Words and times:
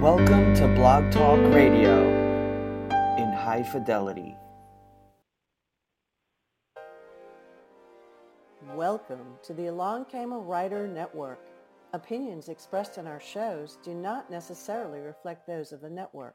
Welcome 0.00 0.54
to 0.54 0.66
Blog 0.66 1.12
Talk 1.12 1.38
Radio 1.52 2.08
in 3.18 3.30
high 3.34 3.62
fidelity. 3.62 4.34
Welcome 8.74 9.34
to 9.42 9.52
the 9.52 9.66
Along 9.66 10.06
Came 10.06 10.32
a 10.32 10.38
Writer 10.38 10.88
Network. 10.88 11.40
Opinions 11.92 12.48
expressed 12.48 12.96
in 12.96 13.06
our 13.06 13.20
shows 13.20 13.76
do 13.84 13.92
not 13.92 14.30
necessarily 14.30 15.00
reflect 15.00 15.46
those 15.46 15.70
of 15.70 15.82
the 15.82 15.90
network. 15.90 16.34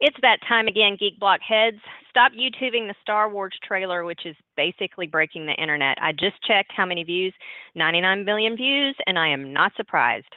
It's 0.00 0.16
that 0.22 0.38
time 0.48 0.66
again, 0.66 0.96
Geek 0.98 1.18
Block 1.18 1.40
heads. 1.46 1.78
Stop 2.10 2.32
YouTubing 2.32 2.88
the 2.88 2.94
Star 3.00 3.30
Wars 3.30 3.54
trailer, 3.66 4.04
which 4.04 4.26
is 4.26 4.36
basically 4.56 5.06
breaking 5.06 5.46
the 5.46 5.54
internet. 5.54 5.96
I 6.00 6.12
just 6.12 6.42
checked 6.46 6.72
how 6.76 6.84
many 6.84 7.04
views 7.04 7.32
99 7.74 8.24
million 8.24 8.56
views, 8.56 8.96
and 9.06 9.18
I 9.18 9.28
am 9.28 9.52
not 9.52 9.72
surprised. 9.76 10.28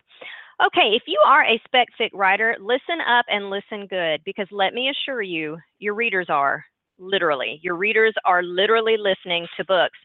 Okay, 0.66 0.96
if 0.96 1.04
you 1.06 1.22
are 1.26 1.44
a 1.44 1.62
spec 1.66 1.88
fic 2.00 2.10
writer, 2.14 2.56
listen 2.60 3.00
up 3.08 3.26
and 3.30 3.50
listen 3.50 3.86
good 3.88 4.22
because 4.26 4.48
let 4.52 4.74
me 4.74 4.90
assure 4.90 5.22
you, 5.22 5.58
your 5.78 5.94
readers 5.94 6.28
are 6.30 6.66
literally. 6.98 7.60
Your 7.62 7.76
readers 7.76 8.16
are 8.26 8.42
literally 8.42 8.98
listening 8.98 9.48
to 9.58 9.66
books. 9.66 9.98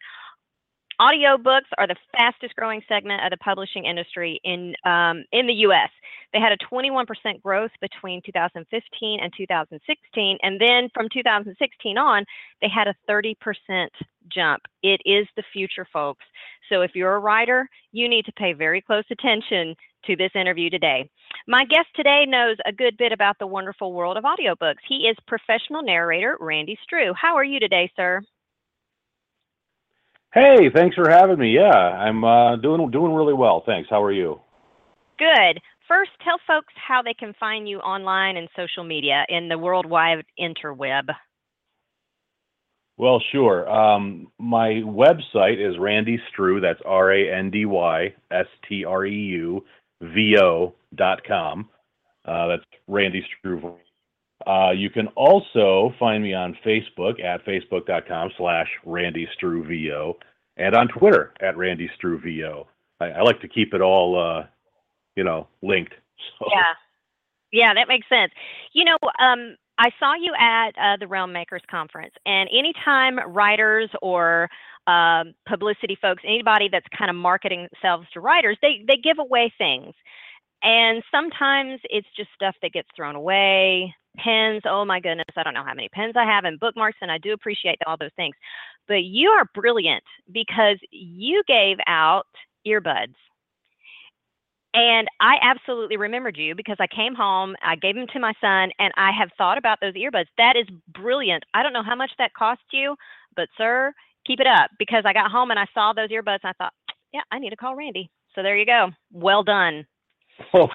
Audiobooks 1.02 1.66
are 1.78 1.88
the 1.88 1.96
fastest 2.16 2.54
growing 2.54 2.80
segment 2.88 3.24
of 3.24 3.30
the 3.30 3.36
publishing 3.38 3.86
industry 3.86 4.40
in 4.44 4.76
um, 4.84 5.24
in 5.32 5.48
the 5.48 5.66
U.S. 5.66 5.90
They 6.32 6.38
had 6.38 6.52
a 6.52 6.74
21% 6.74 7.42
growth 7.42 7.72
between 7.80 8.22
2015 8.24 9.20
and 9.20 9.32
2016, 9.36 10.38
and 10.42 10.60
then 10.60 10.88
from 10.94 11.08
2016 11.12 11.98
on, 11.98 12.24
they 12.60 12.68
had 12.68 12.86
a 12.86 12.94
30% 13.10 13.34
jump. 14.32 14.62
It 14.84 15.00
is 15.04 15.26
the 15.36 15.42
future, 15.52 15.86
folks. 15.92 16.24
So 16.70 16.82
if 16.82 16.92
you're 16.94 17.16
a 17.16 17.18
writer, 17.18 17.68
you 17.90 18.08
need 18.08 18.24
to 18.26 18.32
pay 18.32 18.52
very 18.52 18.80
close 18.80 19.04
attention 19.10 19.74
to 20.06 20.16
this 20.16 20.30
interview 20.36 20.70
today. 20.70 21.10
My 21.48 21.64
guest 21.64 21.88
today 21.96 22.26
knows 22.26 22.56
a 22.64 22.72
good 22.72 22.96
bit 22.96 23.12
about 23.12 23.38
the 23.40 23.46
wonderful 23.46 23.92
world 23.92 24.16
of 24.16 24.24
audiobooks. 24.24 24.82
He 24.88 25.08
is 25.08 25.16
professional 25.26 25.82
narrator 25.82 26.36
Randy 26.40 26.78
Streu. 26.86 27.12
How 27.20 27.36
are 27.36 27.44
you 27.44 27.58
today, 27.58 27.90
sir? 27.96 28.22
Hey, 30.32 30.70
thanks 30.74 30.96
for 30.96 31.10
having 31.10 31.38
me. 31.38 31.54
Yeah, 31.54 31.70
I'm 31.70 32.24
uh, 32.24 32.56
doing 32.56 32.90
doing 32.90 33.12
really 33.12 33.34
well. 33.34 33.62
Thanks. 33.66 33.90
How 33.90 34.02
are 34.02 34.12
you? 34.12 34.40
Good. 35.18 35.60
First, 35.86 36.10
tell 36.24 36.38
folks 36.46 36.72
how 36.76 37.02
they 37.02 37.12
can 37.12 37.34
find 37.38 37.68
you 37.68 37.78
online 37.80 38.38
and 38.38 38.48
social 38.56 38.82
media 38.82 39.26
in 39.28 39.48
the 39.48 39.58
worldwide 39.58 40.24
interweb. 40.40 41.10
Well, 42.96 43.22
sure. 43.30 43.70
Um, 43.70 44.28
my 44.38 44.80
website 44.84 45.58
is 45.58 45.78
Randy 45.78 46.18
Streu. 46.30 46.60
That's 46.60 46.80
R 46.86 47.12
A 47.12 47.38
N 47.38 47.50
D 47.50 47.66
Y 47.66 48.14
S 48.30 48.46
T 48.66 48.84
R 48.86 49.04
E 49.04 49.14
U 49.14 49.64
V 50.00 50.36
O 50.40 50.74
dot 50.94 51.20
com. 51.26 51.68
Uh, 52.24 52.46
that's 52.48 52.64
Randy 52.88 53.22
Streu. 53.38 53.74
Uh, 54.46 54.70
you 54.70 54.90
can 54.90 55.08
also 55.08 55.94
find 55.98 56.22
me 56.22 56.34
on 56.34 56.56
Facebook 56.64 57.22
at 57.22 57.44
facebook.com 57.44 58.30
slash 58.36 58.68
Randy 58.84 59.28
Streu 59.34 59.64
VO 59.64 60.16
and 60.56 60.74
on 60.74 60.88
Twitter 60.88 61.32
at 61.40 61.56
Randy 61.56 61.90
Streu 61.96 62.20
VO. 62.20 62.66
I, 63.00 63.06
I 63.06 63.22
like 63.22 63.40
to 63.40 63.48
keep 63.48 63.74
it 63.74 63.80
all, 63.80 64.18
uh, 64.18 64.46
you 65.16 65.24
know, 65.24 65.48
linked. 65.62 65.94
So. 66.38 66.46
Yeah. 66.54 66.74
Yeah, 67.52 67.74
that 67.74 67.88
makes 67.88 68.08
sense. 68.08 68.32
You 68.72 68.84
know, 68.84 68.96
um, 69.18 69.56
I 69.78 69.90
saw 69.98 70.14
you 70.14 70.32
at 70.38 70.70
uh, 70.78 70.96
the 70.98 71.06
Realm 71.06 71.32
Makers 71.32 71.62
Conference, 71.70 72.14
and 72.24 72.48
anytime 72.56 73.18
writers 73.32 73.90
or 74.00 74.48
um, 74.86 75.34
publicity 75.48 75.98
folks, 76.00 76.22
anybody 76.26 76.68
that's 76.70 76.86
kind 76.96 77.10
of 77.10 77.16
marketing 77.16 77.68
themselves 77.72 78.06
to 78.14 78.20
writers, 78.20 78.56
they 78.62 78.84
they 78.86 78.96
give 78.96 79.18
away 79.18 79.52
things, 79.58 79.94
and 80.62 81.02
sometimes 81.10 81.80
it's 81.84 82.06
just 82.16 82.30
stuff 82.34 82.54
that 82.62 82.72
gets 82.72 82.88
thrown 82.96 83.16
away. 83.16 83.94
Pens, 84.18 84.62
oh 84.66 84.84
my 84.84 85.00
goodness, 85.00 85.26
I 85.36 85.42
don't 85.42 85.54
know 85.54 85.64
how 85.64 85.74
many 85.74 85.88
pens 85.88 86.14
I 86.16 86.24
have, 86.24 86.44
and 86.44 86.60
bookmarks, 86.60 86.98
and 87.00 87.10
I 87.10 87.18
do 87.18 87.32
appreciate 87.32 87.78
all 87.86 87.96
those 87.98 88.10
things. 88.16 88.36
But 88.86 89.04
you 89.04 89.30
are 89.30 89.46
brilliant 89.54 90.04
because 90.30 90.76
you 90.90 91.42
gave 91.46 91.78
out 91.86 92.26
earbuds 92.66 93.14
and 94.74 95.06
I 95.20 95.36
absolutely 95.42 95.96
remembered 95.96 96.36
you 96.36 96.54
because 96.54 96.78
I 96.80 96.86
came 96.86 97.14
home, 97.14 97.54
I 97.62 97.76
gave 97.76 97.94
them 97.94 98.06
to 98.12 98.18
my 98.18 98.32
son, 98.40 98.70
and 98.78 98.92
I 98.96 99.10
have 99.12 99.28
thought 99.36 99.58
about 99.58 99.78
those 99.80 99.94
earbuds. 99.94 100.26
That 100.38 100.56
is 100.56 100.66
brilliant. 100.94 101.44
I 101.52 101.62
don't 101.62 101.74
know 101.74 101.82
how 101.82 101.94
much 101.94 102.10
that 102.18 102.32
cost 102.34 102.62
you, 102.72 102.96
but 103.36 103.48
sir, 103.58 103.92
keep 104.26 104.40
it 104.40 104.46
up 104.46 104.70
because 104.78 105.04
I 105.06 105.12
got 105.12 105.30
home 105.30 105.50
and 105.50 105.60
I 105.60 105.66
saw 105.74 105.92
those 105.92 106.08
earbuds 106.08 106.40
and 106.42 106.50
I 106.50 106.52
thought, 106.52 106.72
yeah, 107.12 107.20
I 107.30 107.38
need 107.38 107.50
to 107.50 107.56
call 107.56 107.76
Randy. 107.76 108.10
So 108.34 108.42
there 108.42 108.56
you 108.56 108.64
go. 108.64 108.88
Well 109.12 109.42
done. 109.42 109.86
Oh, 110.54 110.68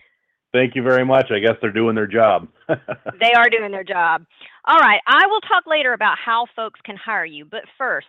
thank 0.57 0.75
you 0.75 0.83
very 0.83 1.05
much. 1.05 1.31
I 1.31 1.39
guess 1.39 1.55
they're 1.61 1.71
doing 1.71 1.95
their 1.95 2.07
job. 2.07 2.47
they 2.67 3.33
are 3.35 3.49
doing 3.49 3.71
their 3.71 3.83
job. 3.83 4.25
All 4.65 4.79
right. 4.79 5.01
I 5.07 5.27
will 5.27 5.41
talk 5.41 5.65
later 5.67 5.93
about 5.93 6.17
how 6.17 6.45
folks 6.55 6.79
can 6.83 6.97
hire 6.97 7.25
you. 7.25 7.45
But 7.45 7.61
first, 7.77 8.07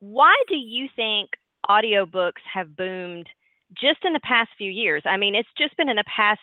why 0.00 0.34
do 0.48 0.56
you 0.56 0.88
think 0.96 1.30
audiobooks 1.68 2.42
have 2.52 2.76
boomed? 2.76 3.28
just 3.74 4.04
in 4.04 4.12
the 4.12 4.20
past 4.20 4.50
few 4.56 4.70
years. 4.70 5.02
I 5.04 5.16
mean, 5.16 5.34
it's 5.34 5.48
just 5.58 5.76
been 5.76 5.88
in 5.88 5.96
the 5.96 6.04
past 6.04 6.40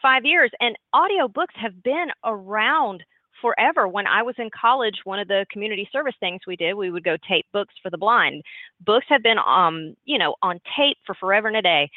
five 0.00 0.24
years, 0.24 0.50
and 0.60 0.76
audiobooks 0.94 1.54
have 1.54 1.82
been 1.82 2.08
around 2.24 3.02
forever. 3.40 3.88
When 3.88 4.06
I 4.06 4.22
was 4.22 4.34
in 4.38 4.50
college, 4.50 5.00
one 5.04 5.18
of 5.18 5.28
the 5.28 5.46
community 5.50 5.88
service 5.92 6.14
things 6.20 6.40
we 6.46 6.56
did, 6.56 6.74
we 6.74 6.90
would 6.90 7.04
go 7.04 7.16
tape 7.28 7.46
books 7.52 7.74
for 7.82 7.90
the 7.90 7.98
blind. 7.98 8.42
Books 8.84 9.06
have 9.08 9.22
been, 9.22 9.38
um, 9.38 9.96
you 10.04 10.18
know, 10.18 10.36
on 10.42 10.60
tape 10.76 10.98
for 11.06 11.14
forever 11.14 11.48
and 11.48 11.56
a 11.56 11.62
day. 11.62 11.90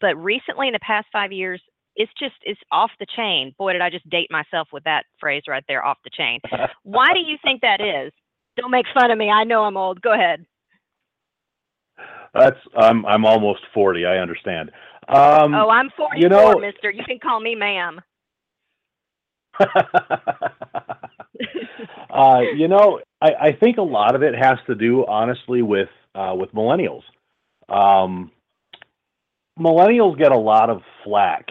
But 0.00 0.16
recently, 0.16 0.66
in 0.66 0.72
the 0.72 0.80
past 0.80 1.08
five 1.12 1.32
years, 1.32 1.60
it's 1.96 2.12
just 2.18 2.34
it's 2.42 2.60
off 2.70 2.90
the 2.98 3.06
chain. 3.16 3.54
Boy, 3.58 3.72
did 3.72 3.82
I 3.82 3.90
just 3.90 4.08
date 4.08 4.30
myself 4.30 4.68
with 4.72 4.84
that 4.84 5.04
phrase 5.18 5.42
right 5.48 5.64
there, 5.68 5.84
off 5.84 5.98
the 6.04 6.10
chain. 6.10 6.40
Why 6.82 7.12
do 7.12 7.20
you 7.20 7.36
think 7.42 7.62
that 7.62 7.80
is? 7.80 8.12
Don't 8.56 8.70
make 8.70 8.86
fun 8.94 9.10
of 9.10 9.18
me. 9.18 9.30
I 9.30 9.44
know 9.44 9.64
I'm 9.64 9.76
old. 9.76 10.00
Go 10.00 10.12
ahead. 10.12 10.44
That's 12.34 12.58
I'm 12.76 13.04
I'm 13.06 13.24
almost 13.24 13.60
forty. 13.74 14.06
I 14.06 14.18
understand. 14.18 14.70
Um, 15.08 15.54
oh, 15.54 15.68
I'm 15.68 15.90
forty-four, 15.96 16.22
you 16.22 16.28
know, 16.28 16.58
Mister. 16.58 16.90
You 16.90 17.04
can 17.04 17.18
call 17.18 17.40
me 17.40 17.54
ma'am. 17.54 18.00
uh, 22.10 22.40
you 22.56 22.68
know, 22.68 23.00
I, 23.20 23.30
I 23.40 23.52
think 23.52 23.78
a 23.78 23.82
lot 23.82 24.14
of 24.14 24.22
it 24.22 24.34
has 24.34 24.58
to 24.66 24.74
do, 24.74 25.04
honestly, 25.06 25.62
with 25.62 25.88
uh, 26.14 26.34
with 26.36 26.52
millennials. 26.52 27.02
Um, 27.68 28.30
millennials 29.58 30.18
get 30.18 30.32
a 30.32 30.38
lot 30.38 30.70
of 30.70 30.82
flack, 31.04 31.46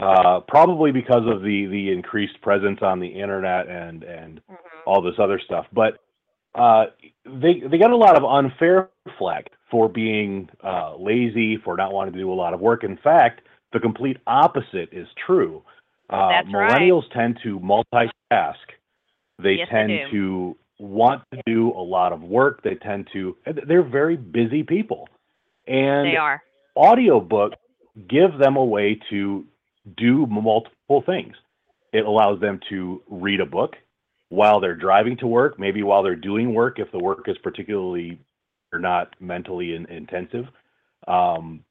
uh, 0.00 0.40
probably 0.46 0.92
because 0.92 1.22
of 1.26 1.42
the 1.42 1.66
the 1.66 1.90
increased 1.90 2.40
presence 2.40 2.78
on 2.82 3.00
the 3.00 3.08
internet 3.08 3.68
and 3.68 4.02
and 4.02 4.40
mm-hmm. 4.50 4.54
all 4.86 5.02
this 5.02 5.14
other 5.18 5.40
stuff. 5.44 5.66
But 5.72 5.98
uh, 6.54 6.86
they 7.24 7.62
they 7.70 7.78
get 7.78 7.90
a 7.90 7.96
lot 7.96 8.16
of 8.16 8.24
unfair 8.24 8.90
flack 9.18 9.50
for 9.70 9.88
being 9.88 10.48
uh, 10.64 10.96
lazy, 10.96 11.56
for 11.58 11.76
not 11.76 11.92
wanting 11.92 12.14
to 12.14 12.18
do 12.18 12.32
a 12.32 12.34
lot 12.34 12.54
of 12.54 12.60
work. 12.60 12.84
In 12.84 12.96
fact, 12.96 13.42
the 13.72 13.80
complete 13.80 14.18
opposite 14.26 14.88
is 14.92 15.06
true. 15.26 15.62
Uh, 16.10 16.42
millennials 16.46 17.02
right. 17.02 17.12
tend 17.12 17.38
to 17.42 17.60
multitask. 17.60 18.54
They 19.42 19.52
yes, 19.52 19.68
tend 19.70 19.90
they 19.90 20.04
to 20.10 20.56
want 20.78 21.22
to 21.32 21.40
do 21.44 21.70
a 21.72 21.82
lot 21.82 22.12
of 22.12 22.22
work. 22.22 22.62
They 22.62 22.76
tend 22.76 23.08
to. 23.12 23.36
They're 23.66 23.82
very 23.82 24.16
busy 24.16 24.62
people, 24.62 25.08
and 25.66 26.06
they 26.06 26.16
are. 26.16 26.42
Audiobooks 26.76 27.54
give 28.08 28.38
them 28.38 28.56
a 28.56 28.64
way 28.64 28.98
to 29.10 29.44
do 29.96 30.26
multiple 30.26 31.02
things. 31.04 31.34
It 31.92 32.04
allows 32.04 32.40
them 32.40 32.60
to 32.68 33.02
read 33.08 33.40
a 33.40 33.46
book 33.46 33.76
while 34.28 34.60
they're 34.60 34.76
driving 34.76 35.16
to 35.18 35.26
work, 35.26 35.58
maybe 35.58 35.82
while 35.82 36.02
they're 36.02 36.16
doing 36.16 36.54
work 36.54 36.78
if 36.78 36.90
the 36.92 36.98
work 36.98 37.28
is 37.28 37.38
particularly 37.38 38.18
or 38.72 38.78
not 38.78 39.14
mentally 39.20 39.74
in, 39.74 39.86
intensive. 39.86 40.46
Um, 41.06 41.64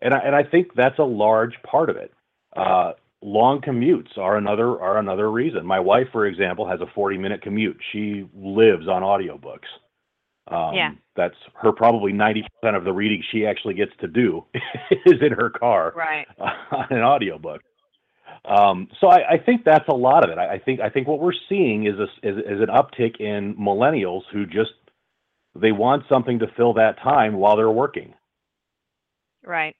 and 0.00 0.14
I, 0.14 0.18
and 0.18 0.36
I 0.36 0.44
think 0.44 0.74
that's 0.74 0.98
a 0.98 1.04
large 1.04 1.54
part 1.62 1.90
of 1.90 1.96
it. 1.96 2.12
Uh, 2.56 2.92
long 3.22 3.60
commutes 3.60 4.16
are 4.16 4.36
another 4.36 4.80
are 4.80 4.98
another 4.98 5.30
reason. 5.30 5.66
My 5.66 5.80
wife, 5.80 6.08
for 6.12 6.26
example, 6.26 6.68
has 6.68 6.80
a 6.80 6.86
40 6.94 7.18
minute 7.18 7.42
commute. 7.42 7.78
She 7.92 8.28
lives 8.34 8.86
on 8.86 9.02
audiobooks. 9.02 9.66
Um, 10.48 10.74
yeah. 10.74 10.90
That's 11.16 11.36
her 11.54 11.72
probably 11.72 12.12
90% 12.12 12.42
of 12.76 12.84
the 12.84 12.92
reading 12.92 13.22
she 13.32 13.46
actually 13.46 13.74
gets 13.74 13.92
to 14.00 14.08
do 14.08 14.44
is 15.06 15.22
in 15.22 15.32
her 15.32 15.50
car 15.50 15.92
right. 15.96 16.26
on 16.38 16.86
an 16.90 17.02
audiobook. 17.02 17.62
Um, 18.44 18.88
so 19.00 19.08
I, 19.08 19.34
I, 19.34 19.38
think 19.38 19.64
that's 19.64 19.88
a 19.88 19.94
lot 19.94 20.22
of 20.22 20.30
it. 20.30 20.38
I, 20.38 20.54
I, 20.54 20.58
think 20.58 20.80
I 20.80 20.90
think 20.90 21.08
what 21.08 21.18
we're 21.18 21.32
seeing 21.48 21.86
is, 21.86 21.94
a, 21.98 22.04
is, 22.26 22.36
is 22.38 22.60
an 22.60 22.68
uptick 22.68 23.18
in 23.20 23.54
millennials 23.56 24.22
who 24.32 24.44
just 24.44 24.72
they 25.54 25.72
want 25.72 26.02
something 26.08 26.40
to 26.40 26.46
fill 26.56 26.74
that 26.74 26.98
time 27.02 27.36
while 27.36 27.56
they're 27.56 27.70
working. 27.70 28.12
Right. 29.46 29.76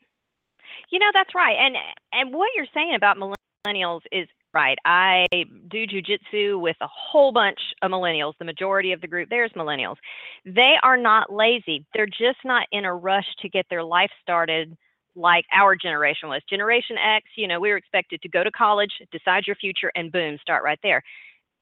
You 0.90 0.98
know 0.98 1.10
that's 1.12 1.34
right, 1.34 1.56
and 1.58 1.76
and 2.12 2.34
what 2.34 2.48
you're 2.54 2.66
saying 2.72 2.94
about 2.94 3.16
millennials 3.16 4.00
is 4.12 4.28
right. 4.54 4.78
I 4.84 5.26
do 5.32 5.86
jujitsu 5.86 6.60
with 6.60 6.76
a 6.80 6.88
whole 6.88 7.32
bunch 7.32 7.58
of 7.82 7.90
millennials. 7.90 8.34
The 8.38 8.44
majority 8.44 8.92
of 8.92 9.00
the 9.00 9.06
group 9.06 9.28
there's 9.28 9.52
millennials. 9.52 9.96
They 10.44 10.74
are 10.82 10.96
not 10.96 11.32
lazy. 11.32 11.84
They're 11.94 12.06
just 12.06 12.38
not 12.44 12.66
in 12.72 12.84
a 12.84 12.94
rush 12.94 13.26
to 13.40 13.48
get 13.48 13.66
their 13.68 13.82
life 13.82 14.10
started 14.22 14.76
like 15.16 15.44
our 15.54 15.76
generation 15.76 16.28
was. 16.28 16.42
Generation 16.48 16.96
X, 16.98 17.26
you 17.36 17.46
know, 17.46 17.60
we 17.60 17.70
were 17.70 17.76
expected 17.76 18.20
to 18.22 18.28
go 18.28 18.42
to 18.42 18.50
college, 18.50 18.90
decide 19.12 19.44
your 19.46 19.56
future, 19.56 19.92
and 19.94 20.10
boom, 20.10 20.38
start 20.40 20.64
right 20.64 20.78
there. 20.82 21.02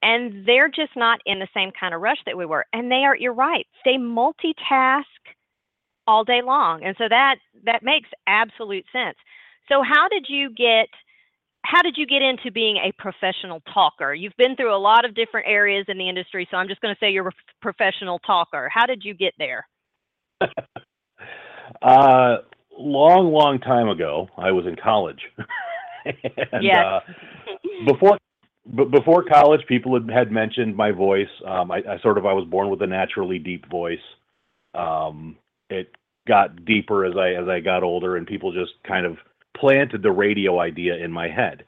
And 0.01 0.45
they're 0.45 0.69
just 0.69 0.95
not 0.95 1.19
in 1.25 1.39
the 1.39 1.47
same 1.53 1.71
kind 1.79 1.93
of 1.93 2.01
rush 2.01 2.17
that 2.25 2.37
we 2.37 2.45
were. 2.45 2.65
And 2.73 2.91
they 2.91 3.05
are, 3.05 3.15
you're 3.15 3.33
right, 3.33 3.65
they 3.85 3.95
multitask 3.95 5.03
all 6.07 6.23
day 6.23 6.41
long. 6.41 6.83
And 6.83 6.95
so 6.97 7.07
that 7.09 7.35
that 7.65 7.83
makes 7.83 8.09
absolute 8.27 8.85
sense. 8.91 9.17
So 9.69 9.81
how 9.81 10.09
did 10.09 10.25
you 10.27 10.49
get 10.49 10.89
how 11.63 11.81
did 11.81 11.95
you 11.97 12.05
get 12.05 12.21
into 12.21 12.51
being 12.51 12.77
a 12.77 12.91
professional 13.01 13.61
talker? 13.73 14.13
You've 14.13 14.35
been 14.37 14.55
through 14.55 14.75
a 14.75 14.77
lot 14.77 15.05
of 15.05 15.15
different 15.15 15.47
areas 15.47 15.85
in 15.87 15.97
the 15.97 16.07
industry, 16.07 16.47
so 16.51 16.57
I'm 16.57 16.67
just 16.67 16.81
going 16.81 16.93
to 16.93 16.99
say 16.99 17.11
you're 17.11 17.27
a 17.27 17.31
professional 17.61 18.19
talker. 18.19 18.69
How 18.71 18.85
did 18.85 19.03
you 19.03 19.13
get 19.13 19.33
there? 19.37 19.65
uh, 21.81 22.37
long, 22.77 23.31
long 23.31 23.59
time 23.59 23.87
ago, 23.87 24.27
I 24.37 24.51
was 24.51 24.65
in 24.65 24.75
college. 24.75 25.21
and, 26.05 26.63
yes. 26.63 26.85
Uh, 26.85 26.99
before 27.91 28.17
but 28.65 28.91
before 28.91 29.25
college, 29.25 29.61
people 29.67 29.93
had, 29.93 30.09
had 30.09 30.31
mentioned 30.31 30.75
my 30.75 30.91
voice. 30.91 31.27
Um, 31.45 31.69
I, 31.69 31.79
I, 31.89 31.99
sort 32.01 32.17
of 32.17 32.25
I 32.25 32.31
was 32.31 32.47
born 32.49 32.69
with 32.69 32.81
a 32.81 32.87
naturally 32.87 33.37
deep 33.37 33.69
voice. 33.69 33.97
Um, 34.73 35.35
it 35.69 35.91
got 36.27 36.63
deeper 36.63 37.05
as 37.05 37.13
I 37.17 37.31
as 37.41 37.49
I 37.49 37.59
got 37.59 37.83
older, 37.83 38.15
and 38.15 38.25
people 38.25 38.53
just 38.53 38.71
kind 38.87 39.05
of 39.05 39.17
planted 39.57 40.01
the 40.01 40.11
radio 40.11 40.59
idea 40.59 40.95
in 40.95 41.11
my 41.11 41.29
head. 41.29 41.65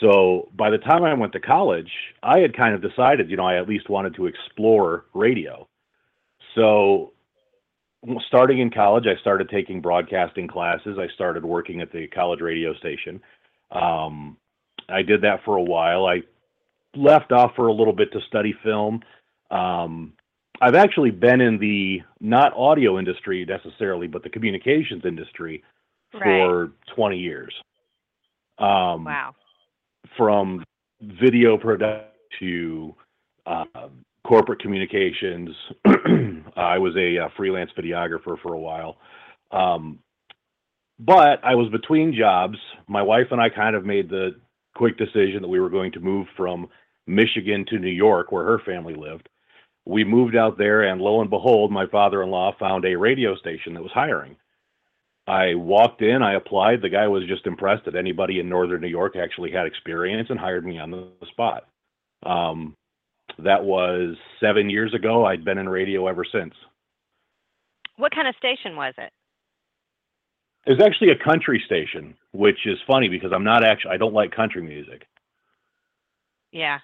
So 0.00 0.50
by 0.54 0.70
the 0.70 0.78
time 0.78 1.04
I 1.04 1.14
went 1.14 1.32
to 1.32 1.40
college, 1.40 1.90
I 2.22 2.40
had 2.40 2.56
kind 2.56 2.74
of 2.74 2.82
decided, 2.82 3.30
you 3.30 3.36
know, 3.36 3.46
I 3.46 3.58
at 3.58 3.68
least 3.68 3.88
wanted 3.88 4.14
to 4.16 4.26
explore 4.26 5.06
radio. 5.14 5.66
So 6.54 7.12
starting 8.26 8.58
in 8.58 8.70
college, 8.70 9.06
I 9.06 9.18
started 9.20 9.48
taking 9.48 9.80
broadcasting 9.80 10.48
classes. 10.48 10.98
I 10.98 11.08
started 11.14 11.44
working 11.44 11.80
at 11.80 11.92
the 11.92 12.06
college 12.08 12.40
radio 12.40 12.74
station. 12.74 13.20
Um, 13.70 14.36
I 14.88 15.02
did 15.02 15.22
that 15.22 15.44
for 15.44 15.56
a 15.56 15.62
while. 15.62 16.06
I 16.06 16.22
left 16.94 17.32
off 17.32 17.52
for 17.56 17.66
a 17.66 17.72
little 17.72 17.92
bit 17.92 18.12
to 18.12 18.20
study 18.28 18.54
film. 18.62 19.02
Um, 19.50 20.12
I've 20.60 20.74
actually 20.74 21.10
been 21.10 21.40
in 21.40 21.58
the 21.58 22.02
not 22.20 22.54
audio 22.56 22.98
industry 22.98 23.44
necessarily, 23.44 24.06
but 24.06 24.22
the 24.22 24.30
communications 24.30 25.04
industry. 25.04 25.62
For 26.22 26.72
20 26.94 27.18
years. 27.18 27.54
Um, 28.58 29.04
wow. 29.04 29.34
From 30.16 30.64
video 31.00 31.58
production 31.58 32.10
to 32.40 32.94
uh, 33.46 33.64
corporate 34.26 34.60
communications. 34.60 35.50
I 36.56 36.78
was 36.78 36.94
a, 36.96 37.16
a, 37.16 37.32
freelance 37.36 37.70
videographer 37.78 38.40
for 38.42 38.54
a 38.54 38.58
while. 38.58 38.96
Um, 39.52 40.00
but 40.98 41.44
I 41.44 41.54
was 41.54 41.70
between 41.70 42.14
jobs. 42.14 42.58
My 42.88 43.02
wife 43.02 43.26
and 43.30 43.40
I 43.40 43.50
kind 43.50 43.76
of 43.76 43.84
made 43.84 44.08
the 44.08 44.36
quick 44.74 44.96
decision 44.98 45.42
that 45.42 45.48
we 45.48 45.60
were 45.60 45.70
going 45.70 45.92
to 45.92 46.00
move 46.00 46.26
from 46.36 46.68
Michigan 47.06 47.64
to 47.68 47.78
New 47.78 47.90
York, 47.90 48.32
where 48.32 48.44
her 48.44 48.58
family 48.64 48.94
lived. 48.94 49.28
We 49.84 50.04
moved 50.04 50.34
out 50.34 50.58
there, 50.58 50.82
and 50.82 51.00
lo 51.00 51.20
and 51.20 51.30
behold, 51.30 51.70
my 51.70 51.86
father 51.86 52.22
in 52.22 52.30
law 52.30 52.52
found 52.58 52.84
a 52.84 52.96
radio 52.96 53.36
station 53.36 53.74
that 53.74 53.82
was 53.82 53.92
hiring. 53.92 54.36
I 55.26 55.54
walked 55.54 56.02
in, 56.02 56.22
I 56.22 56.34
applied. 56.34 56.82
The 56.82 56.88
guy 56.88 57.08
was 57.08 57.26
just 57.26 57.46
impressed 57.46 57.84
that 57.86 57.96
anybody 57.96 58.38
in 58.38 58.48
northern 58.48 58.80
New 58.80 58.88
York 58.88 59.16
actually 59.16 59.50
had 59.50 59.66
experience 59.66 60.28
and 60.30 60.38
hired 60.38 60.64
me 60.64 60.78
on 60.78 60.90
the 60.90 61.08
spot. 61.28 61.66
Um, 62.24 62.74
that 63.38 63.64
was 63.64 64.16
seven 64.40 64.70
years 64.70 64.94
ago. 64.94 65.26
I'd 65.26 65.44
been 65.44 65.58
in 65.58 65.68
radio 65.68 66.06
ever 66.06 66.24
since. 66.24 66.54
What 67.96 68.14
kind 68.14 68.28
of 68.28 68.36
station 68.36 68.76
was 68.76 68.94
it? 68.98 69.12
It 70.66 70.72
was 70.72 70.82
actually 70.82 71.10
a 71.10 71.24
country 71.24 71.62
station, 71.64 72.14
which 72.32 72.66
is 72.66 72.78
funny 72.86 73.08
because 73.08 73.32
I'm 73.32 73.44
not 73.44 73.64
actually, 73.64 73.92
I 73.92 73.96
don't 73.96 74.14
like 74.14 74.34
country 74.34 74.62
music. 74.62 75.06
Yeah. 76.52 76.78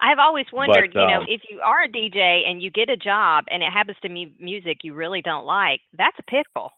I've 0.00 0.18
always 0.18 0.46
wondered, 0.52 0.92
But, 0.94 1.00
you 1.00 1.06
know, 1.06 1.20
um, 1.20 1.26
if 1.28 1.42
you 1.50 1.60
are 1.60 1.84
a 1.84 1.88
DJ 1.88 2.48
and 2.48 2.62
you 2.62 2.70
get 2.70 2.88
a 2.88 2.96
job 2.96 3.44
and 3.50 3.62
it 3.62 3.70
happens 3.70 3.98
to 4.02 4.08
be 4.08 4.34
music 4.38 4.78
you 4.82 4.94
really 4.94 5.20
don't 5.20 5.44
like, 5.44 5.80
that's 5.96 6.16
a 6.18 6.22
pickle. 6.22 6.72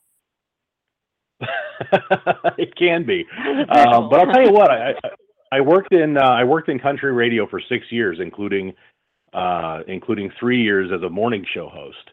it 2.59 2.75
can 2.77 3.05
be, 3.05 3.25
um, 3.69 4.09
but 4.09 4.21
I'll 4.21 4.33
tell 4.33 4.43
you 4.43 4.53
what. 4.53 4.71
I, 4.71 4.91
I 4.91 5.11
I 5.53 5.61
worked 5.61 5.93
in 5.93 6.17
uh, 6.17 6.21
I 6.21 6.45
worked 6.45 6.69
in 6.71 6.79
country 6.79 7.13
radio 7.13 7.47
for 7.47 7.61
six 7.69 7.85
years, 7.91 8.19
including 8.21 8.73
uh, 9.35 9.81
including 9.87 10.31
three 10.41 10.63
years 10.63 10.91
as 10.95 11.03
a 11.03 11.11
morning 11.11 11.45
show 11.53 11.69
host 11.69 12.11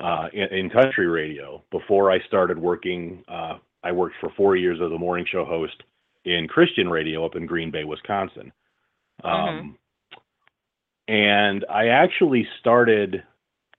uh, 0.00 0.28
in, 0.32 0.58
in 0.58 0.70
country 0.70 1.06
radio. 1.06 1.62
Before 1.70 2.10
I 2.10 2.18
started 2.26 2.58
working, 2.58 3.24
uh, 3.28 3.58
I 3.82 3.92
worked 3.92 4.16
for 4.20 4.30
four 4.36 4.56
years 4.56 4.78
as 4.84 4.92
a 4.92 4.98
morning 4.98 5.26
show 5.30 5.44
host 5.44 5.82
in 6.24 6.46
Christian 6.48 6.88
radio 6.88 7.24
up 7.24 7.36
in 7.36 7.46
Green 7.46 7.70
Bay, 7.70 7.84
Wisconsin. 7.84 8.52
Um, 9.22 9.78
And 11.06 11.64
I 11.70 11.88
actually 11.88 12.46
started 12.60 13.22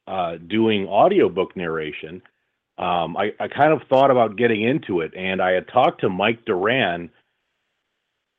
uh, 0.08 0.38
doing 0.48 0.88
audiobook 0.88 1.56
narration 1.56 2.22
um, 2.78 3.16
I, 3.16 3.32
I 3.40 3.48
kind 3.48 3.72
of 3.74 3.88
thought 3.88 4.12
about 4.12 4.36
getting 4.38 4.62
into 4.62 5.02
it, 5.02 5.14
and 5.16 5.42
I 5.42 5.52
had 5.52 5.68
talked 5.68 6.02
to 6.02 6.10
Mike 6.10 6.44
Duran 6.46 7.10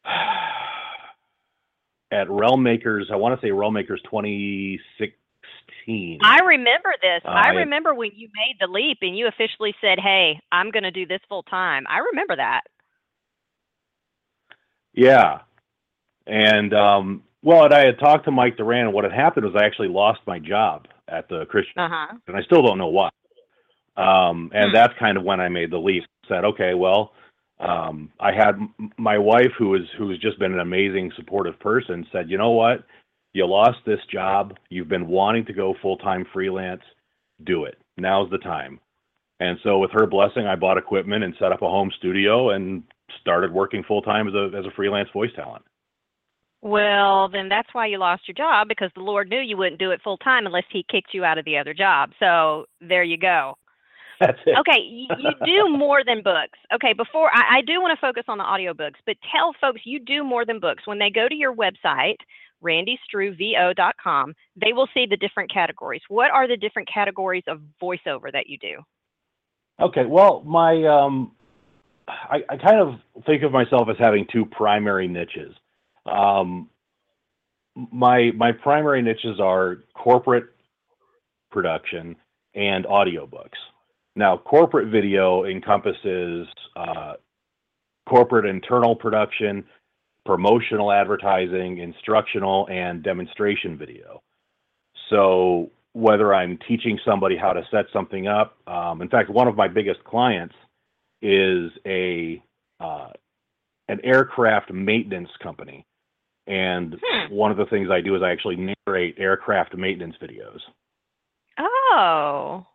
at 2.11 2.31
Realm 2.31 2.63
Makers. 2.63 3.09
I 3.13 3.17
want 3.17 3.39
to 3.41 3.47
say 3.47 3.51
Realm 3.51 3.75
Makers 3.75 4.01
2016. 4.05 6.19
I 6.23 6.41
remember 6.41 6.93
this. 7.01 7.23
Uh, 7.25 7.29
I 7.31 7.49
remember 7.51 7.95
when 7.95 8.11
you 8.15 8.29
made 8.35 8.57
the 8.61 8.67
leap 8.71 8.99
and 9.03 9.17
you 9.17 9.29
officially 9.29 9.75
said, 9.81 9.99
"Hey, 9.99 10.41
I'm 10.53 10.71
going 10.71 10.83
to 10.83 10.91
do 10.91 11.07
this 11.07 11.21
full 11.29 11.43
time." 11.45 11.85
I 11.89 11.99
remember 12.11 12.37
that. 12.37 12.63
Yeah, 14.93 15.41
and 16.27 16.73
um, 16.75 17.23
well, 17.43 17.65
and 17.65 17.75
I 17.75 17.87
had 17.87 17.99
talked 17.99 18.25
to 18.27 18.31
Mike 18.31 18.57
Duran, 18.57 18.93
what 18.93 19.05
had 19.05 19.13
happened 19.13 19.47
was 19.47 19.55
I 19.57 19.65
actually 19.65 19.89
lost 19.89 20.21
my 20.27 20.39
job 20.39 20.87
at 21.09 21.29
the 21.29 21.45
Christian, 21.47 21.79
Uh 21.79 21.89
huh. 21.91 22.15
and 22.27 22.37
I 22.37 22.43
still 22.43 22.63
don't 22.63 22.79
know 22.79 22.89
why. 22.89 23.11
Um, 23.97 24.51
and 24.55 24.71
Hmm. 24.71 24.75
that's 24.75 24.95
kind 24.99 25.17
of 25.17 25.25
when 25.25 25.41
I 25.41 25.49
made 25.49 25.71
the 25.71 25.79
leap. 25.79 26.05
Said, 26.29 26.45
okay, 26.45 26.75
well, 26.75 27.13
um, 27.61 28.11
I 28.21 28.33
had 28.33 28.57
m- 28.57 28.93
my 28.99 29.17
wife, 29.19 29.53
who 29.59 29.75
is 29.75 29.89
who 29.97 30.11
has 30.11 30.19
just 30.19 30.39
been 30.39 30.53
an 30.53 30.61
amazing, 30.61 31.13
supportive 31.17 31.59
person, 31.61 32.07
said, 32.13 32.29
you 32.31 32.37
know 32.37 32.51
what, 32.51 32.85
you 33.33 33.47
lost 33.47 33.79
this 33.87 34.01
job. 34.11 34.57
You've 34.71 34.89
been 34.89 35.07
wanting 35.09 35.45
to 35.47 35.53
go 35.53 35.75
full 35.81 35.97
time 35.99 36.25
freelance. 36.33 36.83
Do 37.45 37.65
it. 37.65 37.79
Now's 37.97 38.31
the 38.31 38.39
time. 38.39 38.81
And 39.41 39.59
so, 39.63 39.79
with 39.79 39.91
her 39.93 40.07
blessing, 40.07 40.47
I 40.47 40.57
bought 40.57 40.79
equipment 40.79 41.23
and 41.25 41.35
set 41.39 41.53
up 41.53 41.63
a 41.63 41.69
home 41.69 41.91
studio 41.99 42.51
and 42.51 42.83
started 43.21 43.53
working 43.53 43.83
full 43.85 44.03
time 44.03 44.29
as 44.29 44.35
a 44.35 44.51
as 44.57 44.65
a 44.67 44.71
freelance 44.75 45.09
voice 45.13 45.31
talent. 45.37 45.65
Well, 46.63 47.29
then 47.29 47.49
that's 47.49 47.69
why 47.73 47.87
you 47.87 47.99
lost 47.99 48.23
your 48.27 48.35
job 48.35 48.69
because 48.69 48.91
the 48.95 49.03
Lord 49.03 49.29
knew 49.29 49.41
you 49.41 49.57
wouldn't 49.57 49.79
do 49.79 49.91
it 49.93 50.01
full 50.03 50.17
time 50.17 50.47
unless 50.47 50.65
He 50.71 50.85
kicked 50.91 51.13
you 51.15 51.25
out 51.25 51.39
of 51.39 51.45
the 51.45 51.59
other 51.59 51.75
job. 51.75 52.11
So 52.19 52.67
there 52.81 53.05
you 53.05 53.19
go. 53.19 53.57
That's 54.21 54.39
it. 54.47 54.57
Okay, 54.59 54.81
you, 54.81 55.07
you 55.19 55.31
do 55.45 55.77
more 55.77 56.03
than 56.05 56.23
books. 56.23 56.59
Okay, 56.75 56.93
before 56.93 57.31
I, 57.35 57.59
I 57.59 57.61
do 57.63 57.81
want 57.81 57.97
to 57.97 58.01
focus 58.01 58.25
on 58.29 58.39
the 58.39 58.45
audiobooks, 58.45 58.97
but 59.05 59.17
tell 59.35 59.55
folks 59.61 59.83
you 59.85 60.01
do 60.01 60.25
more 60.25 60.45
than 60.45 60.59
books. 60.59 60.87
When 60.87 60.99
they 60.99 61.11
go 61.11 61.29
to 61.29 61.35
your 61.35 61.55
website, 61.55 62.17
randystreuvo.com, 62.65 64.35
they 64.61 64.73
will 64.73 64.89
see 64.95 65.07
the 65.09 65.17
different 65.17 65.53
categories. 65.53 66.01
What 66.09 66.31
are 66.31 66.49
the 66.49 66.57
different 66.57 66.89
categories 66.93 67.45
of 67.47 67.61
voiceover 67.83 68.33
that 68.33 68.49
you 68.49 68.59
do? 68.59 68.77
Okay, 69.81 70.07
well, 70.07 70.43
my 70.47 70.85
um, 70.85 71.33
I, 72.09 72.39
I 72.49 72.57
kind 72.57 72.81
of 72.81 72.95
think 73.27 73.43
of 73.43 73.53
myself 73.53 73.89
as 73.91 73.97
having 73.99 74.27
two 74.33 74.47
primary 74.47 75.09
niches. 75.09 75.55
Um, 76.07 76.71
my 77.75 78.31
my 78.35 78.53
primary 78.53 79.03
niches 79.03 79.39
are 79.41 79.85
corporate 79.95 80.47
production 81.51 82.17
and 82.55 82.87
audiobooks. 82.87 83.59
Now, 84.17 84.39
corporate 84.39 84.89
video 84.89 85.45
encompasses 85.45 86.49
uh, 86.75 87.15
corporate 88.09 88.47
internal 88.47 88.97
production, 88.97 89.65
promotional 90.25 90.91
advertising, 90.91 91.79
instructional, 91.79 92.67
and 92.71 93.03
demonstration 93.03 93.77
video. 93.77 94.23
So 95.11 95.71
whether 95.93 96.35
I'm 96.35 96.59
teaching 96.67 96.99
somebody 97.05 97.37
how 97.37 97.53
to 97.53 97.63
set 97.71 97.87
something 97.93 98.27
up, 98.27 98.57
um, 98.67 99.03
in 99.03 99.09
fact, 99.09 99.29
one 99.29 99.49
of 99.49 99.57
my 99.57 99.69
biggest 99.69 100.03
clients 100.05 100.55
is 101.23 101.71
a 101.87 102.43
uh, 102.81 103.11
an 103.89 104.01
aircraft 104.03 104.73
maintenance 104.73 105.31
company, 105.43 105.87
and 106.47 106.97
Hmm. 107.03 107.33
one 107.33 107.51
of 107.51 107.57
the 107.57 107.67
things 107.67 107.89
I 107.91 108.01
do 108.01 108.17
is 108.17 108.23
I 108.23 108.33
actually 108.33 108.75
narrate 108.87 109.15
aircraft 109.19 109.77
maintenance 109.77 110.17
videos. 110.21 110.61
Oh. 111.59 112.67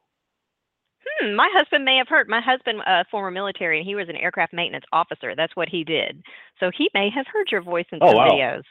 Hmm, 1.21 1.35
my 1.35 1.49
husband 1.53 1.85
may 1.85 1.97
have 1.97 2.07
heard. 2.07 2.27
My 2.27 2.41
husband, 2.41 2.81
uh, 2.87 3.03
former 3.09 3.31
military, 3.31 3.79
and 3.79 3.87
he 3.87 3.95
was 3.95 4.09
an 4.09 4.15
aircraft 4.15 4.53
maintenance 4.53 4.85
officer. 4.91 5.35
That's 5.35 5.55
what 5.55 5.69
he 5.69 5.83
did. 5.83 6.21
So 6.59 6.71
he 6.75 6.89
may 6.93 7.09
have 7.13 7.25
heard 7.31 7.51
your 7.51 7.61
voice 7.61 7.85
in 7.91 7.99
some 7.99 8.07
Oh, 8.09 8.11
some 8.11 8.17
wow. 8.17 8.27
videos. 8.27 8.63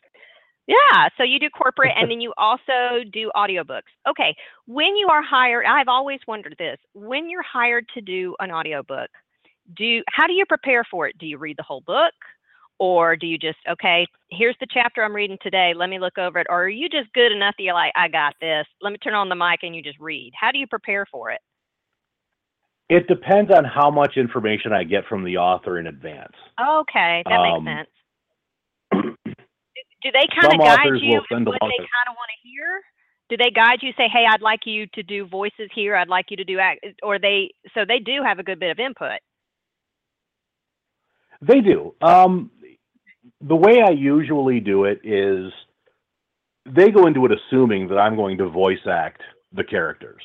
Yeah, 0.67 1.09
so 1.17 1.25
you 1.25 1.41
do 1.41 1.51
corporate 1.51 1.93
and 1.97 2.09
then 2.09 2.21
you 2.21 2.33
also 2.39 3.03
do 3.13 3.31
audiobooks. 3.35 3.91
Okay, 4.09 4.37
when 4.67 4.95
you 4.95 5.09
are 5.09 5.23
hired, 5.23 5.67
I've 5.67 5.89
always 5.89 6.21
wondered 6.29 6.55
this. 6.59 6.79
When 6.95 7.29
you're 7.29 7.43
hired 7.43 7.87
to 7.95 8.01
do 8.01 8.37
an 8.39 8.53
audiobook, 8.53 9.11
do 9.77 10.03
how 10.09 10.29
do 10.29 10.33
you 10.33 10.45
prepare 10.47 10.85
for 10.89 11.09
it? 11.09 11.19
Do 11.19 11.27
you 11.27 11.39
read 11.39 11.57
the 11.57 11.65
whole 11.65 11.81
book? 11.81 12.13
Or 12.79 13.17
do 13.17 13.27
you 13.27 13.37
just, 13.37 13.59
okay, 13.69 14.07
here's 14.31 14.57
the 14.61 14.67
chapter 14.73 15.03
I'm 15.03 15.15
reading 15.15 15.39
today. 15.43 15.73
Let 15.75 15.91
me 15.91 15.99
look 15.99 16.17
over 16.19 16.39
it. 16.39 16.47
Or 16.49 16.65
are 16.65 16.69
you 16.69 16.89
just 16.89 17.13
good 17.13 17.33
enough 17.33 17.55
that 17.59 17.65
you're 17.65 17.75
like, 17.75 17.93
I 17.97 18.09
got 18.09 18.35
this. 18.41 18.65
Let 18.81 18.93
me 18.93 18.99
turn 18.99 19.15
on 19.15 19.29
the 19.29 19.35
mic 19.35 19.61
and 19.63 19.75
you 19.75 19.83
just 19.83 19.99
read. 19.99 20.33
How 20.41 20.51
do 20.53 20.59
you 20.59 20.67
prepare 20.67 21.05
for 21.11 21.31
it? 21.31 21.41
It 22.91 23.07
depends 23.07 23.53
on 23.53 23.65
how 23.65 23.89
much 23.89 24.17
information 24.17 24.73
I 24.73 24.83
get 24.83 25.07
from 25.09 25.23
the 25.23 25.37
author 25.37 25.79
in 25.79 25.87
advance. 25.87 26.35
Okay, 26.61 27.23
that 27.25 27.39
Um, 27.39 27.65
makes 27.65 27.79
sense. 27.79 27.89
Do, 30.03 30.11
they 30.13 30.27
kind 30.35 30.53
of 30.53 30.59
guide 30.59 30.87
you 31.01 31.19
will 31.19 31.25
send 31.31 31.43
in 31.43 31.45
what 31.45 31.61
they 31.61 31.77
kind 31.79 32.09
of 32.09 32.17
want 32.17 32.31
to 32.35 32.49
hear? 32.49 32.81
Do 33.29 33.37
they 33.37 33.51
guide 33.51 33.79
you? 33.83 33.93
Say, 33.97 34.09
hey, 34.09 34.25
I'd 34.29 34.43
like 34.43 34.67
you 34.67 34.89
to 34.95 35.05
do 35.05 35.25
voices 35.27 35.71
here. 35.73 35.95
I'd 35.95 36.09
like 36.09 36.27
you 36.31 36.37
to 36.39 36.45
do 36.45 36.59
act, 36.59 36.85
or 37.03 37.21
they. 37.21 37.51
So 37.75 37.85
they 37.87 38.01
do 38.01 38.23
have 38.25 38.41
a 38.41 38.43
good 38.43 38.59
bit 38.59 38.73
of 38.73 38.81
input. 38.81 39.21
They 41.43 41.61
do. 41.61 41.95
Um, 42.03 42.51
the 43.41 43.57
way 43.57 43.83
I 43.83 43.91
usually 43.91 44.59
do 44.59 44.85
it 44.85 45.01
is 45.05 45.53
they 46.67 46.91
go 46.91 47.07
into 47.07 47.25
it 47.27 47.33
assuming 47.33 47.87
that 47.89 47.99
I'm 47.99 48.17
going 48.17 48.39
to 48.39 48.49
voice 48.49 48.85
act 48.91 49.23
the 49.53 49.65
characters. 49.65 50.23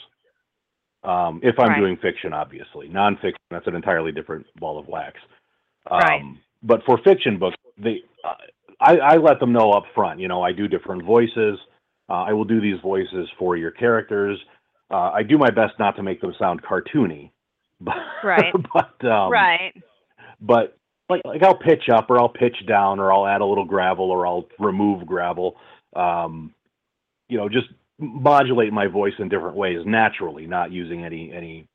Um, 1.05 1.39
if 1.43 1.59
I'm 1.59 1.69
Right. 1.69 1.79
doing 1.79 1.97
fiction, 1.97 2.33
obviously. 2.33 2.89
Nonfiction, 2.89 3.35
that's 3.51 3.67
an 3.67 3.75
entirely 3.75 4.11
different 4.11 4.45
ball 4.59 4.77
of 4.79 4.87
wax. 4.87 5.19
Um, 5.89 5.99
Right. 5.99 6.23
But 6.63 6.83
for 6.85 6.97
fiction 7.03 7.37
books, 7.37 7.55
they, 7.77 8.01
uh, 8.23 8.33
I, 8.79 8.97
I 8.97 9.17
let 9.17 9.39
them 9.39 9.53
know 9.53 9.71
up 9.71 9.83
front. 9.93 10.19
You 10.19 10.27
know, 10.27 10.41
I 10.41 10.51
do 10.51 10.67
different 10.67 11.03
voices. 11.03 11.59
Uh, 12.09 12.23
I 12.23 12.33
will 12.33 12.45
do 12.45 12.59
these 12.59 12.79
voices 12.81 13.29
for 13.37 13.55
your 13.55 13.71
characters. 13.71 14.39
Uh, 14.89 15.11
I 15.11 15.23
do 15.23 15.37
my 15.37 15.49
best 15.49 15.73
not 15.79 15.95
to 15.97 16.03
make 16.03 16.21
them 16.21 16.33
sound 16.39 16.61
cartoony. 16.63 17.31
But, 17.81 17.97
Right. 18.23 18.53
but 18.73 19.05
um, 19.05 19.31
right. 19.31 19.73
but 20.39 20.77
like 21.09 21.21
like 21.25 21.43
I'll 21.43 21.57
pitch 21.57 21.89
up 21.93 22.09
or 22.09 22.19
I'll 22.19 22.29
pitch 22.29 22.55
down 22.65 22.99
or 23.01 23.11
I'll 23.11 23.27
add 23.27 23.41
a 23.41 23.45
little 23.45 23.65
gravel 23.65 24.09
or 24.11 24.25
I'll 24.25 24.47
remove 24.59 25.05
gravel. 25.05 25.57
Um, 25.93 26.53
you 27.27 27.37
know, 27.37 27.49
just 27.49 27.67
modulate 27.99 28.73
my 28.73 28.87
voice 28.87 29.13
in 29.19 29.29
different 29.29 29.55
ways 29.55 29.79
naturally, 29.85 30.47
not 30.47 30.71
using 30.71 31.03
any 31.03 31.31
any 31.31 31.67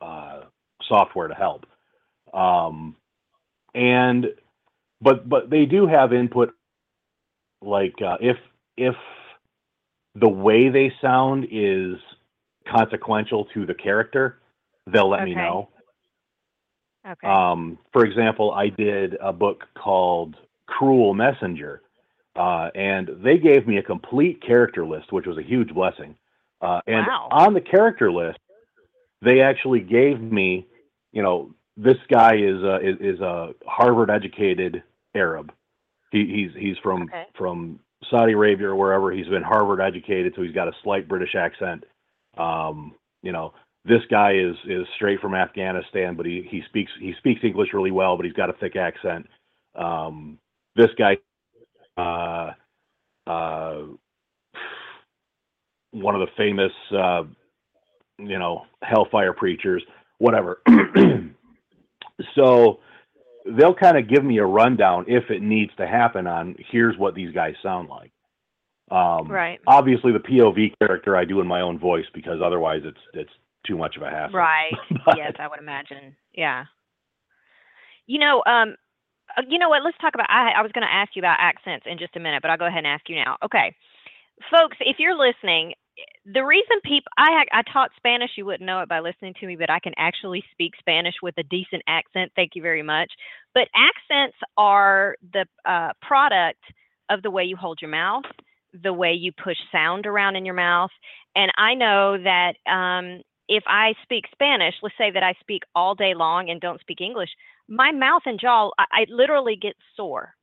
uh, 0.00 0.42
software 0.88 1.28
to 1.28 1.34
help. 1.34 1.66
Um, 2.32 2.96
and 3.74 4.26
but 5.00 5.28
but 5.28 5.50
they 5.50 5.66
do 5.66 5.86
have 5.86 6.12
input 6.12 6.54
like 7.62 7.94
uh, 8.04 8.18
if 8.20 8.36
if 8.76 8.94
the 10.14 10.28
way 10.28 10.68
they 10.68 10.92
sound 11.00 11.46
is 11.50 11.96
consequential 12.68 13.46
to 13.46 13.66
the 13.66 13.74
character, 13.74 14.38
they'll 14.86 15.10
let 15.10 15.24
me 15.24 15.34
know. 15.34 15.68
Okay. 17.06 17.26
Um, 17.26 17.78
for 17.92 18.06
example, 18.06 18.52
I 18.52 18.68
did 18.68 19.16
a 19.20 19.32
book 19.32 19.64
called 19.76 20.36
Cruel 20.66 21.12
Messenger, 21.12 21.82
uh, 22.36 22.70
and 22.74 23.08
they 23.22 23.38
gave 23.38 23.66
me 23.66 23.78
a 23.78 23.82
complete 23.82 24.42
character 24.42 24.84
list, 24.84 25.12
which 25.12 25.26
was 25.26 25.38
a 25.38 25.42
huge 25.42 25.72
blessing. 25.74 26.16
Uh, 26.60 26.80
and 26.86 27.06
Wow. 27.06 27.28
on 27.30 27.54
the 27.54 27.60
character 27.60 28.10
list, 28.10 28.38
they 29.22 29.40
actually 29.40 29.80
gave 29.80 30.20
me, 30.20 30.66
you 31.12 31.22
know, 31.22 31.54
this 31.76 31.98
guy 32.08 32.36
is 32.36 32.62
a, 32.62 32.76
is, 32.76 32.96
is 33.00 33.20
a 33.20 33.54
Harvard 33.66 34.10
educated 34.10 34.82
Arab. 35.14 35.52
He, 36.10 36.26
he's 36.26 36.62
he's 36.62 36.76
from 36.78 37.02
Okay. 37.04 37.26
from 37.36 37.80
Saudi 38.10 38.32
Arabia 38.32 38.68
or 38.68 38.76
wherever. 38.76 39.10
He's 39.10 39.26
been 39.28 39.42
Harvard 39.42 39.80
educated, 39.80 40.34
so 40.36 40.42
he's 40.42 40.54
got 40.54 40.68
a 40.68 40.72
slight 40.82 41.08
British 41.08 41.34
accent. 41.34 41.84
Um, 42.36 42.94
you 43.22 43.32
know, 43.32 43.54
this 43.84 44.02
guy 44.10 44.34
is 44.34 44.56
is 44.66 44.86
straight 44.96 45.20
from 45.20 45.34
Afghanistan, 45.34 46.14
but 46.14 46.26
he 46.26 46.46
he 46.48 46.62
speaks 46.68 46.92
he 47.00 47.14
speaks 47.18 47.42
English 47.42 47.70
really 47.72 47.90
well, 47.90 48.16
but 48.16 48.24
he's 48.24 48.34
got 48.34 48.50
a 48.50 48.54
thick 48.54 48.76
accent. 48.76 49.26
Um, 49.74 50.38
this 50.76 50.90
guy, 50.96 51.18
one 55.94 56.14
of 56.14 56.20
the 56.20 56.32
famous, 56.36 56.72
uh, 56.92 57.22
you 58.18 58.38
know, 58.38 58.62
hellfire 58.82 59.32
preachers, 59.32 59.82
whatever. 60.18 60.60
so 62.34 62.80
they'll 63.58 63.74
kind 63.74 63.96
of 63.96 64.08
give 64.08 64.24
me 64.24 64.38
a 64.38 64.44
rundown 64.44 65.04
if 65.08 65.30
it 65.30 65.42
needs 65.42 65.70
to 65.76 65.86
happen 65.86 66.26
on 66.26 66.56
here's 66.70 66.96
what 66.98 67.14
these 67.14 67.32
guys 67.32 67.54
sound 67.62 67.88
like. 67.88 68.10
Um, 68.90 69.30
Right. 69.30 69.60
Obviously, 69.66 70.12
the 70.12 70.18
POV 70.18 70.74
character 70.78 71.16
I 71.16 71.24
do 71.24 71.40
in 71.40 71.46
my 71.46 71.62
own 71.62 71.78
voice 71.78 72.04
because 72.12 72.40
otherwise 72.44 72.82
it's 72.84 73.00
it's 73.14 73.30
too 73.66 73.78
much 73.78 73.96
of 73.96 74.02
a 74.02 74.10
hassle. 74.10 74.38
Right. 74.38 74.72
But- 75.06 75.16
yes, 75.16 75.32
I 75.38 75.48
would 75.48 75.58
imagine. 75.58 76.16
Yeah. 76.34 76.64
You 78.06 78.18
know, 78.18 78.42
um, 78.46 78.70
uh, 78.70 78.83
you 79.48 79.58
know 79.58 79.68
what? 79.68 79.82
Let's 79.84 79.98
talk 79.98 80.14
about. 80.14 80.30
I, 80.30 80.52
I 80.58 80.62
was 80.62 80.72
going 80.72 80.86
to 80.86 80.92
ask 80.92 81.12
you 81.14 81.20
about 81.20 81.38
accents 81.40 81.86
in 81.88 81.98
just 81.98 82.16
a 82.16 82.20
minute, 82.20 82.42
but 82.42 82.50
I'll 82.50 82.58
go 82.58 82.66
ahead 82.66 82.78
and 82.78 82.86
ask 82.86 83.08
you 83.08 83.16
now. 83.16 83.36
Okay, 83.44 83.74
folks, 84.50 84.76
if 84.80 84.96
you're 84.98 85.16
listening, 85.16 85.74
the 86.24 86.44
reason 86.44 86.80
people 86.84 87.10
I 87.18 87.44
I 87.52 87.62
taught 87.72 87.90
Spanish, 87.96 88.30
you 88.36 88.44
wouldn't 88.46 88.66
know 88.66 88.80
it 88.80 88.88
by 88.88 89.00
listening 89.00 89.34
to 89.40 89.46
me, 89.46 89.56
but 89.56 89.70
I 89.70 89.78
can 89.78 89.92
actually 89.96 90.44
speak 90.52 90.72
Spanish 90.78 91.14
with 91.22 91.34
a 91.38 91.42
decent 91.42 91.82
accent. 91.88 92.32
Thank 92.36 92.52
you 92.54 92.62
very 92.62 92.82
much. 92.82 93.10
But 93.54 93.68
accents 93.74 94.36
are 94.56 95.16
the 95.32 95.46
uh, 95.64 95.90
product 96.02 96.62
of 97.10 97.22
the 97.22 97.30
way 97.30 97.44
you 97.44 97.56
hold 97.56 97.78
your 97.80 97.90
mouth, 97.90 98.24
the 98.82 98.92
way 98.92 99.12
you 99.12 99.32
push 99.32 99.58
sound 99.70 100.06
around 100.06 100.36
in 100.36 100.44
your 100.44 100.54
mouth, 100.54 100.90
and 101.36 101.52
I 101.56 101.74
know 101.74 102.16
that 102.22 102.54
um, 102.70 103.22
if 103.48 103.64
I 103.66 103.94
speak 104.02 104.24
Spanish, 104.32 104.74
let's 104.82 104.94
say 104.96 105.10
that 105.10 105.22
I 105.22 105.34
speak 105.40 105.62
all 105.74 105.94
day 105.94 106.14
long 106.14 106.48
and 106.48 106.60
don't 106.60 106.80
speak 106.80 107.00
English, 107.00 107.30
my 107.68 107.92
mouth 107.92 108.22
and 108.26 108.38
jaw, 108.40 108.70
I, 108.78 108.84
I 108.92 109.06
literally 109.08 109.56
get 109.60 109.74
sore. 109.96 110.34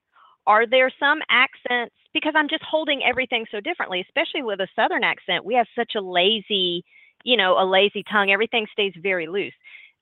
Are 0.48 0.66
there 0.66 0.92
some 1.00 1.20
accents, 1.30 1.96
because 2.14 2.34
I'm 2.36 2.50
just 2.50 2.64
holding 2.64 3.02
everything 3.04 3.46
so 3.52 3.60
differently, 3.60 4.02
especially 4.02 4.42
with 4.42 4.60
a 4.60 4.68
Southern 4.76 5.04
accent, 5.04 5.46
we 5.46 5.54
have 5.54 5.68
such 5.76 5.94
a 5.96 6.02
lazy, 6.02 6.84
you 7.24 7.38
know, 7.38 7.58
a 7.60 7.66
lazy 7.66 8.04
tongue. 8.12 8.32
Everything 8.32 8.66
stays 8.72 8.94
very 9.02 9.28
loose. 9.28 9.54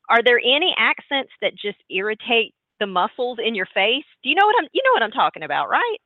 Are 0.09 0.23
there 0.23 0.39
any 0.39 0.73
accents 0.77 1.31
that 1.41 1.53
just 1.55 1.77
irritate 1.89 2.53
the 2.79 2.87
muscles 2.87 3.37
in 3.45 3.53
your 3.53 3.67
face? 3.73 4.05
Do 4.23 4.29
you 4.29 4.35
know 4.35 4.45
what 4.45 4.55
I'm, 4.59 4.69
you 4.71 4.81
know 4.85 4.91
what 4.93 5.03
I'm 5.03 5.11
talking 5.11 5.43
about, 5.43 5.69
right? 5.69 5.97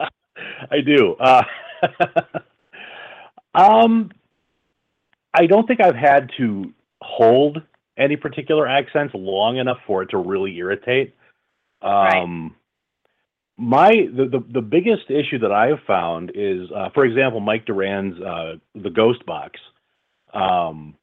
I 0.70 0.80
do. 0.80 1.14
Uh, 1.14 1.42
um, 3.54 4.10
I 5.34 5.46
don't 5.46 5.66
think 5.66 5.80
I've 5.80 5.96
had 5.96 6.30
to 6.38 6.72
hold 7.02 7.60
any 7.96 8.16
particular 8.16 8.66
accents 8.66 9.14
long 9.14 9.56
enough 9.58 9.78
for 9.86 10.02
it 10.02 10.10
to 10.10 10.18
really 10.18 10.56
irritate. 10.56 11.14
Um, 11.82 12.56
My 13.56 13.90
the, 13.90 14.26
the 14.26 14.44
the 14.54 14.60
biggest 14.62 15.10
issue 15.10 15.38
that 15.40 15.52
I 15.52 15.66
have 15.68 15.80
found 15.86 16.32
is, 16.34 16.68
uh, 16.74 16.88
for 16.94 17.04
example, 17.04 17.40
Mike 17.40 17.66
Duran's 17.66 18.20
uh, 18.20 18.54
"The 18.74 18.90
Ghost 18.90 19.24
Box," 19.26 19.60
um, 20.32 20.96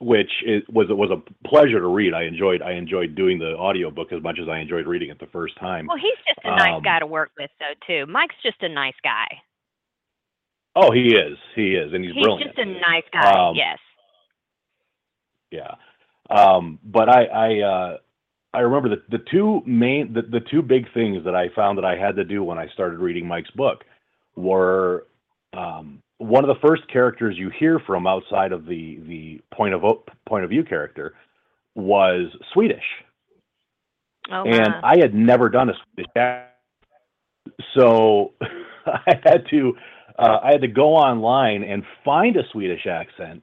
which 0.00 0.30
is, 0.44 0.62
was 0.68 0.90
it 0.90 0.96
was 0.96 1.10
a 1.10 1.48
pleasure 1.48 1.80
to 1.80 1.86
read. 1.86 2.12
I 2.12 2.24
enjoyed 2.24 2.60
I 2.60 2.72
enjoyed 2.72 3.14
doing 3.14 3.38
the 3.38 3.56
audiobook 3.56 4.12
as 4.12 4.22
much 4.22 4.38
as 4.38 4.48
I 4.50 4.58
enjoyed 4.58 4.86
reading 4.86 5.08
it 5.08 5.18
the 5.18 5.28
first 5.32 5.56
time. 5.58 5.86
Well, 5.86 5.96
he's 5.96 6.18
just 6.28 6.40
a 6.44 6.50
nice 6.56 6.74
Um, 6.76 6.82
guy 6.82 6.98
to 6.98 7.06
work 7.06 7.30
with, 7.38 7.50
though, 7.58 7.74
too. 7.86 8.04
Mike's 8.10 8.34
just 8.42 8.62
a 8.62 8.68
nice 8.68 8.98
guy. 9.02 9.26
Oh, 10.74 10.90
he 10.92 11.14
is. 11.14 11.38
He 11.54 11.68
is, 11.74 11.94
and 11.94 12.04
he's, 12.04 12.12
He's 12.12 12.22
brilliant. 12.22 12.54
just 12.54 12.58
a 12.58 12.66
nice 12.66 13.08
guy. 13.10 13.48
Um, 13.48 13.56
yes. 13.56 13.78
Yeah. 15.50 15.74
Um, 16.30 16.78
but 16.84 17.08
I 17.08 17.24
I 17.24 17.60
uh, 17.60 17.96
I 18.52 18.60
remember 18.60 18.88
the 18.88 19.02
the 19.10 19.24
two 19.30 19.62
main 19.66 20.12
the, 20.12 20.22
the 20.22 20.40
two 20.50 20.62
big 20.62 20.92
things 20.92 21.24
that 21.24 21.34
I 21.34 21.48
found 21.54 21.78
that 21.78 21.84
I 21.84 21.96
had 21.96 22.16
to 22.16 22.24
do 22.24 22.42
when 22.42 22.58
I 22.58 22.68
started 22.68 22.98
reading 22.98 23.26
Mike's 23.26 23.50
book 23.52 23.84
were 24.34 25.06
um, 25.56 26.02
one 26.18 26.44
of 26.44 26.48
the 26.48 26.66
first 26.66 26.82
characters 26.92 27.36
you 27.38 27.50
hear 27.50 27.78
from 27.86 28.06
outside 28.06 28.52
of 28.52 28.66
the 28.66 28.98
the 29.06 29.40
point 29.54 29.74
of 29.74 29.82
point 30.26 30.44
of 30.44 30.50
view 30.50 30.64
character 30.64 31.14
was 31.74 32.28
Swedish, 32.52 32.84
Oh, 34.30 34.44
and. 34.44 34.74
I 34.82 34.98
had 34.98 35.14
never 35.14 35.48
done 35.48 35.70
a 35.70 35.74
Swedish 35.94 36.10
accent. 36.16 36.52
so 37.74 38.32
I 38.86 39.20
had 39.24 39.46
to 39.50 39.76
uh, 40.18 40.38
I 40.42 40.52
had 40.52 40.62
to 40.62 40.68
go 40.68 40.94
online 40.94 41.62
and 41.62 41.84
find 42.04 42.36
a 42.36 42.42
Swedish 42.52 42.86
accent, 42.86 43.42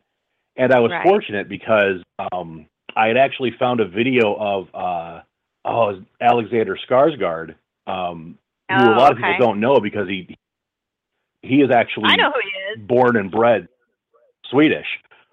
and 0.57 0.73
I 0.73 0.79
was 0.79 0.91
Right. 0.91 1.03
fortunate 1.03 1.49
because 1.49 2.01
um, 2.31 2.65
I 2.95 3.07
had 3.07 3.17
actually 3.17 3.51
found 3.57 3.79
a 3.79 3.87
video 3.87 4.33
of 4.35 4.67
uh, 4.73 5.21
oh 5.65 6.01
Alexander 6.21 6.77
Skarsgård, 6.89 7.55
um, 7.87 8.37
who 8.69 8.75
a 8.75 8.93
Oh, 8.93 8.97
lot 8.97 9.11
of 9.11 9.17
okay. 9.17 9.31
people 9.33 9.47
don't 9.47 9.59
know 9.59 9.79
because 9.79 10.07
he 10.07 10.35
he 11.41 11.61
is 11.61 11.71
actually 11.71 12.05
I 12.09 12.15
know 12.15 12.31
who 12.31 12.39
he 12.41 12.81
is. 12.81 12.87
born 12.87 13.17
and 13.17 13.29
bred 13.31 13.67
Swedish. 14.49 14.87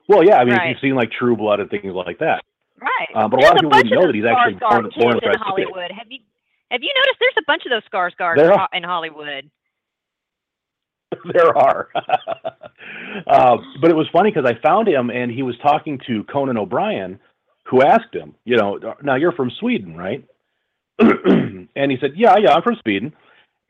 Well, 0.09 0.25
yeah, 0.25 0.39
I 0.39 0.45
mean, 0.45 0.55
if 0.55 0.59
Right. 0.59 0.69
you've 0.71 0.81
seen 0.81 0.95
like 0.97 1.11
True 1.13 1.37
Blood 1.37 1.61
and 1.61 1.71
things 1.71 1.95
like 1.95 2.19
that. 2.19 2.45
Right. 2.81 3.09
Uh, 3.15 3.29
but 3.29 3.41
a 3.41 3.47
lot 3.47 3.53
of 3.53 3.57
people 3.61 3.71
wouldn't 3.71 3.95
know 3.95 4.07
that 4.07 4.15
he's 4.15 4.25
actually 4.25 4.55
born- 4.55 4.91
born 4.97 5.13
and 5.15 5.23
in 5.23 5.29
bred 5.29 5.37
Hollywood. 5.37 5.91
Have 5.93 6.11
you 6.11 6.19
have 6.71 6.83
you 6.83 6.91
noticed 6.97 7.19
there's 7.21 7.35
a 7.39 7.45
bunch 7.47 7.63
of 7.67 7.71
those 7.71 7.83
Skarsgård 7.93 8.37
There 8.37 8.47
in 8.47 8.53
are. 8.53 8.59
Ho- 8.61 8.67
in 8.73 8.83
Hollywood? 8.83 9.51
there 11.33 11.57
are. 11.57 11.89
uh, 13.27 13.57
but 13.81 13.91
it 13.91 13.97
was 13.97 14.09
funny 14.13 14.31
because 14.31 14.49
I 14.49 14.61
found 14.61 14.89
him 14.89 15.11
and 15.11 15.31
he 15.31 15.43
was 15.43 15.57
talking 15.63 16.01
to 16.07 16.25
Conan 16.25 16.59
O'Brien, 16.59 17.19
who 17.67 17.83
asked 17.83 18.15
him, 18.15 18.35
you 18.45 18.57
know, 18.57 18.79
now 19.03 19.17
you're 19.17 19.33
from 19.33 19.51
Sweden, 19.59 19.97
right? 19.97 20.25
and 20.99 21.91
he 21.91 21.97
said, 22.01 22.13
yeah, 22.17 22.37
yeah, 22.39 22.55
I'm 22.55 22.63
from 22.63 22.77
Sweden. 22.83 23.13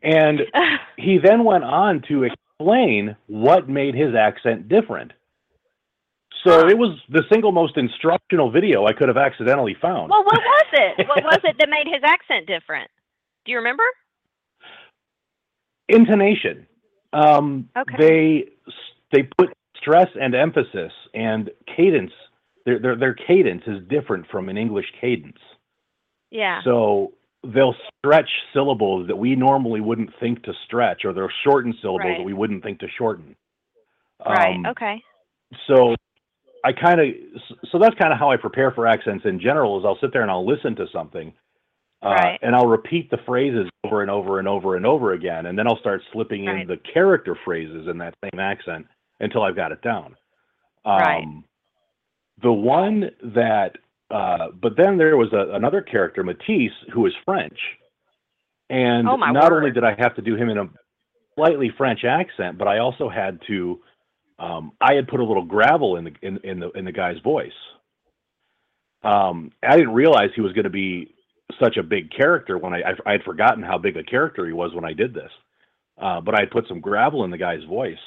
And 0.03 0.41
he 0.97 1.19
then 1.23 1.45
went 1.45 1.65
on 1.65 2.03
to 2.09 2.25
explain 2.25 3.17
what 3.27 3.69
made 3.69 3.95
his 3.95 4.15
accent 4.15 4.69
different. 4.69 5.13
So 6.45 6.69
it 6.69 6.79
was 6.79 6.99
the 7.11 7.23
single 7.31 7.53
most 7.53 7.77
instructional 7.77 8.51
video 8.51 8.87
I 8.87 8.95
could 8.95 9.09
have 9.09 9.19
accidentally 9.19 9.77
found. 9.81 10.09
well, 10.09 10.25
what 10.25 10.41
was 10.41 10.67
it? 10.73 11.07
What 11.07 11.23
was 11.23 11.39
it 11.45 11.57
that 11.59 11.69
made 11.69 11.87
his 11.87 12.03
accent 12.03 12.47
different? 12.47 12.91
Do 13.45 13.53
you 13.53 13.59
remember? 13.59 13.83
Intonation. 15.89 16.67
Um, 17.13 17.69
Okay. 17.77 17.97
They 17.99 18.45
they 19.13 19.23
put 19.39 19.51
stress 19.77 20.09
and 20.21 20.35
emphasis 20.35 20.93
and 21.15 21.51
cadence. 21.77 22.13
Their, 22.67 22.79
their 22.79 22.97
their 22.97 23.15
cadence 23.15 23.63
is 23.67 23.83
different 23.89 24.27
from 24.31 24.49
an 24.49 24.57
English 24.57 24.87
cadence. 25.01 25.39
Yeah. 26.31 26.61
So 26.63 27.13
they'll 27.43 27.75
stretch 27.99 28.29
syllables 28.53 29.09
that 29.09 29.17
we 29.17 29.35
normally 29.35 29.81
wouldn't 29.81 30.11
think 30.21 30.43
to 30.45 30.53
stretch, 30.67 31.05
or 31.05 31.13
they'll 31.13 31.29
shorten 31.45 31.75
syllables 31.81 32.05
Right. 32.11 32.19
that 32.19 32.25
we 32.25 32.35
wouldn't 32.35 32.63
think 32.63 32.79
to 32.81 32.87
shorten. 32.99 33.35
right. 34.25 34.55
Um, 34.57 34.67
okay. 34.67 35.03
so 35.67 35.95
I 36.63 36.73
kind 36.73 37.01
of 37.01 37.07
so 37.73 37.79
that's 37.79 37.95
kind 37.97 38.13
of 38.13 38.19
how 38.19 38.31
I 38.31 38.37
prepare 38.37 38.71
for 38.71 38.87
accents 38.87 39.25
in 39.25 39.41
general 39.41 39.79
is 39.79 39.85
I'll 39.87 39.99
sit 40.01 40.13
there 40.13 40.23
and 40.23 40.31
I'll 40.31 40.47
listen 40.47 40.77
to 40.77 40.87
something 40.93 41.33
uh, 42.03 42.09
Right. 42.11 42.39
and 42.43 42.55
I'll 42.57 42.67
repeat 42.67 43.11
the 43.11 43.19
phrases 43.27 43.69
over 43.85 44.03
and 44.03 44.11
over 44.11 44.39
and 44.39 44.49
over 44.49 44.77
and 44.77 44.87
over 44.87 45.13
again 45.13 45.47
and 45.47 45.59
then 45.59 45.67
I'll 45.67 45.79
start 45.79 46.03
slipping 46.13 46.47
Right. 46.47 46.63
in 46.63 46.69
the 46.69 46.79
character 46.93 47.37
phrases 47.45 47.89
in 47.89 47.99
that 47.99 48.15
same 48.25 48.41
accent 48.41 48.87
until 49.21 49.43
I've 49.43 49.57
got 49.57 49.73
it 49.73 49.83
down. 49.83 50.17
Um, 50.85 50.99
Right. 50.99 51.27
The 52.43 52.53
one 52.53 53.11
that 53.35 53.77
uh, 54.11 54.49
but 54.61 54.77
then 54.77 54.97
there 54.99 55.17
was 55.17 55.33
a, 55.33 55.55
another 55.55 55.83
character 55.83 56.23
Matisse 56.25 56.73
who 56.93 57.03
was 57.03 57.13
French 57.25 57.59
and 58.71 59.09
Oh, 59.09 59.17
not 59.17 59.35
word. 59.53 59.59
only 59.59 59.71
did 59.71 59.85
I 59.85 59.95
have 59.99 60.15
to 60.17 60.23
do 60.23 60.35
him 60.37 60.49
in 60.49 60.59
a 60.59 60.69
slightly 61.37 61.71
French 61.77 62.05
accent, 62.05 62.57
but 62.59 62.67
I 62.67 62.79
also 62.79 63.09
had 63.09 63.39
to 63.49 63.81
um, 64.39 64.73
I 64.81 64.95
had 64.95 65.07
put 65.07 65.21
a 65.21 65.25
little 65.25 65.45
gravel 65.45 65.97
in 65.97 66.05
the 66.05 66.13
in, 66.23 66.39
in 66.45 66.61
the 66.61 66.71
in 66.71 66.85
the 66.87 66.93
guy's 66.93 67.19
voice. 67.19 67.53
Um, 69.03 69.53
I 69.63 69.77
didn't 69.77 69.95
realize 69.95 70.31
he 70.35 70.41
was 70.41 70.53
going 70.53 70.65
to 70.65 70.71
be 70.71 71.15
such 71.63 71.77
a 71.77 71.83
big 71.83 72.11
character 72.11 72.59
when 72.59 72.75
I, 72.75 72.79
I 72.81 72.93
I 73.07 73.13
had 73.13 73.23
forgotten 73.23 73.63
how 73.63 73.79
big 73.79 73.97
a 73.97 74.05
character 74.05 74.47
he 74.47 74.53
was 74.53 74.75
when 74.75 74.85
I 74.85 74.93
did 74.93 75.15
this. 75.15 75.31
Uh, 76.01 76.21
but 76.21 76.35
I 76.35 76.47
put 76.47 76.67
some 76.69 76.81
gravel 76.81 77.25
in 77.25 77.31
the 77.31 77.39
guy's 77.39 77.63
voice, 77.65 78.01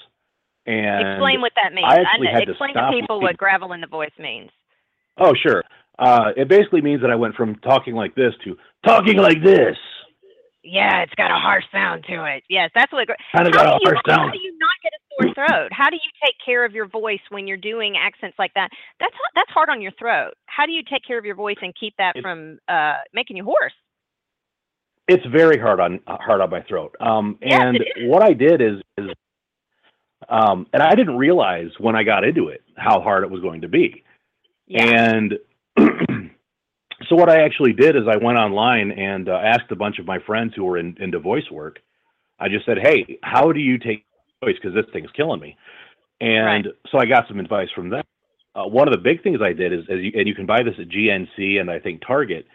and 0.66 1.08
Explain 1.08 1.42
what 1.42 1.52
that 1.62 1.74
means. 1.74 1.88
I 1.88 2.02
actually 2.02 2.28
kn- 2.28 2.36
had 2.36 2.46
to 2.46 2.52
explain 2.52 2.74
to 2.74 2.80
stop 2.80 2.94
people 2.94 3.22
what 3.22 3.38
gravel 3.38 3.74
in 3.74 3.82
the 3.82 3.88
voice 3.88 4.16
means. 4.18 4.50
oh 5.20 5.34
sure, 5.42 5.64
uh, 6.00 6.32
it 6.36 6.48
basically 6.48 6.82
means 6.82 7.02
that 7.02 7.12
I 7.12 7.16
went 7.16 7.36
from 7.36 7.56
talking 7.58 7.94
like 7.94 8.16
this 8.16 8.34
to 8.46 8.58
talking 8.86 9.18
like 9.18 9.44
this. 9.44 9.78
Yeah, 10.64 11.04
it's 11.04 11.14
got 11.16 11.30
a 11.30 11.38
harsh 11.38 11.66
sound 11.72 12.06
to 12.08 12.24
it. 12.24 12.44
Yes, 12.50 12.72
that's 12.74 12.92
what. 12.92 13.08
Kind 13.36 13.48
of 13.48 13.54
got 13.54 13.68
a 13.68 13.78
you 13.82 13.84
harsh 13.84 14.00
how 14.08 14.32
do 14.32 14.40
you 14.40 14.58
not 14.58 14.78
get 14.82 14.94
a 14.96 15.03
sore 15.22 15.34
throat? 15.34 15.70
How 15.72 15.90
do 15.90 15.96
you 15.96 16.12
take 16.24 16.36
care 16.46 16.66
of 16.66 16.74
your 16.74 16.88
voice 16.88 17.22
when 17.30 17.48
you're 17.48 17.58
doing 17.58 17.96
accents 17.98 18.38
like 18.40 18.54
that? 18.56 18.70
That's 19.00 19.16
that's 19.36 19.52
hard 19.52 19.70
on 19.70 19.82
your 19.82 19.92
throat. 20.00 20.34
How 20.46 20.66
do 20.66 20.72
you 20.72 20.84
take 20.84 21.06
care 21.06 21.18
of 21.18 21.26
your 21.26 21.36
voice 21.36 21.58
and 21.62 21.74
keep 21.80 21.94
that 21.98 22.14
from 22.22 22.60
uh, 22.68 22.96
making 23.14 23.38
you 23.38 23.44
hoarse? 23.44 23.74
it's 25.08 25.26
very 25.26 25.60
hard 25.60 25.80
on 25.80 26.00
hard 26.08 26.42
on 26.42 26.50
my 26.50 26.62
throat. 26.64 26.96
Um, 27.00 27.38
and 27.42 27.80
what 28.04 28.24
I 28.24 28.34
did 28.34 28.62
is 28.62 28.82
is 28.98 29.10
um, 30.30 30.68
and 30.72 30.82
I 30.82 30.96
didn't 30.96 31.18
realize 31.18 31.70
when 31.80 31.96
I 31.96 32.04
got 32.04 32.24
into 32.24 32.48
it 32.48 32.62
how 32.76 33.02
hard 33.02 33.24
it 33.24 33.30
was 33.30 33.42
going 33.42 33.62
to 33.62 33.68
be. 33.68 34.04
Yeah. 34.68 34.84
And 34.86 35.34
so 37.10 37.16
what 37.16 37.30
I 37.30 37.44
actually 37.44 37.74
did 37.74 37.96
is 37.96 38.04
I 38.10 38.24
went 38.24 38.38
online 38.38 38.92
and 38.92 39.28
uh, 39.28 39.40
asked 39.44 39.72
a 39.72 39.76
bunch 39.76 40.00
of 40.00 40.06
my 40.06 40.20
friends 40.26 40.54
who 40.56 40.64
were 40.64 40.78
in, 40.78 40.96
into 41.00 41.20
voice 41.20 41.50
work. 41.52 41.80
I 42.40 42.48
just 42.48 42.66
said, 42.66 42.78
"Hey, 42.82 43.20
how 43.22 43.52
do 43.52 43.60
you 43.60 43.78
take? 43.78 44.06
Because 44.46 44.74
this 44.74 44.86
thing's 44.94 45.12
killing 45.16 45.40
me." 45.40 45.58
And 46.22 46.68
so 46.90 47.00
I 47.00 47.06
got 47.06 47.28
some 47.28 47.40
advice 47.40 47.70
from 47.76 47.90
them. 47.90 48.04
Uh, 48.56 48.66
one 48.66 48.88
of 48.88 48.94
the 48.94 49.00
big 49.00 49.24
things 49.24 49.40
I 49.42 49.52
did 49.54 49.74
is, 49.74 49.82
as 49.90 50.00
you, 50.00 50.12
and 50.16 50.28
you 50.28 50.36
can 50.36 50.46
buy 50.46 50.62
this 50.64 50.76
at 50.80 50.88
GNC 50.88 51.60
and 51.60 51.70
I 51.70 51.80
think 51.80 52.02
Target. 52.06 52.46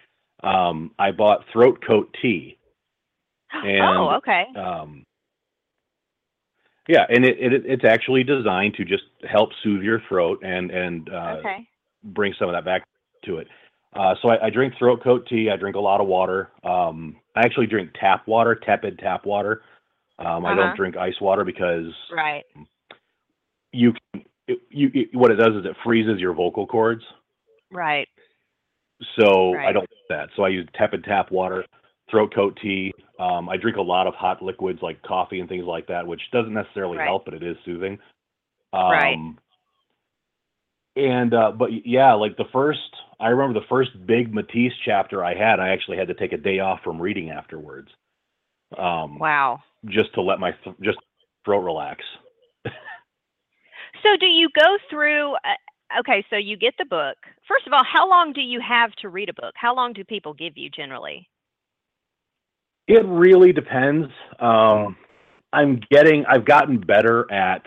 Um, 0.42 0.92
I 0.98 1.10
bought 1.10 1.44
throat 1.52 1.82
coat 1.84 2.14
tea. 2.22 2.56
and, 3.52 3.82
oh, 3.82 4.10
okay. 4.18 4.44
Um, 4.56 5.04
yeah, 6.88 7.04
and 7.08 7.24
it, 7.24 7.36
it 7.38 7.66
it's 7.66 7.84
actually 7.84 8.24
designed 8.24 8.74
to 8.74 8.84
just 8.84 9.04
help 9.28 9.50
soothe 9.62 9.82
your 9.82 10.00
throat 10.08 10.42
and 10.42 10.70
and 10.70 11.10
uh, 11.12 11.36
okay. 11.38 11.68
bring 12.02 12.34
some 12.38 12.48
of 12.48 12.54
that 12.54 12.64
back 12.64 12.84
to 13.24 13.38
it. 13.38 13.48
Uh, 13.94 14.14
so 14.22 14.30
I, 14.30 14.46
I 14.46 14.50
drink 14.50 14.74
throat 14.78 15.02
coat 15.02 15.26
tea. 15.28 15.50
I 15.50 15.56
drink 15.56 15.76
a 15.76 15.80
lot 15.80 16.00
of 16.00 16.06
water. 16.06 16.50
Um, 16.64 17.16
I 17.36 17.40
actually 17.40 17.66
drink 17.66 17.90
tap 18.00 18.26
water, 18.26 18.54
tepid 18.54 18.98
tap 18.98 19.26
water. 19.26 19.62
Um, 20.18 20.44
I 20.44 20.52
Uh-huh. 20.52 20.62
don't 20.62 20.76
drink 20.76 20.96
ice 20.96 21.20
water 21.20 21.44
because 21.44 21.92
Right. 22.12 22.44
you, 23.72 23.92
can- 24.12 24.24
it, 24.46 24.58
you 24.70 24.90
it, 24.94 25.14
what 25.14 25.30
it 25.30 25.36
does 25.36 25.54
is 25.54 25.64
it 25.66 25.76
freezes 25.84 26.18
your 26.20 26.32
vocal 26.32 26.66
cords. 26.66 27.04
Right. 27.70 28.08
So 29.20 29.54
I 29.56 29.72
don't 29.72 29.88
do 29.88 29.96
that. 30.08 30.30
So 30.34 30.42
I 30.42 30.48
use 30.48 30.66
tepid 30.74 31.04
tap 31.04 31.30
water, 31.30 31.64
throat 32.10 32.34
coat 32.34 32.58
tea. 32.60 32.92
Um, 33.18 33.48
I 33.48 33.56
drink 33.56 33.76
a 33.76 33.82
lot 33.82 34.06
of 34.06 34.14
hot 34.14 34.42
liquids 34.42 34.80
like 34.82 35.00
coffee 35.02 35.40
and 35.40 35.48
things 35.48 35.64
like 35.66 35.86
that, 35.88 36.06
which 36.06 36.22
doesn't 36.32 36.52
necessarily 36.54 36.98
Right. 36.98 37.06
help, 37.06 37.24
but 37.24 37.34
it 37.34 37.42
is 37.42 37.56
soothing. 37.64 37.98
Um, 38.72 38.90
Right. 38.90 39.18
And 40.96 41.32
uh, 41.32 41.52
but 41.52 41.86
yeah, 41.86 42.12
like 42.14 42.36
the 42.36 42.46
first, 42.52 42.80
I 43.20 43.28
remember 43.28 43.60
the 43.60 43.66
first 43.68 43.90
big 44.04 44.34
Matisse 44.34 44.72
chapter 44.84 45.24
I 45.24 45.34
had. 45.34 45.60
I 45.60 45.68
actually 45.68 45.96
had 45.96 46.08
to 46.08 46.14
take 46.14 46.32
a 46.32 46.36
day 46.36 46.58
off 46.58 46.80
from 46.82 47.00
reading 47.00 47.30
afterwards, 47.30 47.88
um, 48.76 49.18
Wow. 49.18 49.60
just 49.86 50.12
to 50.14 50.22
let 50.22 50.38
my 50.40 50.52
th- 50.64 50.76
just 50.82 50.98
throat 51.44 51.60
relax. 51.60 52.02
So 54.02 54.16
do 54.20 54.26
you 54.26 54.48
go 54.58 54.76
through? 54.90 55.32
Uh, 55.34 56.00
okay, 56.00 56.24
so 56.30 56.36
you 56.36 56.56
get 56.56 56.74
the 56.78 56.84
book. 56.84 57.16
First 57.48 57.66
of 57.66 57.72
all, 57.72 57.82
how 57.84 58.08
long 58.08 58.32
do 58.32 58.40
you 58.40 58.60
have 58.60 58.92
to 58.96 59.08
read 59.08 59.28
a 59.28 59.34
book? 59.34 59.54
How 59.56 59.74
long 59.74 59.92
do 59.92 60.04
people 60.04 60.34
give 60.34 60.56
you 60.56 60.70
generally? 60.70 61.28
It 62.86 63.04
really 63.06 63.52
depends. 63.52 64.06
Um, 64.38 64.96
I'm 65.52 65.80
getting, 65.90 66.24
I've 66.26 66.44
gotten 66.44 66.78
better 66.78 67.30
at 67.32 67.62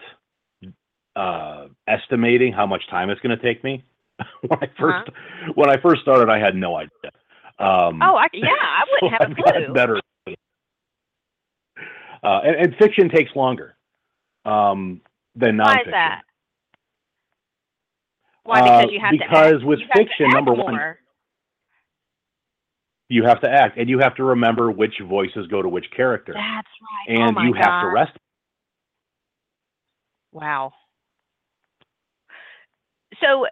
uh, 1.16 1.68
estimating 1.88 2.54
how 2.54 2.66
much 2.66 2.88
time 2.90 3.10
it's 3.10 3.22
going 3.22 3.38
to 3.38 3.44
take 3.44 3.64
me. 3.64 3.84
when 4.48 4.60
I 4.62 4.68
1st 4.80 5.10
when 5.56 5.70
I 5.70 5.82
first 5.82 6.02
started, 6.02 6.30
I 6.30 6.38
had 6.40 6.56
no 6.56 6.76
idea. 6.76 7.12
Um, 7.60 8.00
Oh, 8.02 8.16
I, 8.16 8.28
yeah, 8.34 8.50
I 8.52 8.84
wouldn't 9.02 9.12
have 9.22 9.32
I've 9.32 9.38
a 9.38 9.42
gotten 9.44 9.64
clue. 9.66 9.74
better. 9.74 10.02
Uh, 12.24 12.40
and, 12.44 12.56
and 12.56 12.76
fiction 12.78 13.10
takes 13.10 13.36
longer 13.36 13.76
um, 14.46 15.02
than 15.36 15.58
nonfiction. 15.58 15.66
Why 15.66 15.80
is 15.80 15.92
that? 15.92 16.22
Why? 18.44 18.60
Uh, 18.60 18.82
Because 18.82 18.92
you 18.94 19.00
have 19.00 19.12
to 19.12 19.18
because 19.18 19.54
act, 19.56 19.64
with 19.66 19.80
you 19.80 19.86
fiction, 19.96 20.30
number 20.30 20.54
one. 20.54 20.78
You 23.10 23.24
have 23.26 23.42
to 23.42 23.50
act, 23.50 23.78
and 23.78 23.90
you 23.90 24.00
have 24.00 24.16
to 24.16 24.24
remember 24.24 24.72
which 24.72 24.94
voices 25.04 25.46
go 25.48 25.62
to 25.62 25.68
which 25.68 25.86
character, 25.96 26.34
That's 26.34 26.68
right. 27.10 27.20
oh 27.20 27.24
and 27.26 27.36
my 27.36 27.46
you 27.46 27.54
have 27.54 27.82
to 27.84 27.88
rest. 27.90 28.12
Wow. 30.32 30.72
So 33.22 33.48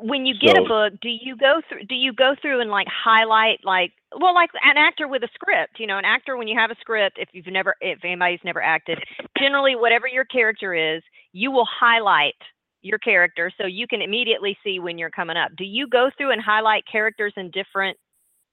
when 0.00 0.26
you 0.26 0.34
get 0.38 0.56
So- 0.56 0.64
a 0.64 0.68
book, 0.68 1.00
do 1.00 1.08
you 1.08 1.36
go 1.36 1.60
through 1.68 1.84
do 1.84 1.94
you 1.94 2.12
go 2.12 2.34
through 2.40 2.60
and 2.60 2.70
like 2.70 2.88
highlight 2.88 3.60
like 3.64 3.92
well 4.20 4.34
like 4.34 4.50
an 4.62 4.76
actor 4.76 5.08
with 5.08 5.22
a 5.22 5.28
script, 5.34 5.78
you 5.78 5.86
know, 5.86 5.98
an 5.98 6.04
actor 6.04 6.36
when 6.36 6.48
you 6.48 6.58
have 6.58 6.70
a 6.70 6.76
script, 6.80 7.18
if 7.18 7.28
you've 7.32 7.46
never 7.46 7.74
if 7.80 7.98
anybody's 8.04 8.40
never 8.44 8.62
acted, 8.62 8.98
generally 9.38 9.76
whatever 9.76 10.06
your 10.06 10.24
character 10.24 10.74
is, 10.74 11.02
you 11.32 11.50
will 11.50 11.66
highlight 11.66 12.34
your 12.82 12.98
character 12.98 13.50
so 13.58 13.66
you 13.66 13.86
can 13.86 14.02
immediately 14.02 14.56
see 14.62 14.78
when 14.78 14.98
you're 14.98 15.10
coming 15.10 15.36
up. 15.36 15.50
Do 15.56 15.64
you 15.64 15.86
go 15.88 16.10
through 16.16 16.32
and 16.32 16.40
highlight 16.40 16.84
characters 16.90 17.32
in 17.36 17.50
different 17.50 17.96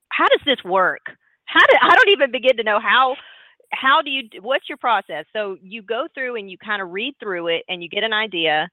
How 0.10 0.28
does 0.28 0.42
this 0.46 0.64
work? 0.64 1.02
How 1.46 1.60
do 1.60 1.76
I 1.82 1.96
don't 1.96 2.10
even 2.10 2.32
begin 2.32 2.58
to 2.58 2.64
know 2.64 2.80
how 2.80 3.16
how 3.74 4.02
do 4.02 4.10
you 4.10 4.24
what's 4.42 4.68
your 4.68 4.78
process 4.78 5.26
so 5.34 5.58
you 5.62 5.82
go 5.82 6.08
through 6.14 6.36
and 6.36 6.50
you 6.52 6.58
kind 6.58 6.82
of 6.82 6.90
read 6.92 7.16
through 7.20 7.48
it 7.48 7.64
and 7.70 7.82
you 7.82 7.88
get 7.88 8.04
an 8.04 8.14
idea 8.14 8.68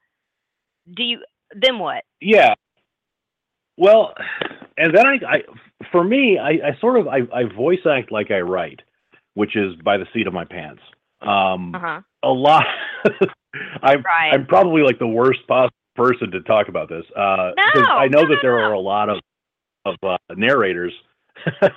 do 0.96 1.04
you 1.04 1.22
then 1.54 1.78
what 1.78 2.02
Yeah. 2.20 2.54
Well, 3.76 4.12
and 4.76 4.92
then 4.92 5.06
I, 5.06 5.18
I 5.24 5.42
for 5.92 6.04
me, 6.04 6.38
I, 6.38 6.68
I 6.68 6.80
sort 6.80 6.98
of 6.98 7.08
I, 7.08 7.20
I 7.32 7.44
voice 7.44 7.80
act 7.88 8.12
like 8.12 8.30
I 8.30 8.40
write, 8.40 8.80
which 9.34 9.56
is 9.56 9.74
by 9.84 9.96
the 9.96 10.06
seat 10.12 10.26
of 10.26 10.32
my 10.32 10.44
pants. 10.44 10.82
Um, 11.20 11.74
uh-huh 11.74 12.00
A 12.22 12.28
lot. 12.28 12.66
I'm 13.82 14.02
right 14.02 14.30
I'm 14.32 14.46
probably 14.46 14.82
like 14.82 14.98
the 14.98 15.06
worst 15.06 15.40
possible 15.48 15.74
person 15.96 16.30
to 16.30 16.40
talk 16.42 16.68
about 16.68 16.88
this 16.88 17.04
uh, 17.16 17.50
No, 17.74 17.82
I 17.82 18.06
know 18.08 18.22
no, 18.22 18.28
that 18.28 18.38
there 18.42 18.56
no. 18.56 18.64
are 18.64 18.72
a 18.72 18.80
lot 18.80 19.08
of 19.08 19.18
of 19.84 19.96
uh, 20.02 20.16
narrators. 20.36 20.92
uh, 21.62 21.68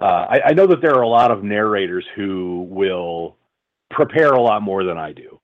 I, 0.00 0.40
I 0.46 0.52
know 0.52 0.66
that 0.66 0.80
there 0.80 0.94
are 0.94 1.02
a 1.02 1.08
lot 1.08 1.30
of 1.30 1.44
narrators 1.44 2.04
who 2.16 2.66
will 2.70 3.36
prepare 3.90 4.32
a 4.32 4.40
lot 4.40 4.62
more 4.62 4.84
than 4.84 4.98
I 4.98 5.12
do. 5.12 5.40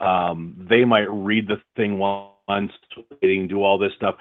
Um, 0.00 0.66
they 0.68 0.84
might 0.84 1.10
read 1.10 1.48
the 1.48 1.60
thing 1.76 1.98
once, 1.98 2.72
do 3.20 3.62
all 3.62 3.78
this 3.78 3.92
stuff. 3.96 4.16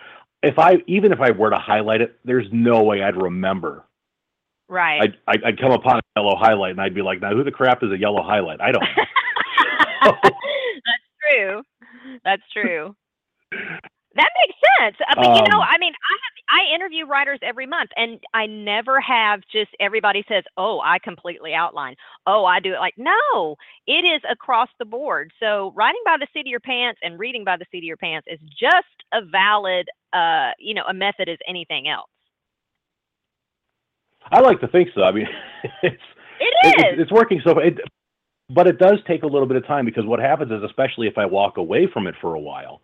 If 0.45 0.59
I 0.59 0.77
even 0.87 1.11
if 1.11 1.19
I 1.19 1.31
were 1.31 1.49
to 1.49 1.57
highlight 1.57 2.01
it, 2.01 2.17
there's 2.23 2.47
no 2.51 2.83
way 2.83 3.01
I'd 3.03 3.21
remember. 3.21 3.85
Right. 4.67 5.01
I'd, 5.01 5.17
I'd, 5.27 5.43
I'd 5.43 5.59
come 5.59 5.71
upon 5.71 5.97
a 5.97 6.01
yellow 6.15 6.35
highlight 6.35 6.71
and 6.71 6.81
I'd 6.81 6.95
be 6.95 7.01
like, 7.03 7.21
now 7.21 7.31
who 7.33 7.43
the 7.43 7.51
crap 7.51 7.83
is 7.83 7.91
a 7.91 7.97
yellow 7.99 8.23
highlight? 8.23 8.61
I 8.61 8.71
don't 8.71 8.81
know. 8.81 9.03
That's 10.85 11.07
true. 11.21 11.61
That's 12.23 12.43
true. 12.53 12.95
That 14.15 14.29
makes 14.47 14.57
sense. 14.79 14.95
Uh, 15.09 15.15
But 15.15 15.35
you 15.35 15.51
know, 15.51 15.59
Um, 15.59 15.67
I 15.69 15.77
mean, 15.77 15.91
I 15.93 16.13
have 16.23 16.35
I 16.47 16.73
interview 16.73 17.05
writers 17.05 17.39
every 17.41 17.65
month, 17.65 17.89
and 17.97 18.19
I 18.33 18.45
never 18.45 19.01
have 19.01 19.41
just 19.51 19.71
everybody 19.79 20.23
says, 20.29 20.45
"Oh, 20.57 20.79
I 20.79 20.99
completely 20.99 21.53
outline." 21.53 21.95
Oh, 22.25 22.45
I 22.45 22.61
do 22.61 22.73
it 22.73 22.79
like 22.79 22.93
no. 22.97 23.57
It 23.87 24.05
is 24.05 24.21
across 24.29 24.69
the 24.79 24.85
board. 24.85 25.31
So 25.39 25.73
writing 25.75 26.01
by 26.05 26.15
the 26.17 26.27
seat 26.33 26.41
of 26.41 26.47
your 26.47 26.61
pants 26.61 26.99
and 27.03 27.19
reading 27.19 27.43
by 27.43 27.57
the 27.57 27.65
seat 27.71 27.79
of 27.79 27.83
your 27.83 27.97
pants 27.97 28.27
is 28.31 28.39
just 28.57 29.03
a 29.13 29.21
valid, 29.21 29.89
uh, 30.15 30.51
you 30.59 30.73
know, 30.73 30.83
a 30.89 30.93
method 30.93 31.27
as 31.29 31.37
anything 31.47 31.87
else. 31.87 32.09
I 34.31 34.39
like 34.39 34.59
to 34.61 34.67
think 34.67 34.89
so. 34.95 35.03
I 35.03 35.11
mean, 35.11 35.27
it's 35.83 36.01
It 36.39 36.53
it- 36.63 36.67
is. 36.67 36.85
it's, 36.93 37.01
it's 37.03 37.11
working 37.11 37.41
so 37.45 37.59
it, 37.59 37.77
but 38.49 38.67
it 38.67 38.77
does 38.77 38.99
take 39.07 39.23
a 39.23 39.27
little 39.27 39.47
bit 39.47 39.57
of 39.57 39.65
time 39.67 39.85
because 39.85 40.05
what 40.05 40.19
happens 40.19 40.51
is 40.51 40.61
especially 40.63 41.07
if 41.07 41.17
i 41.17 41.25
walk 41.25 41.57
away 41.57 41.87
from 41.91 42.05
it 42.07 42.13
for 42.21 42.35
a 42.35 42.39
while 42.39 42.81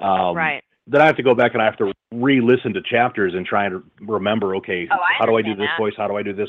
um, 0.00 0.34
right. 0.36 0.62
then 0.88 1.00
i 1.00 1.06
have 1.06 1.16
to 1.16 1.22
go 1.22 1.34
back 1.34 1.52
and 1.54 1.62
i 1.62 1.64
have 1.64 1.76
to 1.76 1.92
re-listen 2.12 2.72
to 2.74 2.80
chapters 2.82 3.32
and 3.34 3.46
try 3.46 3.66
and 3.66 3.82
remember 4.00 4.56
okay 4.56 4.88
Oh, 4.90 4.96
how 5.18 5.24
do 5.26 5.36
i 5.36 5.42
do 5.42 5.54
this 5.54 5.66
that. 5.66 5.78
voice 5.78 5.92
how 5.96 6.08
do 6.08 6.16
i 6.16 6.22
do 6.22 6.32
this 6.32 6.48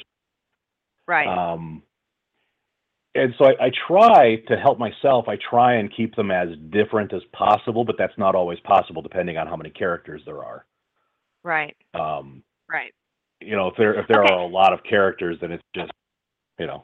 Right. 1.08 1.28
um, 1.28 1.84
and 3.16 3.34
so 3.38 3.46
I, 3.46 3.66
I 3.66 3.72
try 3.88 4.36
to 4.48 4.58
help 4.58 4.78
myself 4.78 5.28
i 5.28 5.38
try 5.50 5.76
and 5.76 5.96
keep 5.96 6.16
them 6.16 6.32
as 6.32 6.50
different 6.70 7.14
as 7.14 7.22
possible 7.34 7.84
but 7.86 7.96
that's 7.98 8.18
not 8.18 8.36
always 8.36 8.60
possible 8.62 9.02
depending 9.02 9.38
on 9.38 9.48
how 9.48 9.56
many 9.56 9.70
characters 9.70 10.22
there 10.26 10.44
are 10.44 10.66
right. 11.44 11.76
um, 11.94 12.44
Right. 12.70 12.94
you 13.42 13.56
know 13.56 13.68
if 13.68 13.76
there 13.78 13.94
if 14.00 14.08
there 14.08 14.24
Okay. 14.24 14.34
are 14.34 14.40
a 14.40 14.48
lot 14.48 14.74
of 14.74 14.80
characters 14.84 15.38
then 15.42 15.52
it's 15.52 15.64
just 15.74 15.92
you 16.60 16.68
know 16.68 16.84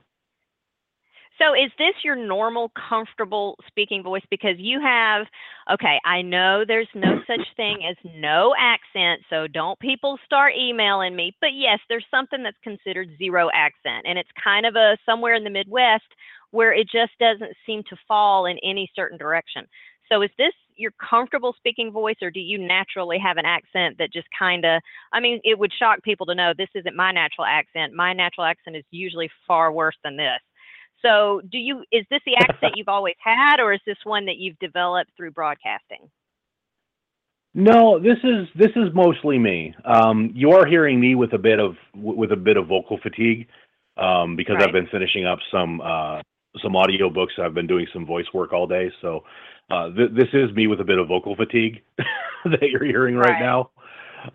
So 1.42 1.56
is 1.56 1.72
this 1.80 1.96
your 2.04 2.16
normal 2.16 2.72
comfortable 2.90 3.58
speaking 3.66 4.04
voice? 4.04 4.22
Because 4.30 4.58
you 4.60 4.80
have, 4.80 5.26
okay, 5.74 5.98
I 6.06 6.22
know 6.22 6.64
there's 6.68 6.90
no 6.94 7.20
such 7.26 7.48
thing 7.58 7.80
as 7.90 7.96
no 8.16 8.54
accent, 8.60 9.22
so 9.28 9.48
don't 9.48 9.80
people 9.80 10.20
start 10.24 10.54
emailing 10.56 11.16
me. 11.16 11.36
But 11.42 11.54
yes, 11.56 11.80
there's 11.90 12.06
something 12.12 12.44
that's 12.44 12.58
considered 12.64 13.18
zero 13.18 13.50
accent, 13.56 14.06
and 14.06 14.20
it's 14.20 14.30
kind 14.42 14.68
of 14.68 14.76
a 14.76 14.98
somewhere 15.04 15.34
in 15.34 15.44
the 15.44 15.50
Midwest 15.50 16.04
where 16.52 16.74
it 16.74 16.88
just 16.92 17.14
doesn't 17.20 17.56
seem 17.66 17.82
to 17.90 17.96
fall 18.08 18.46
in 18.46 18.60
any 18.60 18.92
certain 18.96 19.18
direction. 19.18 19.66
So 20.12 20.22
is 20.22 20.30
this 20.38 20.54
your 20.76 20.92
comfortable 21.10 21.56
speaking 21.58 21.92
voice, 21.92 22.18
or 22.22 22.30
do 22.30 22.40
you 22.40 22.58
naturally 22.58 23.18
have 23.18 23.38
an 23.38 23.46
accent 23.46 23.98
that 23.98 24.14
just 24.14 24.28
kind 24.38 24.66
of, 24.66 24.82
I 25.14 25.20
mean, 25.20 25.40
it 25.44 25.58
would 25.58 25.72
shock 25.74 26.04
people 26.04 26.26
to 26.28 26.36
know 26.36 26.54
this 26.56 26.70
isn't 26.76 26.96
my 26.96 27.12
natural 27.12 27.46
accent. 27.46 27.94
My 27.94 28.14
natural 28.14 28.46
accent 28.46 28.76
is 28.76 28.84
usually 28.92 29.30
far 29.48 29.72
worse 29.72 29.96
than 30.04 30.18
this. 30.18 30.40
So, 31.02 31.42
do 31.52 31.58
you 31.58 31.84
is 31.92 32.06
this 32.10 32.22
the 32.26 32.36
accent 32.36 32.74
you've 32.76 32.88
always 32.88 33.16
had, 33.24 33.60
or 33.60 33.74
is 33.74 33.82
this 33.86 33.98
one 34.04 34.26
that 34.26 34.38
you've 34.38 34.60
developed 34.60 35.12
through 35.18 35.32
broadcasting? 35.32 36.10
No, 37.54 38.00
this 38.00 38.18
is 38.24 38.48
this 38.56 38.72
is 38.76 38.94
mostly 38.94 39.38
me. 39.38 39.76
Um, 39.84 40.32
you 40.34 40.52
are 40.52 40.66
hearing 40.66 41.00
me 41.00 41.16
with 41.16 41.34
a 41.34 41.38
bit 41.38 41.60
of 41.60 41.76
with 41.94 42.32
a 42.32 42.38
bit 42.38 42.56
of 42.58 42.68
vocal 42.68 42.98
fatigue 43.02 43.48
um, 43.98 44.36
because 44.36 44.56
Right. 44.56 44.68
I've 44.68 44.74
been 44.74 44.88
finishing 44.88 45.26
up 45.26 45.40
some 45.52 45.82
uh, 45.82 46.22
some 46.64 46.76
audio 46.76 47.10
books. 47.10 47.34
I've 47.38 47.54
been 47.54 47.68
doing 47.68 47.88
some 47.94 48.06
voice 48.06 48.26
work 48.34 48.54
all 48.54 48.68
day, 48.68 48.90
so 49.02 49.24
uh, 49.70 49.90
th- 49.94 50.12
this 50.14 50.30
is 50.34 50.52
me 50.56 50.68
with 50.68 50.80
a 50.80 50.86
bit 50.86 50.98
of 50.98 51.08
vocal 51.08 51.36
fatigue 51.36 51.82
that 52.46 52.62
you're 52.70 52.86
hearing 52.86 53.16
right, 53.16 53.32
Right. 53.32 53.40
now. 53.42 53.72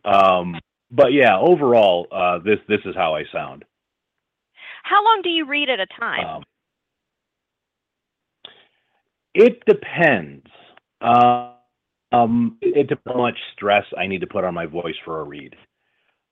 Um, 0.04 0.58
but 0.90 1.12
yeah, 1.12 1.38
overall, 1.38 2.06
uh, 2.12 2.38
this 2.38 2.58
this 2.68 2.80
is 2.84 2.94
how 2.94 3.14
I 3.14 3.24
sound. 3.32 3.64
How 4.82 5.02
long 5.02 5.20
do 5.22 5.30
you 5.30 5.46
read 5.46 5.70
at 5.70 5.80
a 5.80 5.86
time? 5.98 6.44
It 9.36 9.62
depends. 9.66 10.46
Uh, 11.02 11.52
um, 12.10 12.56
it 12.62 12.88
depends 12.88 13.02
how 13.06 13.18
much 13.20 13.38
stress 13.52 13.84
I 13.98 14.06
need 14.06 14.22
to 14.22 14.26
put 14.26 14.44
on 14.44 14.54
my 14.54 14.64
voice 14.64 14.94
for 15.04 15.20
a 15.20 15.24
read. 15.24 15.54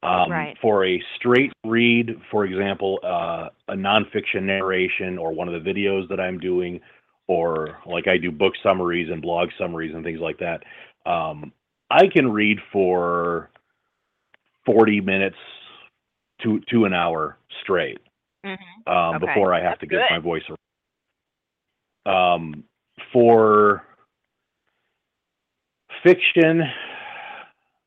Um, 0.03 0.31
Right. 0.31 0.57
For 0.61 0.87
a 0.87 1.03
straight 1.17 1.53
read, 1.64 2.17
for 2.31 2.45
example, 2.47 2.99
uh, 3.03 3.49
a 3.69 3.75
nonfiction 3.75 4.43
narration 4.43 5.19
or 5.19 5.33
one 5.33 5.49
of 5.49 5.62
the 5.62 5.71
videos 5.71 6.09
that 6.09 6.19
I'm 6.21 6.38
doing, 6.38 6.81
or 7.27 7.79
like 7.87 8.07
I 8.09 8.17
do 8.17 8.31
book 8.31 8.55
summaries 8.62 9.11
and 9.11 9.21
blog 9.21 9.51
summaries 9.59 9.95
and 9.95 10.03
things 10.05 10.21
like 10.21 10.38
that, 10.38 10.62
um, 11.07 11.53
I 11.90 12.07
can 12.07 12.31
read 12.33 12.59
for 12.73 13.51
40 14.67 15.01
minutes 15.03 15.37
to, 16.43 16.61
to 16.71 16.85
an 16.87 16.95
hour 16.95 17.37
straight 17.62 17.99
Mhm. 18.45 18.57
um, 18.87 19.17
Okay, 19.17 19.27
before 19.27 19.53
I 19.55 19.61
have 19.61 19.73
that's 19.73 19.81
to 19.81 19.87
get 19.87 20.01
good. 20.01 20.11
my 20.11 20.19
voice 20.19 20.43
a 22.07 22.11
um, 22.11 22.64
for 23.12 23.83
fiction, 26.02 26.62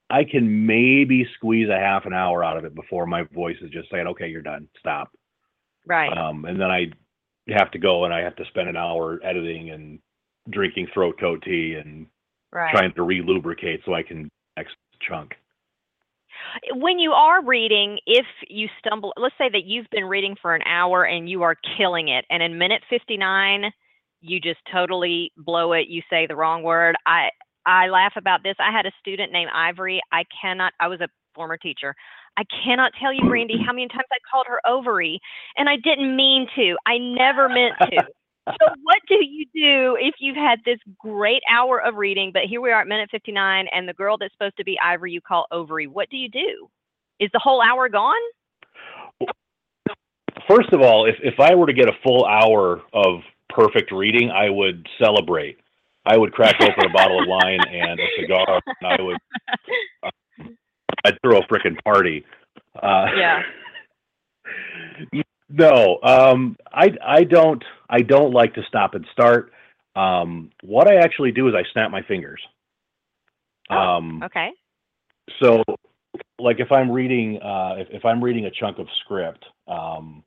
I 0.09 0.23
can 0.23 0.65
maybe 0.65 1.27
squeeze 1.35 1.69
a 1.69 1.77
half 1.77 2.05
an 2.05 2.13
hour 2.13 2.43
out 2.43 2.57
of 2.57 2.65
it 2.65 2.75
before 2.75 3.05
my 3.05 3.23
voice 3.33 3.57
is 3.61 3.69
just 3.71 3.89
saying, 3.89 4.07
"Okay, 4.07 4.27
you're 4.27 4.41
done, 4.41 4.67
stop." 4.79 5.11
Right. 5.85 6.15
Um, 6.15 6.45
and 6.45 6.59
then 6.59 6.71
I 6.71 6.91
have 7.49 7.71
to 7.71 7.79
go 7.79 8.05
and 8.05 8.13
I 8.13 8.21
have 8.21 8.35
to 8.37 8.45
spend 8.45 8.69
an 8.69 8.75
hour 8.75 9.19
editing 9.23 9.69
and 9.69 9.99
drinking 10.49 10.87
throat 10.93 11.19
coat 11.19 11.41
tea 11.43 11.75
and 11.75 12.07
right. 12.51 12.71
trying 12.71 12.93
to 12.93 13.03
re-lubricate 13.03 13.81
so 13.85 13.93
I 13.93 14.03
can 14.03 14.29
next 14.57 14.75
chunk. 15.01 15.35
when 16.75 16.99
you 16.99 17.11
are 17.11 17.43
reading, 17.43 17.99
if 18.05 18.25
you 18.47 18.67
stumble, 18.79 19.13
let's 19.17 19.35
say 19.37 19.49
that 19.49 19.65
you've 19.65 19.89
been 19.91 20.05
reading 20.05 20.35
for 20.41 20.55
an 20.55 20.61
hour 20.63 21.03
and 21.03 21.29
you 21.29 21.43
are 21.43 21.55
killing 21.77 22.09
it, 22.09 22.25
and 22.29 22.41
in 22.43 22.57
minute 22.57 22.81
59, 22.89 23.71
you 24.21 24.39
just 24.39 24.59
totally 24.71 25.31
blow 25.37 25.73
it, 25.73 25.87
you 25.87 26.01
say 26.09 26.25
the 26.27 26.35
wrong 26.35 26.63
word. 26.63 26.95
I 27.05 27.29
I 27.67 27.89
laugh 27.89 28.13
about 28.15 28.43
this. 28.43 28.55
I 28.59 28.71
had 28.71 28.85
a 28.85 28.91
student 28.99 29.33
named 29.33 29.51
Ivory. 29.53 30.01
I 30.11 30.23
cannot, 30.41 30.73
I 30.79 30.87
was 30.87 31.01
a 31.01 31.09
former 31.35 31.57
teacher. 31.57 31.93
I 32.37 32.43
cannot 32.63 32.93
tell 32.99 33.11
you, 33.11 33.27
Brandy, 33.27 33.57
how 33.65 33.73
many 33.73 33.89
times 33.89 34.05
I 34.11 34.17
called 34.31 34.45
her 34.47 34.61
ovary, 34.65 35.19
and 35.57 35.67
I 35.69 35.75
didn't 35.75 36.15
mean 36.15 36.47
to. 36.55 36.77
I 36.85 36.97
never 36.97 37.49
meant 37.49 37.75
to. 37.81 38.03
so 38.47 38.73
what 38.83 38.99
do 39.09 39.15
you 39.15 39.45
do 39.53 39.97
if 39.99 40.15
you've 40.19 40.37
had 40.37 40.59
this 40.63 40.77
great 40.97 41.43
hour 41.51 41.81
of 41.81 41.95
reading, 41.95 42.31
but 42.33 42.43
here 42.43 42.61
we 42.61 42.71
are 42.71 42.81
at 42.81 42.87
minute 42.87 43.09
59, 43.11 43.67
and 43.73 43.87
the 43.87 43.93
girl 43.93 44.17
that's 44.17 44.33
supposed 44.33 44.57
to 44.57 44.63
be 44.63 44.79
Ivory 44.81 45.11
you 45.11 45.21
call 45.21 45.45
ovary? 45.51 45.87
What 45.87 46.09
do 46.09 46.15
you 46.15 46.29
do? 46.29 46.69
Is 47.19 47.29
the 47.33 47.39
whole 47.39 47.61
hour 47.61 47.89
gone? 47.89 48.15
First 50.47 50.71
of 50.71 50.81
all, 50.81 51.05
if, 51.05 51.15
if 51.21 51.39
I 51.41 51.55
were 51.55 51.65
to 51.65 51.73
get 51.73 51.89
a 51.89 51.97
full 52.03 52.25
hour 52.25 52.81
of 52.93 53.19
perfect 53.49 53.91
reading, 53.91 54.29
I 54.31 54.49
would 54.49 54.87
celebrate. 55.01 55.59
I 56.05 56.17
would 56.17 56.31
crack 56.33 56.55
open 56.61 56.85
a 56.85 56.89
bottle 56.89 57.19
of 57.21 57.27
wine 57.27 57.59
and 57.61 57.99
a 57.99 58.07
cigar, 58.19 58.61
and 58.81 58.87
I 58.87 59.01
would 59.01 59.17
I'd 61.05 61.17
throw 61.21 61.39
a 61.39 61.47
frickin' 61.47 61.81
party. 61.83 62.25
Uh, 62.81 63.07
Yeah. 63.15 63.41
No, 65.49 65.99
um, 66.03 66.57
I 66.73 66.91
I 67.01 67.23
don't 67.23 67.63
I 67.89 68.01
don't 68.01 68.33
like 68.33 68.53
to 68.55 68.63
stop 68.67 68.95
and 68.95 69.05
start. 69.13 69.53
Um, 69.95 70.49
what 70.61 70.89
I 70.89 70.95
actually 70.97 71.31
do 71.31 71.47
is 71.47 71.55
I 71.55 71.63
snap 71.71 71.89
my 71.89 72.01
fingers. 72.01 72.41
Oh, 73.69 73.77
Um, 73.77 74.23
Okay. 74.23 74.51
so 75.41 75.63
like 76.39 76.59
if 76.59 76.71
i'm 76.71 76.89
reading 76.89 77.37
uh 77.41 77.75
if, 77.77 77.87
if 77.91 78.05
i'm 78.05 78.23
reading 78.23 78.45
a 78.45 78.51
chunk 78.51 78.79
of 78.79 78.87
script 79.03 79.43
um 79.67 80.23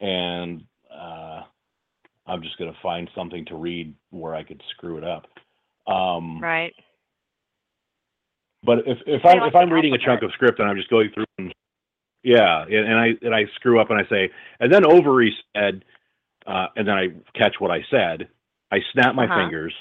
and 0.00 0.62
uh 0.94 1.40
i'm 2.28 2.42
just 2.42 2.56
going 2.58 2.72
to 2.72 2.78
find 2.82 3.10
something 3.14 3.44
to 3.46 3.54
read 3.56 3.94
where 4.10 4.34
i 4.34 4.42
could 4.42 4.62
screw 4.70 4.96
it 4.98 5.04
up 5.04 5.26
um 5.92 6.40
Right. 6.40 6.74
but 8.62 8.78
if 8.86 8.98
if 9.06 9.22
Say 9.22 9.28
i'm 9.30 9.48
if 9.48 9.54
i'm 9.54 9.72
reading 9.72 9.94
a 9.94 9.98
chunk 9.98 10.22
of 10.22 10.30
script 10.32 10.58
and 10.60 10.68
i'm 10.68 10.76
just 10.76 10.90
going 10.90 11.10
through 11.12 11.24
and 11.38 11.52
yeah 12.22 12.62
and, 12.62 12.74
and 12.74 12.94
i 12.96 13.08
and 13.22 13.34
i 13.34 13.44
screw 13.56 13.80
up 13.80 13.90
and 13.90 13.98
i 14.00 14.08
say 14.08 14.30
and 14.60 14.72
then 14.72 14.84
ovary 14.84 15.34
said 15.56 15.84
uh 16.46 16.66
and 16.76 16.86
then 16.86 16.94
i 16.96 17.08
catch 17.34 17.56
what 17.58 17.70
i 17.70 17.80
said 17.90 18.28
i 18.72 18.78
snap 18.92 19.14
my 19.14 19.24
Uh-huh. 19.24 19.42
fingers 19.42 19.74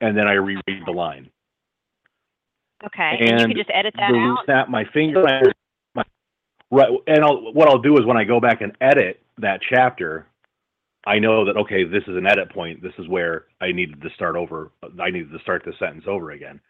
and 0.00 0.16
then 0.16 0.26
i 0.26 0.32
reread 0.34 0.82
the 0.86 0.92
line 0.92 1.28
Okay. 2.82 3.18
And, 3.20 3.40
you 3.40 3.46
can 3.48 3.56
just 3.56 3.70
edit 3.74 3.92
that 3.98 4.10
out. 4.14 4.38
snap 4.46 4.70
my 4.70 4.84
finger. 4.94 5.52
My, 5.94 6.02
right, 6.70 6.88
and 7.06 7.22
I'll, 7.22 7.52
what 7.52 7.68
I'll 7.68 7.78
do 7.82 7.98
is 7.98 8.06
when 8.06 8.16
I 8.16 8.24
go 8.24 8.40
back 8.40 8.62
and 8.62 8.74
edit 8.80 9.20
that 9.36 9.60
chapter, 9.68 10.26
I 11.06 11.18
know 11.18 11.44
that 11.44 11.56
okay, 11.56 11.84
this 11.84 12.02
is 12.06 12.16
an 12.16 12.26
edit 12.26 12.52
point. 12.52 12.82
This 12.82 12.92
is 12.98 13.08
where 13.08 13.46
I 13.60 13.72
needed 13.72 14.02
to 14.02 14.10
start 14.14 14.36
over. 14.36 14.70
I 15.00 15.10
needed 15.10 15.32
to 15.32 15.38
start 15.40 15.62
the 15.64 15.72
sentence 15.78 16.04
over 16.06 16.32
again. 16.32 16.60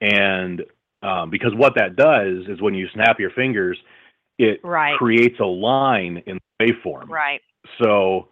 And 0.00 0.62
um, 1.02 1.30
because 1.30 1.54
what 1.54 1.74
that 1.76 1.96
does 1.96 2.46
is 2.48 2.60
when 2.60 2.74
you 2.74 2.88
snap 2.94 3.20
your 3.20 3.30
fingers, 3.30 3.78
it 4.38 4.60
Right. 4.64 4.96
creates 4.96 5.38
a 5.40 5.44
line 5.44 6.22
in 6.26 6.38
the 6.58 6.66
waveform. 6.66 7.08
Right. 7.08 7.40
So 7.82 8.28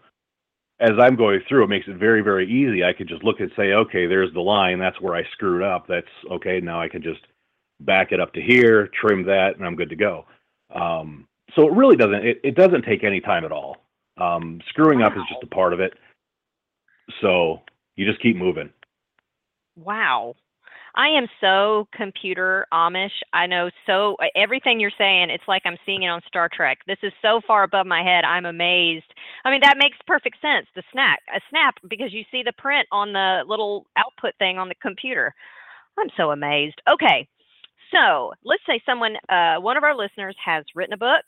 as 0.80 0.92
I'm 0.98 1.14
going 1.14 1.40
through, 1.48 1.64
it 1.64 1.68
makes 1.68 1.86
it 1.88 1.96
very, 1.96 2.22
very 2.22 2.50
easy. 2.50 2.82
I 2.82 2.92
could 2.92 3.08
just 3.08 3.22
look 3.22 3.40
and 3.40 3.50
say, 3.56 3.72
okay, 3.72 4.06
there's 4.06 4.32
the 4.32 4.40
line. 4.40 4.78
That's 4.78 5.00
where 5.00 5.14
I 5.14 5.22
screwed 5.32 5.62
up. 5.62 5.86
That's 5.86 6.06
okay. 6.30 6.60
Now 6.60 6.80
I 6.80 6.88
can 6.88 7.02
just 7.02 7.20
back 7.80 8.12
it 8.12 8.20
up 8.20 8.32
to 8.34 8.40
here, 8.40 8.88
trim 9.00 9.24
that, 9.26 9.56
and 9.56 9.66
I'm 9.66 9.76
good 9.76 9.90
to 9.90 9.96
go. 9.96 10.26
Um, 10.74 11.26
so 11.54 11.66
it 11.66 11.74
really 11.74 11.96
doesn't 11.96 12.24
it, 12.24 12.40
it 12.42 12.54
doesn't 12.54 12.82
take 12.82 13.04
any 13.04 13.20
time 13.20 13.44
at 13.44 13.52
all. 13.52 13.84
Um, 14.18 14.60
screwing 14.68 15.02
up 15.02 15.12
is 15.12 15.22
just 15.28 15.42
a 15.42 15.46
part 15.46 15.72
of 15.72 15.80
it. 15.80 15.94
So 17.20 17.60
you 17.96 18.06
just 18.06 18.22
keep 18.22 18.36
moving. 18.36 18.70
Wow. 19.76 20.34
I 20.94 21.08
am 21.08 21.26
so 21.40 21.86
computer 21.94 22.66
Amish. 22.72 23.22
I 23.32 23.46
know 23.46 23.70
so 23.86 24.16
everything 24.34 24.80
you're 24.80 24.90
saying, 24.98 25.30
it's 25.30 25.46
like 25.46 25.62
I'm 25.64 25.78
seeing 25.86 26.02
it 26.02 26.08
on 26.08 26.20
Star 26.26 26.48
Trek. 26.52 26.78
This 26.86 26.98
is 27.02 27.12
so 27.22 27.40
far 27.46 27.62
above 27.62 27.86
my 27.86 28.02
head. 28.02 28.24
I'm 28.24 28.44
amazed. 28.44 29.06
I 29.44 29.50
mean, 29.50 29.60
that 29.62 29.78
makes 29.78 29.96
perfect 30.06 30.40
sense. 30.42 30.66
The 30.74 30.82
snap, 30.92 31.20
a 31.34 31.40
snap, 31.48 31.76
because 31.88 32.12
you 32.12 32.24
see 32.30 32.42
the 32.42 32.52
print 32.52 32.88
on 32.90 33.12
the 33.12 33.42
little 33.46 33.86
output 33.96 34.34
thing 34.38 34.58
on 34.58 34.68
the 34.68 34.74
computer. 34.82 35.32
I'm 35.98 36.10
so 36.16 36.32
amazed. 36.32 36.80
Okay. 36.90 37.28
So 37.92 38.32
let's 38.44 38.62
say 38.66 38.80
someone, 38.84 39.16
uh, 39.28 39.56
one 39.60 39.76
of 39.76 39.84
our 39.84 39.96
listeners 39.96 40.36
has 40.44 40.64
written 40.74 40.94
a 40.94 40.98
book 40.98 41.24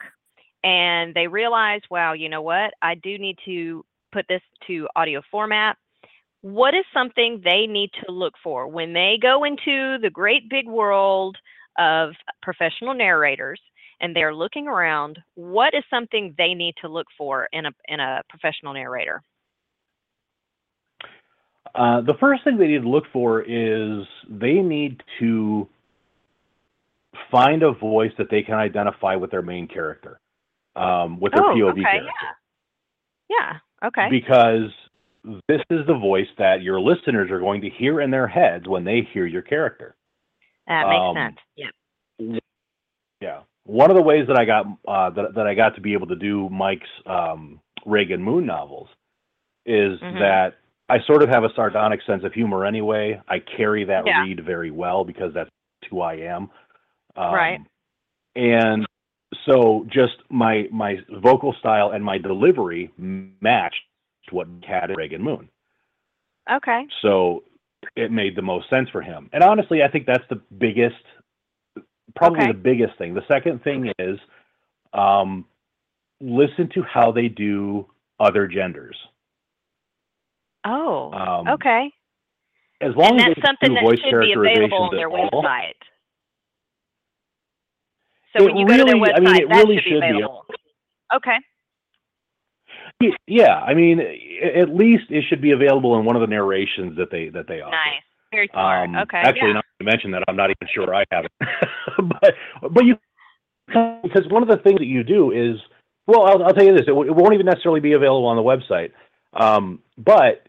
and 0.64 1.14
they 1.14 1.26
realize, 1.26 1.80
wow, 1.90 2.12
you 2.12 2.28
know 2.28 2.42
what? 2.42 2.74
I 2.80 2.94
do 2.94 3.18
need 3.18 3.38
to 3.44 3.84
put 4.12 4.26
this 4.28 4.42
to 4.66 4.88
audio 4.94 5.22
format. 5.30 5.76
What 6.42 6.74
is 6.74 6.84
something 6.92 7.40
they 7.44 7.66
need 7.66 7.90
to 8.04 8.12
look 8.12 8.34
for? 8.42 8.68
When 8.68 8.92
they 8.92 9.18
go 9.20 9.44
into 9.44 9.98
the 10.00 10.10
great 10.12 10.48
big 10.48 10.66
world 10.66 11.36
of 11.78 12.10
professional 12.42 12.94
narrators 12.94 13.60
and 14.00 14.14
they're 14.14 14.34
looking 14.34 14.66
around 14.66 15.18
what 15.34 15.74
is 15.74 15.84
something 15.88 16.34
they 16.36 16.54
need 16.54 16.74
to 16.82 16.88
look 16.88 17.06
for 17.16 17.48
in 17.52 17.66
a 17.66 17.70
in 17.88 18.00
a 18.00 18.22
professional 18.28 18.74
narrator? 18.74 19.22
Uh, 21.74 22.02
the 22.02 22.14
first 22.20 22.44
thing 22.44 22.58
they 22.58 22.66
need 22.66 22.82
to 22.82 22.88
look 22.88 23.04
for 23.12 23.40
is 23.40 24.04
they 24.28 24.54
need 24.54 25.02
to 25.18 25.66
find 27.30 27.62
a 27.62 27.72
voice 27.72 28.12
that 28.18 28.28
they 28.30 28.42
can 28.42 28.54
identify 28.54 29.14
with 29.14 29.30
their 29.30 29.42
main 29.42 29.66
character 29.66 30.20
um, 30.76 31.20
with 31.20 31.32
their 31.32 31.44
oh, 31.44 31.54
pov 31.54 31.70
okay, 31.72 31.82
character 31.82 32.10
yeah. 33.28 33.58
yeah 33.82 33.88
okay 33.88 34.08
because 34.10 34.70
this 35.48 35.60
is 35.70 35.86
the 35.86 35.94
voice 35.94 36.26
that 36.38 36.62
your 36.62 36.80
listeners 36.80 37.30
are 37.30 37.38
going 37.38 37.60
to 37.60 37.70
hear 37.70 38.00
in 38.00 38.10
their 38.10 38.26
heads 38.26 38.66
when 38.66 38.82
they 38.84 39.06
hear 39.12 39.24
your 39.24 39.42
character. 39.42 39.94
That 40.66 40.88
makes 40.88 41.00
Um, 41.00 41.16
sense. 41.16 41.38
Yeah. 41.56 42.38
Yeah. 43.20 43.40
One 43.64 43.90
of 43.90 43.96
the 43.96 44.02
ways 44.02 44.26
that 44.26 44.36
I 44.36 44.44
got 44.44 44.66
uh, 44.88 45.10
that 45.10 45.34
that 45.34 45.46
I 45.46 45.54
got 45.54 45.76
to 45.76 45.80
be 45.80 45.92
able 45.92 46.08
to 46.08 46.16
do 46.16 46.48
Mike's 46.48 46.88
um, 47.06 47.60
Reagan 47.86 48.22
Moon 48.22 48.44
novels 48.44 48.88
is 49.64 50.00
Mhm. 50.00 50.18
that 50.18 50.54
I 50.88 50.98
sort 51.02 51.22
of 51.22 51.28
have 51.28 51.44
a 51.44 51.54
sardonic 51.54 52.02
sense 52.02 52.24
of 52.24 52.32
humor 52.32 52.66
anyway. 52.66 53.20
I 53.28 53.38
carry 53.38 53.84
that 53.84 54.04
Yeah. 54.04 54.22
read 54.22 54.40
very 54.44 54.72
well 54.72 55.04
because 55.04 55.32
that's 55.32 55.50
who 55.88 56.00
I 56.00 56.14
am. 56.14 56.50
Um, 57.14 57.34
Right. 57.34 57.60
And 58.34 58.86
so 59.46 59.86
just 59.90 60.14
my 60.30 60.68
my 60.70 60.96
vocal 61.22 61.54
style 61.58 61.90
and 61.92 62.04
my 62.04 62.18
delivery 62.18 62.90
matched 62.96 63.82
what 64.30 64.46
had 64.66 64.90
in 64.90 64.96
Reagan 64.96 65.22
Moon. 65.22 65.48
Okay. 66.50 66.86
So 67.02 67.44
it 67.96 68.10
made 68.10 68.36
the 68.36 68.42
most 68.42 68.70
sense 68.70 68.88
for 68.90 69.02
him. 69.02 69.28
And 69.32 69.42
honestly, 69.42 69.82
I 69.82 69.88
think 69.88 70.06
that's 70.06 70.24
the 70.30 70.40
biggest, 70.58 71.02
probably 72.14 72.40
Okay. 72.40 72.52
the 72.52 72.58
biggest 72.58 72.96
thing. 72.98 73.14
The 73.14 73.26
second 73.30 73.62
thing 73.64 73.92
is 73.98 74.18
um, 74.92 75.44
listen 76.20 76.68
to 76.74 76.82
how 76.82 77.12
they 77.12 77.28
do 77.28 77.86
other 78.20 78.46
genders. 78.46 78.96
Oh. 80.64 81.12
Um, 81.12 81.48
okay. 81.48 81.92
As 82.80 82.94
long 82.96 83.12
And 83.12 83.20
as 83.20 83.26
that's 83.36 83.46
something 83.46 83.74
that 83.74 83.98
should 84.04 84.20
be 84.20 84.32
available 84.32 84.84
on 84.84 84.96
their 84.96 85.08
at 85.08 85.32
all, 85.32 85.42
website. 85.42 85.74
So 88.36 88.44
It 88.44 88.54
when 88.54 88.56
you 88.56 88.66
go 88.66 88.76
to 88.78 88.84
their 88.84 88.94
really- 88.94 89.00
website, 89.10 89.16
I 89.16 89.20
mean, 89.20 89.36
it 89.42 89.48
that 89.48 89.56
really 89.56 89.76
should 89.76 89.84
be 89.84 89.90
should 89.90 90.00
be. 90.00 90.08
available. 90.08 90.46
Okay. 91.14 91.36
Yeah, 93.26 93.54
I 93.56 93.74
mean, 93.74 94.00
at 94.54 94.68
least 94.74 95.04
it 95.10 95.24
should 95.28 95.40
be 95.40 95.50
available 95.50 95.98
in 95.98 96.04
one 96.04 96.14
of 96.14 96.20
the 96.20 96.28
narrations 96.28 96.96
that 96.96 97.10
they 97.10 97.28
that 97.30 97.48
they 97.48 97.60
offer. 97.60 97.72
Nice. 97.72 98.02
Very 98.30 98.48
smart. 98.52 98.88
Um, 98.88 98.96
okay. 98.96 99.18
Actually, 99.18 99.48
yeah. 99.48 99.54
not 99.54 99.64
to 99.80 99.84
mention 99.84 100.10
that 100.12 100.22
I'm 100.28 100.36
not 100.36 100.50
even 100.50 100.68
sure 100.72 100.94
I 100.94 101.04
have 101.10 101.24
it. 101.24 101.32
but 101.98 102.34
but 102.72 102.84
you 102.84 102.96
because 103.66 104.26
one 104.28 104.42
of 104.42 104.48
the 104.48 104.58
things 104.58 104.78
that 104.78 104.86
you 104.86 105.02
do 105.02 105.32
is 105.32 105.56
well, 106.06 106.22
I'll, 106.26 106.44
I'll 106.44 106.54
tell 106.54 106.64
you 106.64 106.72
this: 106.72 106.82
it, 106.82 106.86
w- 106.90 107.10
it 107.10 107.14
won't 107.14 107.34
even 107.34 107.46
necessarily 107.46 107.80
be 107.80 107.92
available 107.94 108.26
on 108.26 108.36
the 108.36 108.42
website, 108.42 108.92
um, 109.34 109.80
but 109.98 110.46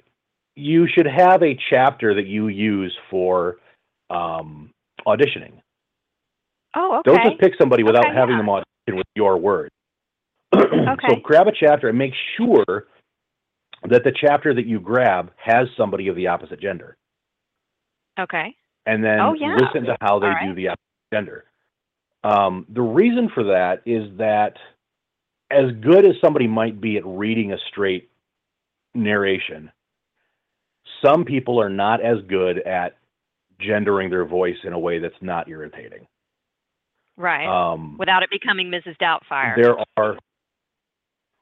you 0.55 0.87
should 0.87 1.07
have 1.07 1.41
a 1.41 1.57
chapter 1.71 2.13
that 2.13 2.27
you 2.27 2.47
use 2.49 2.95
for 3.09 3.57
um, 4.11 4.71
auditioning. 5.07 5.53
Oh, 6.75 6.99
okay. 6.99 7.11
Don't 7.11 7.23
just 7.29 7.39
pick 7.39 7.53
somebody 7.59 7.83
without 7.83 8.05
Okay, 8.05 8.15
having 8.15 8.35
yeah. 8.35 8.41
them 8.41 8.49
audition 8.49 8.97
with 8.97 9.07
your 9.15 9.37
words. 9.37 9.71
Okay. 10.55 11.07
So 11.09 11.15
grab 11.23 11.47
a 11.47 11.51
chapter 11.51 11.89
and 11.89 11.97
make 11.97 12.13
sure 12.37 12.85
that 13.89 14.03
the 14.03 14.11
chapter 14.19 14.53
that 14.53 14.65
you 14.65 14.79
grab 14.79 15.31
has 15.37 15.67
somebody 15.77 16.07
of 16.07 16.15
the 16.15 16.27
opposite 16.27 16.59
gender 16.59 16.95
okay. 18.19 18.55
and 18.85 19.03
then 19.03 19.19
Oh, 19.19 19.33
yeah. 19.33 19.55
listen 19.55 19.85
to 19.85 19.97
how 20.01 20.19
they 20.19 20.27
All 20.27 20.35
do 20.47 20.53
the 20.53 20.67
opposite 20.69 20.79
gender. 21.13 21.45
Um, 22.23 22.65
the 22.69 22.81
reason 22.81 23.29
for 23.33 23.43
that 23.45 23.81
is 23.85 24.09
that 24.17 24.53
as 25.51 25.71
good 25.81 26.05
as 26.05 26.13
somebody 26.23 26.47
might 26.47 26.79
be 26.79 26.97
at 26.97 27.05
reading 27.05 27.53
a 27.53 27.57
straight 27.69 28.09
narration, 28.93 29.71
some 31.03 31.25
people 31.25 31.59
are 31.61 31.69
not 31.69 32.01
as 32.01 32.17
good 32.27 32.59
at 32.59 32.97
gendering 33.59 34.09
their 34.09 34.25
voice 34.25 34.57
in 34.63 34.73
a 34.73 34.79
way 34.79 34.99
that's 34.99 35.15
not 35.21 35.49
irritating. 35.49 36.05
Right. 37.17 37.45
Um, 37.47 37.95
Without 37.99 38.23
it 38.23 38.29
becoming 38.31 38.69
Mrs. 38.71 38.95
Doubtfire. 39.01 39.55
there 39.55 39.75
are 39.97 40.17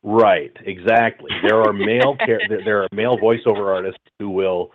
right, 0.04 0.52
exactly. 0.66 1.32
There 1.48 1.62
are 1.62 1.72
male 1.74 2.16
char- 2.26 2.42
there, 2.50 2.62
there 2.64 2.82
are 2.84 2.88
male 2.92 3.18
voiceover 3.18 3.74
artists 3.74 4.00
who 4.20 4.30
will, 4.32 4.72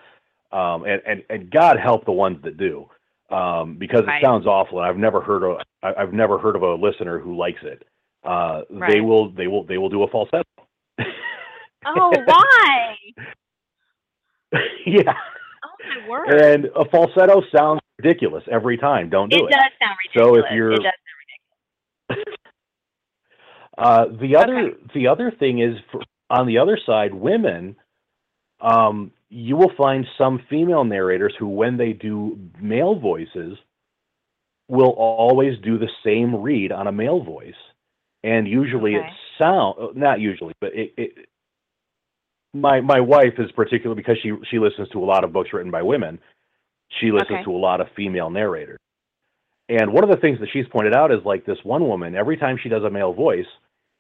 um, 0.53 0.85
and, 0.85 1.03
and 1.07 1.23
and 1.29 1.51
God 1.51 1.79
help 1.79 2.05
the 2.07 2.13
ones 2.13 2.39
that 2.45 2.57
do, 2.57 2.89
um, 3.31 3.77
because 3.79 4.05
Right. 4.07 4.23
it 4.23 4.25
sounds 4.27 4.47
awful. 4.47 4.79
And 4.79 4.87
I've 4.89 4.97
never 4.97 5.21
heard 5.21 5.43
of 5.43 5.59
I've 5.83 6.13
never 6.13 6.39
heard 6.39 6.57
of 6.57 6.63
a 6.63 6.75
listener 6.75 7.19
who 7.19 7.37
likes 7.37 7.61
it. 7.63 7.83
Uh, 8.25 8.63
They 8.91 9.01
will 9.01 9.31
they 9.33 9.47
will 9.49 9.65
they 9.65 9.79
will 9.79 9.89
do 9.91 10.03
a 10.03 10.09
falsetto. 10.09 10.43
oh, 11.85 12.13
why? 12.25 12.97
yeah, 14.87 15.13
Oh 15.65 16.01
my 16.03 16.09
word. 16.09 16.29
and 16.41 16.65
a 16.77 16.85
falsetto 16.89 17.43
sounds 17.55 17.81
ridiculous 17.99 18.45
every 18.51 18.77
time. 18.77 19.09
Don't 19.09 19.31
do 19.31 19.39
it 19.39 19.45
it. 19.45 19.51
does 19.51 19.73
sound 19.81 19.97
So 20.17 20.37
if 20.37 20.45
you're- 20.53 20.75
it 20.75 20.83
does. 20.83 22.19
Uh, 23.79 24.07
the 24.23 24.35
other 24.37 24.59
Okay. 24.71 24.83
the 24.95 25.07
other 25.07 25.31
thing 25.31 25.59
is 25.59 25.77
for, 25.93 26.01
on 26.31 26.47
the 26.47 26.59
other 26.59 26.79
side, 26.87 27.13
women. 27.13 27.77
Um, 28.59 29.13
you 29.29 29.55
will 29.55 29.73
find 29.77 30.07
some 30.17 30.39
female 30.49 30.83
narrators 30.85 31.35
who, 31.39 31.47
when 31.49 31.77
they 31.77 31.93
do 31.93 32.39
male 32.59 32.95
voices, 32.95 33.59
will 34.69 34.95
always 34.97 35.59
do 35.59 35.77
the 35.77 35.91
same 36.03 36.35
read 36.41 36.73
on 36.73 36.87
a 36.87 36.93
male 36.93 37.23
voice, 37.23 37.55
and 38.25 38.49
usually 38.49 38.97
Okay. 38.97 39.07
it 39.07 39.13
sound 39.37 39.95
not 39.95 40.21
usually, 40.21 40.55
but 40.59 40.73
it, 40.75 40.95
it. 40.97 41.29
My 42.55 42.81
my 42.81 43.01
wife 43.01 43.35
is 43.39 43.53
particular 43.53 43.95
because 43.95 44.17
she 44.23 44.33
she 44.51 44.59
listens 44.59 44.89
to 44.91 45.01
a 45.01 45.05
lot 45.05 45.23
of 45.23 45.35
books 45.35 45.53
written 45.53 45.71
by 45.71 45.83
women. 45.83 46.19
She 47.01 47.11
listens 47.11 47.31
Okay. 47.31 47.45
to 47.45 47.51
a 47.51 47.59
lot 47.59 47.81
of 47.81 47.89
female 47.97 48.31
narrators. 48.31 48.79
And 49.69 49.93
one 49.93 50.05
of 50.05 50.11
the 50.11 50.17
things 50.17 50.39
that 50.41 50.49
she's 50.53 50.67
pointed 50.69 50.95
out 50.95 51.11
is 51.13 51.25
like 51.25 51.45
this 51.45 51.59
one 51.65 51.87
woman, 51.89 52.15
every 52.15 52.37
time 52.37 52.57
she 52.63 52.69
does 52.69 52.85
a 52.85 52.91
male 52.91 53.13
voice, 53.13 53.47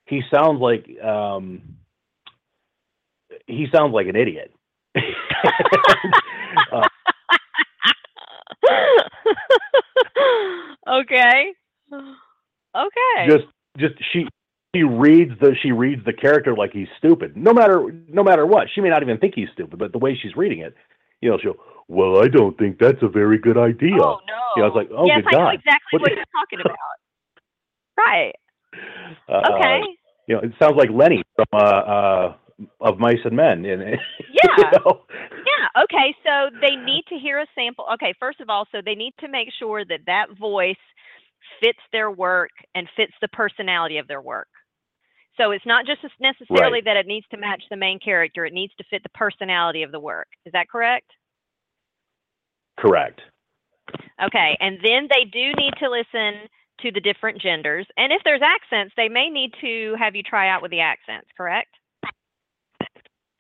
he 0.07 0.22
sounds 0.33 0.61
like 0.61 0.87
um 1.03 1.61
he 3.46 3.66
sounds 3.75 3.92
like 3.92 4.07
an 4.07 4.16
idiot. 4.16 4.53
uh, 6.72 6.88
okay. 10.88 11.53
Okay. 11.92 13.27
just 13.27 13.46
just 13.79 13.94
she 14.12 14.27
she 14.75 14.83
reads 14.83 15.33
the 15.40 15.55
she 15.62 15.72
reads 15.72 16.05
the 16.05 16.12
character 16.12 16.55
like 16.55 16.72
he's 16.72 16.88
stupid. 16.99 17.37
No 17.37 17.53
matter 17.53 17.92
no 18.09 18.22
matter 18.22 18.46
what. 18.46 18.68
She 18.75 18.81
may 18.81 18.88
not 18.88 19.03
even 19.03 19.18
think 19.18 19.35
he's 19.35 19.49
stupid, 19.53 19.79
but 19.79 19.92
the 19.92 19.99
way 19.99 20.16
she's 20.20 20.37
reading 20.37 20.61
it, 20.61 20.75
you 21.20 21.31
know, 21.31 21.38
she'll 21.42 21.55
well, 21.88 22.22
I 22.22 22.29
don't 22.29 22.59
think 22.59 22.79
that's 22.79 23.02
a 23.02 23.09
very 23.09 23.38
good 23.38 23.57
idea. 23.57 24.00
Oh 24.00 24.20
no. 24.26 24.35
Yeah, 24.57 24.64
I 24.64 24.66
was 24.66 24.74
like, 24.74 24.88
oh, 24.96 25.07
yes, 25.07 25.22
good 25.24 25.37
I 25.37 25.38
know 25.38 25.50
exactly 25.50 25.92
What 25.92 26.02
what, 26.02 26.11
you're 26.12 26.24
talking 26.35 26.61
about. 26.64 26.96
right. 27.96 28.35
Uh, 29.29 29.55
Okay. 29.55 29.81
you 30.26 30.35
know, 30.35 30.40
it 30.42 30.52
sounds 30.59 30.76
like 30.76 30.90
Lenny 30.90 31.22
from 31.37 31.46
uh, 31.52 31.59
uh, 31.59 32.35
of 32.81 32.98
Mice 32.98 33.18
and 33.24 33.37
Men. 33.37 33.64
And 33.64 33.83
Yeah. 34.33 34.57
you 34.57 34.64
know? 34.85 35.02
Yeah. 35.11 35.83
Okay. 35.85 36.14
So 36.24 36.50
they 36.61 36.74
need 36.76 37.05
to 37.09 37.16
hear 37.16 37.38
a 37.38 37.46
sample. 37.55 37.87
Okay. 37.94 38.14
First 38.18 38.40
of 38.40 38.50
all, 38.50 38.66
so 38.72 38.79
they 38.85 38.94
need 38.94 39.14
to 39.20 39.29
make 39.29 39.48
sure 39.59 39.85
that 39.85 40.00
that 40.07 40.26
voice 40.38 40.76
fits 41.62 41.79
their 41.92 42.11
work 42.11 42.50
and 42.74 42.88
fits 42.96 43.12
the 43.20 43.29
personality 43.29 43.98
of 43.98 44.09
their 44.09 44.20
work. 44.20 44.48
So 45.37 45.51
it's 45.51 45.66
not 45.66 45.87
just 45.87 46.01
necessarily 46.20 46.79
Right. 46.79 46.85
that 46.85 46.96
it 46.96 47.07
needs 47.07 47.27
to 47.29 47.37
match 47.37 47.62
the 47.70 47.77
main 47.77 47.99
character; 47.99 48.46
it 48.46 48.53
needs 48.53 48.75
to 48.77 48.85
fit 48.85 49.03
the 49.03 49.09
personality 49.11 49.83
of 49.83 49.92
the 49.92 50.01
work. 50.01 50.29
Is 50.44 50.53
that 50.53 50.68
correct? 50.68 51.11
Correct. 52.79 53.20
Okay, 54.22 54.57
and 54.61 54.79
then 54.83 55.09
they 55.14 55.25
do 55.25 55.53
need 55.55 55.75
to 55.79 55.90
listen 55.90 56.49
to 56.81 56.90
the 56.90 57.01
different 57.01 57.40
genders. 57.40 57.87
And 57.96 58.12
if 58.12 58.22
there's 58.25 58.42
accents, 58.42 58.94
they 58.96 59.09
may 59.09 59.29
need 59.31 59.53
to 59.61 59.94
have 59.99 60.14
you 60.14 60.22
try 60.22 60.49
out 60.49 60.62
with 60.62 60.70
the 60.70 60.81
accents, 60.81 61.29
correct? 61.37 61.75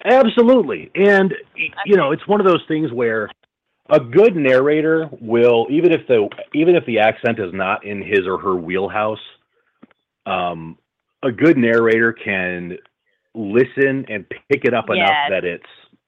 Absolutely. 0.04 0.90
And 0.94 1.34
y- 1.56 1.68
you 1.84 1.96
know, 1.96 2.12
it's 2.12 2.26
one 2.28 2.40
of 2.40 2.46
those 2.46 2.62
things 2.68 2.92
where 2.92 3.28
a 3.90 4.00
good 4.00 4.36
narrator 4.36 5.08
will 5.20 5.66
even 5.70 5.92
if 5.92 6.06
the 6.06 6.28
even 6.54 6.76
if 6.76 6.84
the 6.86 6.98
accent 6.98 7.38
is 7.38 7.52
not 7.52 7.84
in 7.84 8.02
his 8.02 8.26
or 8.26 8.38
her 8.38 8.54
wheelhouse, 8.54 9.18
um, 10.26 10.78
a 11.26 11.32
good 11.32 11.56
narrator 11.56 12.12
can 12.12 12.78
listen 13.34 14.04
and 14.08 14.28
pick 14.28 14.64
it 14.64 14.72
up 14.74 14.88
enough 14.90 15.10
that 15.28 15.44
it's 15.44 15.66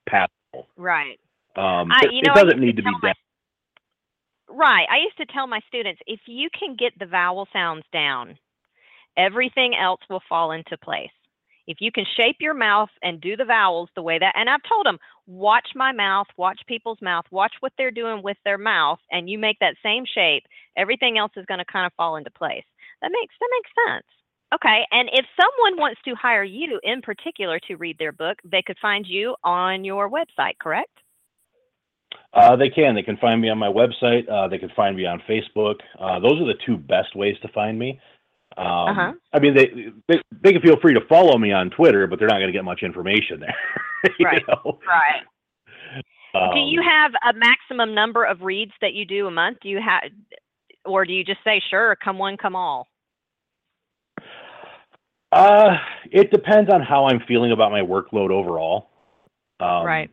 passable. 0.08 0.68
Right. 0.76 1.18
Um, 1.56 1.90
I- 1.92 2.06
it, 2.06 2.26
know, 2.26 2.34
doesn't 2.34 2.46
used 2.46 2.56
to 2.56 2.60
need 2.60 2.76
to 2.76 2.82
be 2.82 2.90
my- 3.02 3.12
Right. 4.48 4.86
I 4.90 4.98
used 4.98 5.16
to 5.18 5.26
tell 5.26 5.46
my 5.46 5.60
students 5.68 6.00
if 6.06 6.20
you 6.26 6.48
can 6.58 6.74
get 6.76 6.98
the 6.98 7.06
vowel 7.06 7.46
sounds 7.52 7.84
down, 7.92 8.38
everything 9.16 9.74
else 9.76 10.00
will 10.08 10.22
fall 10.28 10.52
into 10.52 10.78
place. 10.78 11.10
If 11.66 11.82
you 11.82 11.92
can 11.92 12.06
shape 12.16 12.36
your 12.40 12.54
mouth 12.54 12.88
and 13.02 13.20
do 13.20 13.36
the 13.36 13.44
vowels 13.44 13.90
the 13.94 14.00
way 14.02 14.18
that, 14.18 14.32
and 14.36 14.48
I've 14.48 14.62
told 14.62 14.86
them, 14.86 14.98
watch 15.26 15.68
my 15.74 15.92
mouth, 15.92 16.26
watch 16.38 16.58
people's 16.66 17.02
mouth, 17.02 17.26
watch 17.30 17.52
what 17.60 17.74
they're 17.76 17.90
doing 17.90 18.22
with 18.22 18.38
their 18.44 18.56
mouth, 18.56 19.00
and 19.10 19.28
you 19.28 19.38
make 19.38 19.58
that 19.58 19.76
same 19.82 20.06
shape, 20.06 20.44
everything 20.76 21.18
else 21.18 21.32
is 21.36 21.44
going 21.44 21.58
to 21.58 21.66
kind 21.66 21.84
of 21.84 21.92
fall 21.92 22.16
into 22.16 22.30
place. 22.30 22.64
That 23.02 23.12
makes 23.12 23.34
that 23.38 23.50
makes 23.52 23.70
sense. 23.86 24.06
Okay, 24.54 24.86
and 24.90 25.10
if 25.12 25.26
someone 25.38 25.78
wants 25.78 26.00
to 26.06 26.14
hire 26.14 26.42
you 26.44 26.80
in 26.82 27.02
particular 27.02 27.58
to 27.68 27.76
read 27.76 27.98
their 27.98 28.12
book, 28.12 28.38
they 28.44 28.62
could 28.62 28.78
find 28.80 29.06
you 29.06 29.34
on 29.44 29.84
your 29.84 30.10
website, 30.10 30.58
correct? 30.58 30.90
Uh, 32.32 32.56
they 32.56 32.70
can. 32.70 32.94
They 32.94 33.02
can 33.02 33.18
find 33.18 33.40
me 33.40 33.50
on 33.50 33.58
my 33.58 33.68
website. 33.68 34.28
Uh, 34.30 34.48
they 34.48 34.58
can 34.58 34.70
find 34.74 34.96
me 34.96 35.04
on 35.04 35.20
Facebook. 35.28 35.76
Uh, 36.00 36.18
those 36.20 36.40
are 36.40 36.46
the 36.46 36.58
two 36.64 36.78
best 36.78 37.14
ways 37.14 37.36
to 37.42 37.48
find 37.48 37.78
me. 37.78 38.00
Um, 38.56 38.66
Uh-huh. 38.66 39.12
I 39.34 39.38
mean, 39.38 39.54
they, 39.54 39.66
they 40.08 40.20
they 40.42 40.52
can 40.52 40.62
feel 40.62 40.80
free 40.80 40.94
to 40.94 41.00
follow 41.08 41.36
me 41.38 41.52
on 41.52 41.68
Twitter, 41.70 42.06
but 42.06 42.18
they're 42.18 42.28
not 42.28 42.38
going 42.38 42.48
to 42.48 42.52
get 42.52 42.64
much 42.64 42.82
information 42.82 43.40
there. 43.40 43.56
Right. 44.20 44.42
know? 44.48 44.78
Right. 44.86 45.24
do 46.54 46.60
you 46.60 46.80
Um, 46.80 46.86
have 46.86 47.12
a 47.34 47.38
maximum 47.38 47.94
number 47.94 48.24
of 48.24 48.42
reads 48.42 48.72
that 48.80 48.94
you 48.94 49.04
do 49.04 49.26
a 49.26 49.30
month? 49.30 49.58
Do 49.62 49.68
you 49.68 49.80
have, 49.80 50.04
or 50.84 51.04
do 51.04 51.12
you 51.12 51.24
just 51.24 51.40
say, 51.44 51.60
sure, 51.68 51.96
come 51.96 52.16
one, 52.18 52.36
come 52.36 52.54
all? 52.54 52.86
Uh, 55.30 55.76
it 56.10 56.30
depends 56.30 56.70
on 56.72 56.80
how 56.82 57.06
I'm 57.06 57.20
feeling 57.28 57.52
about 57.52 57.70
my 57.70 57.80
workload 57.80 58.30
overall. 58.30 58.88
Um, 59.60 59.84
Right. 59.84 60.10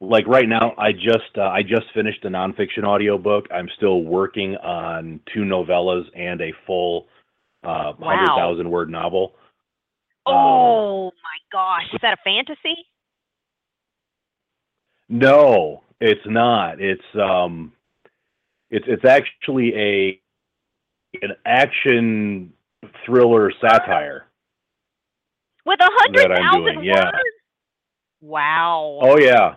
Like 0.00 0.26
right 0.26 0.48
now, 0.48 0.74
I 0.76 0.92
just 0.92 1.38
uh, 1.38 1.42
I 1.48 1.62
just 1.62 1.86
finished 1.94 2.24
a 2.24 2.28
nonfiction 2.28 2.84
audiobook. 2.84 3.46
I'm 3.50 3.68
still 3.76 4.02
working 4.02 4.56
on 4.56 5.20
two 5.32 5.42
novellas 5.42 6.04
and 6.14 6.40
a 6.42 6.52
full 6.66 7.06
uh, 7.62 7.92
Wow. 7.98 8.08
hundred 8.08 8.34
thousand 8.36 8.70
word 8.70 8.90
novel. 8.90 9.34
Um, 10.26 10.34
Oh 10.34 11.04
my 11.22 11.38
gosh, 11.52 11.84
is 11.94 12.00
that 12.02 12.14
a 12.14 12.22
fantasy? 12.24 12.86
No, 15.08 15.82
it's 16.00 16.26
not. 16.26 16.80
It's 16.80 17.04
um, 17.14 17.72
it's 18.70 18.86
it's 18.88 19.04
actually 19.04 19.74
a 19.76 20.20
an 21.22 21.36
action 21.46 22.52
thriller 23.04 23.52
satire. 23.60 24.26
With 25.66 25.80
a 25.80 25.88
hundred 25.90 26.28
thousand 26.28 26.60
doing, 26.64 26.84
yeah. 26.84 27.04
words? 27.04 27.16
Wow. 28.20 28.98
Oh 29.02 29.18
yeah, 29.18 29.54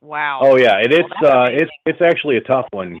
Wow. 0.00 0.40
oh 0.42 0.56
yeah, 0.56 0.78
and 0.78 0.92
it's 0.92 1.08
uh, 1.22 1.44
amazing. 1.44 1.58
it's 1.60 1.72
it's 1.86 2.02
actually 2.02 2.36
a 2.36 2.42
tough 2.42 2.66
one, 2.72 2.98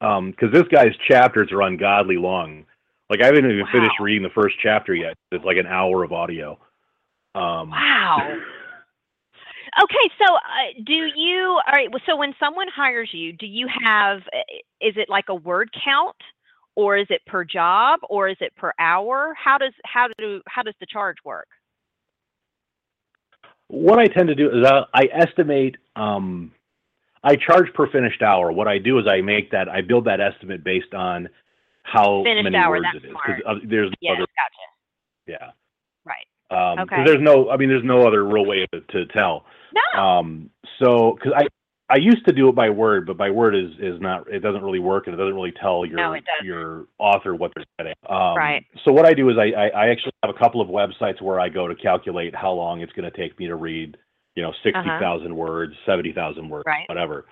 um, 0.00 0.30
because 0.30 0.50
this 0.52 0.66
guy's 0.68 0.96
chapters 1.06 1.50
are 1.52 1.62
ungodly 1.62 2.16
long. 2.16 2.64
Like 3.10 3.22
I 3.22 3.26
haven't 3.26 3.44
even 3.44 3.60
Wow. 3.60 3.72
finished 3.72 4.00
reading 4.00 4.22
the 4.22 4.30
first 4.30 4.56
chapter 4.62 4.94
yet. 4.94 5.14
It's 5.30 5.44
like 5.44 5.56
an 5.58 5.66
hour 5.66 6.04
of 6.04 6.12
audio. 6.12 6.58
Um, 7.34 7.70
Wow. 7.70 8.38
Okay, 9.82 10.14
so 10.18 10.34
uh, 10.34 10.82
do 10.86 11.08
you? 11.14 11.60
All 11.66 11.72
right. 11.72 11.88
So 12.06 12.16
when 12.16 12.34
someone 12.40 12.68
hires 12.74 13.10
you, 13.12 13.32
do 13.32 13.46
you 13.46 13.68
have? 13.84 14.18
Is 14.80 14.94
it 14.96 15.08
like 15.10 15.26
a 15.28 15.34
word 15.34 15.70
count, 15.84 16.16
or 16.78 16.96
is 16.96 17.08
it 17.10 17.20
per 17.26 17.42
job, 17.42 17.98
or 18.08 18.28
is 18.28 18.36
it 18.40 18.54
per 18.54 18.72
hour? 18.78 19.34
How 19.36 19.58
does 19.58 19.72
how 19.84 20.06
do 20.16 20.40
how 20.46 20.62
does 20.62 20.74
the 20.78 20.86
charge 20.86 21.16
work? 21.24 21.48
what 23.68 23.98
I 23.98 24.06
tend 24.06 24.28
to 24.28 24.34
do 24.34 24.48
is 24.50 24.66
I, 24.66 24.84
I 24.94 25.08
estimate. 25.12 25.76
Um, 25.94 26.52
I 27.22 27.34
charge 27.34 27.66
per 27.74 27.90
finished 27.90 28.22
hour. 28.22 28.50
What 28.52 28.68
I 28.68 28.78
do 28.78 28.98
is 28.98 29.06
I 29.06 29.20
make 29.20 29.50
that 29.50 29.68
I 29.68 29.80
build 29.82 30.04
that 30.06 30.20
estimate 30.20 30.64
based 30.64 30.94
on 30.94 31.28
how 31.82 32.22
Finished 32.24 32.44
many 32.44 32.56
hour, 32.56 32.76
words 32.76 32.86
it 32.94 33.04
is. 33.04 33.10
smart. 33.10 33.42
uh, 33.46 33.54
there's 33.68 33.90
no 33.90 33.96
Yeah, 34.00 34.12
other, 34.12 34.26
gotcha. 34.36 34.66
yeah. 35.26 35.50
Right. 36.04 36.26
Um 36.50 36.80
Okay. 36.84 37.04
there's 37.04 37.20
no, 37.20 37.50
I 37.50 37.56
mean, 37.56 37.68
there's 37.68 37.84
no 37.84 38.06
other 38.06 38.24
real 38.24 38.46
way 38.46 38.66
to, 38.72 38.80
to 38.80 39.06
tell. 39.06 39.44
No. 39.74 40.00
Um, 40.00 40.50
so, 40.78 41.18
because 41.18 41.32
I, 41.36 41.48
I 41.90 41.96
used 41.96 42.26
to 42.26 42.32
do 42.34 42.48
it 42.50 42.54
by 42.54 42.68
word, 42.68 43.06
but 43.06 43.16
by 43.16 43.30
word 43.30 43.54
is 43.54 43.70
is 43.80 44.00
not. 44.00 44.28
It 44.30 44.40
doesn't 44.40 44.62
really 44.62 44.78
work, 44.78 45.06
and 45.06 45.14
it 45.14 45.16
doesn't 45.16 45.34
really 45.34 45.52
tell 45.52 45.86
your 45.86 45.96
No, 45.96 46.16
your 46.42 46.86
author 46.98 47.34
what 47.34 47.52
they're 47.54 47.64
getting. 47.78 47.94
Um, 48.08 48.36
Right. 48.36 48.64
So 48.84 48.92
what 48.92 49.06
I 49.06 49.14
do 49.14 49.30
is 49.30 49.36
I, 49.38 49.52
I 49.58 49.68
I 49.68 49.88
actually 49.88 50.12
have 50.22 50.34
a 50.34 50.38
couple 50.38 50.60
of 50.60 50.68
websites 50.68 51.22
where 51.22 51.40
I 51.40 51.48
go 51.48 51.66
to 51.66 51.74
calculate 51.74 52.34
how 52.34 52.52
long 52.52 52.82
it's 52.82 52.92
going 52.92 53.10
to 53.10 53.16
take 53.16 53.38
me 53.38 53.46
to 53.46 53.56
read, 53.56 53.96
you 54.36 54.42
know, 54.42 54.52
sixty 54.62 54.88
thousand 55.00 55.34
words, 55.34 55.74
seventy 55.86 56.12
thousand 56.12 56.48
words, 56.50 56.64
Uh-huh. 56.66 56.76
Right. 56.78 56.88
whatever. 56.88 57.26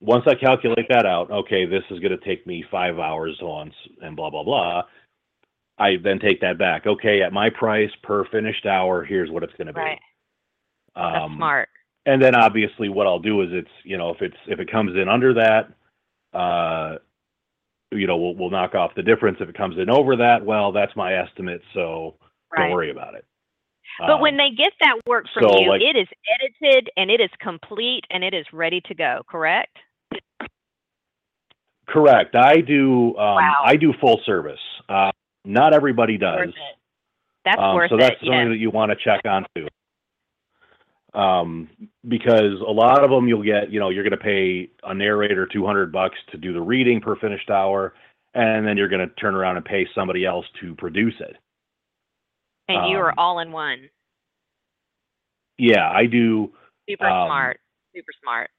Once 0.00 0.24
I 0.26 0.34
calculate 0.34 0.86
that 0.90 1.06
out, 1.06 1.30
okay, 1.30 1.64
this 1.64 1.82
is 1.90 1.98
going 2.00 2.12
to 2.18 2.22
take 2.24 2.46
me 2.46 2.62
five 2.70 2.98
hours 2.98 3.38
once, 3.40 3.74
and 4.02 4.14
blah 4.14 4.28
blah 4.28 4.42
blah. 4.44 4.82
I 5.78 5.96
then 6.04 6.18
take 6.20 6.40
that 6.42 6.58
back. 6.58 6.86
Okay, 6.86 7.22
at 7.22 7.32
my 7.32 7.48
price 7.48 7.90
per 8.02 8.26
finished 8.26 8.66
hour, 8.66 9.02
here's 9.02 9.30
what 9.30 9.42
it's 9.42 9.54
going 9.54 9.66
to 9.68 9.72
be. 9.72 9.80
Right. 9.80 10.00
That's 10.94 11.24
Um, 11.24 11.36
smart. 11.36 11.68
And 12.06 12.20
then 12.22 12.34
obviously 12.34 12.88
what 12.88 13.06
I'll 13.06 13.18
do 13.18 13.42
is 13.42 13.48
it's 13.52 13.70
you 13.84 13.96
know 13.96 14.10
if 14.10 14.20
it's 14.22 14.36
if 14.46 14.60
it 14.60 14.70
comes 14.70 14.96
in 14.96 15.08
under 15.08 15.34
that, 15.34 15.68
uh, 16.38 16.98
you 17.92 18.06
know 18.06 18.16
we'll 18.16 18.34
we'll 18.34 18.50
knock 18.50 18.74
off 18.74 18.92
the 18.94 19.02
difference. 19.02 19.38
If 19.40 19.48
it 19.48 19.56
comes 19.56 19.78
in 19.78 19.88
over 19.90 20.16
that, 20.16 20.44
well 20.44 20.72
that's 20.72 20.94
my 20.96 21.14
estimate, 21.14 21.62
so 21.74 22.14
Right. 22.56 22.64
don't 22.68 22.72
worry 22.72 22.90
about 22.90 23.14
it. 23.14 23.24
But 23.98 24.20
when 24.20 24.34
Um, 24.34 24.38
they 24.38 24.50
get 24.56 24.72
that 24.80 24.96
work 25.06 25.26
from 25.32 25.44
so, 25.44 25.60
you, 25.60 25.68
like- 25.68 25.80
it 25.82 25.96
is 25.96 26.08
edited 26.40 26.90
and 26.96 27.10
it 27.10 27.20
is 27.20 27.30
complete 27.40 28.04
and 28.10 28.22
it 28.24 28.34
is 28.34 28.46
ready 28.52 28.80
to 28.82 28.94
go. 28.94 29.22
Correct? 29.28 29.76
correct, 31.86 32.34
I 32.34 32.60
do 32.60 33.16
um, 33.18 33.36
Wow. 33.36 33.62
I 33.64 33.76
do 33.76 33.92
full 34.00 34.20
service. 34.24 34.60
Uh, 34.88 35.10
not 35.44 35.74
everybody 35.74 36.16
does. 36.16 36.38
That's 36.38 36.46
worth 36.46 36.56
it. 36.56 36.76
That's 37.44 37.58
Um, 37.60 37.74
worth 37.76 37.90
so 37.90 37.96
that's 37.98 38.14
it. 38.22 38.26
something 38.26 38.50
that 38.50 38.56
you 38.58 38.70
want 38.70 38.90
to 38.90 38.96
check 38.96 39.20
onto. 39.26 39.68
Um, 41.14 41.68
because 42.08 42.60
a 42.66 42.72
lot 42.72 43.04
of 43.04 43.10
them 43.10 43.28
you'll 43.28 43.44
get, 43.44 43.70
you 43.70 43.78
know, 43.78 43.90
you're 43.90 44.02
going 44.02 44.10
to 44.10 44.16
pay 44.16 44.68
a 44.82 44.92
narrator 44.92 45.46
200 45.46 45.92
bucks 45.92 46.16
to 46.32 46.38
do 46.38 46.52
the 46.52 46.60
reading 46.60 47.00
per 47.00 47.14
finished 47.16 47.50
hour, 47.50 47.94
and 48.34 48.66
then 48.66 48.76
you're 48.76 48.88
going 48.88 49.08
to 49.08 49.14
turn 49.14 49.34
around 49.34 49.56
and 49.56 49.64
pay 49.64 49.86
somebody 49.94 50.26
else 50.26 50.44
to 50.60 50.74
produce 50.74 51.14
it. 51.20 51.36
And 52.68 52.90
you 52.90 52.96
are 52.96 53.10
um, 53.10 53.18
all 53.18 53.38
in 53.38 53.52
one. 53.52 53.88
Yeah, 55.56 55.88
I 55.88 56.06
do. 56.06 56.52
Super 56.88 57.06
um, 57.06 57.28
smart. 57.28 57.60
Super 57.94 58.12
smart. 58.20 58.50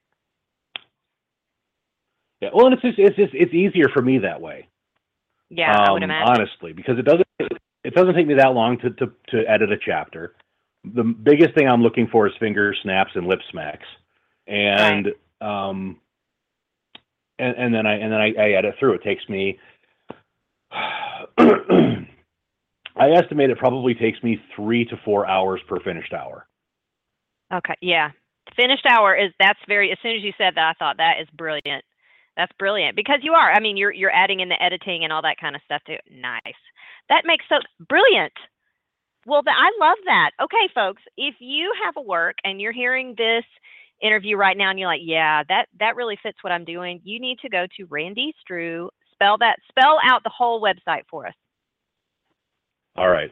Yeah, 2.42 2.50
well, 2.54 2.68
and 2.68 2.74
it's 2.74 2.84
just, 2.84 3.00
it's 3.00 3.16
just, 3.18 3.34
it's 3.34 3.54
easier 3.54 3.90
for 3.94 4.02
me 4.02 4.20
that 4.20 4.40
way. 4.40 4.70
Yeah, 5.50 5.72
I 5.72 5.92
would 5.92 6.04
um, 6.04 6.10
imagine. 6.10 6.34
honestly, 6.34 6.74
because 6.74 6.98
it 6.98 7.06
doesn't 7.06 7.28
it 7.84 7.94
doesn't 7.94 8.16
take 8.16 8.28
me 8.28 8.34
that 8.36 8.54
long 8.54 8.78
to, 8.80 8.90
to 8.90 9.12
to 9.30 9.44
edit 9.48 9.72
a 9.72 9.78
chapter. 9.78 10.36
The 10.94 11.04
biggest 11.04 11.56
thing 11.56 11.68
I'm 11.68 11.82
looking 11.82 12.08
for 12.12 12.28
is 12.28 12.34
finger 12.40 12.76
snaps 12.84 13.12
and 13.16 13.28
lip 13.28 13.40
smacks, 13.52 13.86
and 14.48 15.08
um, 15.42 16.00
and, 17.40 17.56
and 17.58 17.74
then 17.74 17.86
I 17.86 17.94
and 17.96 18.12
then 18.12 18.22
I, 18.22 18.34
I 18.38 18.52
edit 18.52 18.76
through. 18.80 18.94
It 18.94 19.04
takes 19.04 19.28
me. 19.30 19.60
I 22.98 23.12
estimate 23.12 23.50
it 23.50 23.58
probably 23.58 23.94
takes 23.94 24.22
me 24.24 24.40
three 24.56 24.86
to 24.86 24.96
four 25.04 25.28
hours 25.28 25.62
per 25.68 25.80
finished 25.82 26.14
hour. 26.14 26.48
Okay. 27.54 27.76
Yeah. 27.82 28.12
Finished 28.56 28.86
hour 28.86 29.16
is 29.16 29.32
that's 29.40 29.60
very 29.68 29.92
as 29.92 29.98
soon 30.02 30.16
as 30.16 30.24
you 30.24 30.32
said 30.38 30.56
that 30.56 30.70
I 30.70 30.74
thought 30.80 30.98
that 30.98 31.20
is 31.22 31.28
brilliant. 31.38 31.84
That's 32.38 32.52
brilliant 32.60 32.96
because 32.96 33.20
you 33.22 33.34
are. 33.34 33.52
I 33.52 33.60
mean, 33.60 33.78
you're 33.78 33.92
you're 33.92 34.14
adding 34.14 34.40
in 34.40 34.50
the 34.50 34.62
editing 34.62 35.04
and 35.04 35.12
all 35.12 35.22
that 35.24 35.38
kind 35.40 35.56
of 35.56 35.62
stuff 35.66 35.82
too. 35.86 35.98
Nice. 36.10 36.42
That 37.10 37.24
makes 37.26 37.46
so 37.50 37.58
brilliant. 37.88 38.34
Well, 39.26 39.42
I 39.48 39.72
love 39.80 39.98
that. 40.06 40.32
Okay, 40.42 40.70
folks, 40.74 41.02
if 41.18 41.36
you 41.40 41.74
have 41.84 41.98
a 41.98 42.02
work 42.02 42.36
and 42.44 42.62
you're 42.62 42.72
hearing 42.72 43.16
this 43.18 43.44
interview 44.02 44.38
right 44.38 44.58
now 44.58 44.70
and 44.70 44.78
you're 44.78 44.88
like, 44.88 45.02
yeah, 45.04 45.44
that 45.50 45.66
that 45.80 45.96
really 45.96 46.18
fits 46.22 46.38
what 46.42 46.52
I'm 46.52 46.66
doing, 46.66 47.02
you 47.04 47.20
need 47.20 47.40
to 47.40 47.50
go 47.50 47.66
to 47.78 47.86
Randy 47.86 48.34
Streu. 48.42 48.90
Spell 49.14 49.38
that. 49.40 49.58
Spell 49.70 49.98
out 50.06 50.24
the 50.24 50.32
whole 50.36 50.62
website 50.62 51.04
for 51.10 51.26
us. 51.26 51.34
All 52.96 53.10
right. 53.10 53.32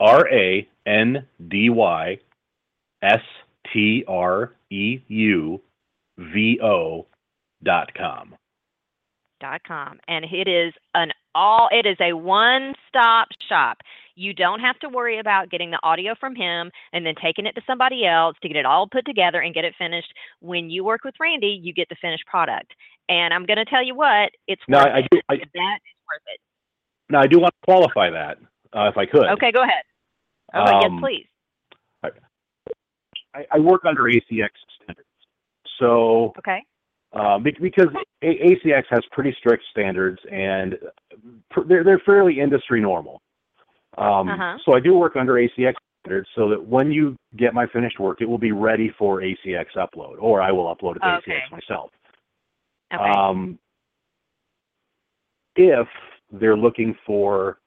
R 0.00 0.26
A 0.32 0.68
N 0.86 1.26
D 1.48 1.70
Y 1.70 2.18
S 3.02 3.20
T 3.72 4.04
R 4.08 4.54
E 4.70 5.00
U 5.08 5.60
V 6.18 6.58
O 6.62 7.06
dot 7.62 7.92
com. 7.94 8.34
dot 9.40 9.62
com 9.66 9.98
and 10.08 10.24
it 10.24 10.48
is 10.48 10.72
an 10.94 11.10
all 11.34 11.68
it 11.70 11.86
is 11.86 11.96
a 12.00 12.14
one 12.14 12.74
stop 12.88 13.28
shop 13.48 13.78
you 14.16 14.32
don't 14.34 14.60
have 14.60 14.78
to 14.80 14.88
worry 14.88 15.18
about 15.18 15.50
getting 15.50 15.70
the 15.70 15.78
audio 15.82 16.14
from 16.18 16.34
him 16.34 16.70
and 16.92 17.04
then 17.06 17.14
taking 17.22 17.46
it 17.46 17.54
to 17.54 17.62
somebody 17.66 18.06
else 18.06 18.36
to 18.42 18.48
get 18.48 18.56
it 18.56 18.66
all 18.66 18.86
put 18.90 19.04
together 19.06 19.40
and 19.40 19.54
get 19.54 19.64
it 19.64 19.74
finished. 19.78 20.12
When 20.40 20.70
you 20.70 20.84
work 20.84 21.04
with 21.04 21.14
randy 21.20 21.58
you 21.62 21.72
get 21.72 21.88
the 21.88 21.96
finished 22.00 22.26
product. 22.26 22.72
And 23.08 23.34
i'm 23.34 23.44
going 23.46 23.56
to 23.58 23.64
tell 23.64 23.84
you 23.84 23.94
what 23.94 24.30
it's 24.46 24.62
No, 24.68 24.78
worth 24.78 24.86
I, 24.86 24.98
it. 24.98 25.08
do. 25.10 25.20
I, 25.28 25.36
that 25.36 25.78
is 25.84 25.96
worth 26.08 26.22
it. 26.34 26.40
Now 27.10 27.20
I 27.20 27.26
do 27.26 27.38
want 27.40 27.54
to 27.60 27.64
qualify 27.64 28.10
that 28.10 28.38
uh, 28.76 28.88
if 28.88 28.96
I 28.96 29.06
could. 29.06 29.26
okay 29.32 29.52
go 29.52 29.62
ahead. 29.62 29.82
Oh 30.54 30.64
yes 30.80 30.90
Um, 30.90 31.00
please. 31.00 31.26
I, 33.34 33.44
I 33.52 33.58
work 33.60 33.82
under 33.84 34.02
ACX 34.04 34.48
standards, 34.82 35.06
so 35.78 36.32
okay. 36.38 36.64
bec- 37.44 37.60
because 37.62 37.86
ACX 38.24 38.84
has 38.90 39.00
pretty 39.12 39.34
strict 39.38 39.62
standards 39.70 40.18
and 40.32 40.76
they're 41.68 41.84
they're 41.84 42.02
fairly 42.04 42.40
industry 42.40 42.80
normal. 42.80 43.22
Um, 43.98 44.28
Uh-huh. 44.28 44.58
So 44.64 44.74
I 44.74 44.80
do 44.80 44.94
work 44.94 45.16
under 45.16 45.34
ACX 45.34 45.74
standards, 46.04 46.28
so 46.34 46.48
that 46.48 46.62
when 46.64 46.90
you 46.92 47.16
get 47.36 47.54
my 47.54 47.66
finished 47.66 47.98
work, 47.98 48.20
it 48.20 48.26
will 48.28 48.38
be 48.38 48.52
ready 48.52 48.90
for 48.98 49.20
ACX 49.20 49.66
upload, 49.76 50.16
or 50.20 50.40
I 50.40 50.50
will 50.52 50.74
upload 50.74 50.96
it 50.96 51.00
to 51.00 51.16
Okay. 51.18 51.32
ACX 51.42 51.50
myself. 51.50 51.90
okay 52.92 53.02
Um, 53.10 53.58
if 55.56 55.88
they're 56.30 56.56
looking 56.56 56.94
for 57.04 57.58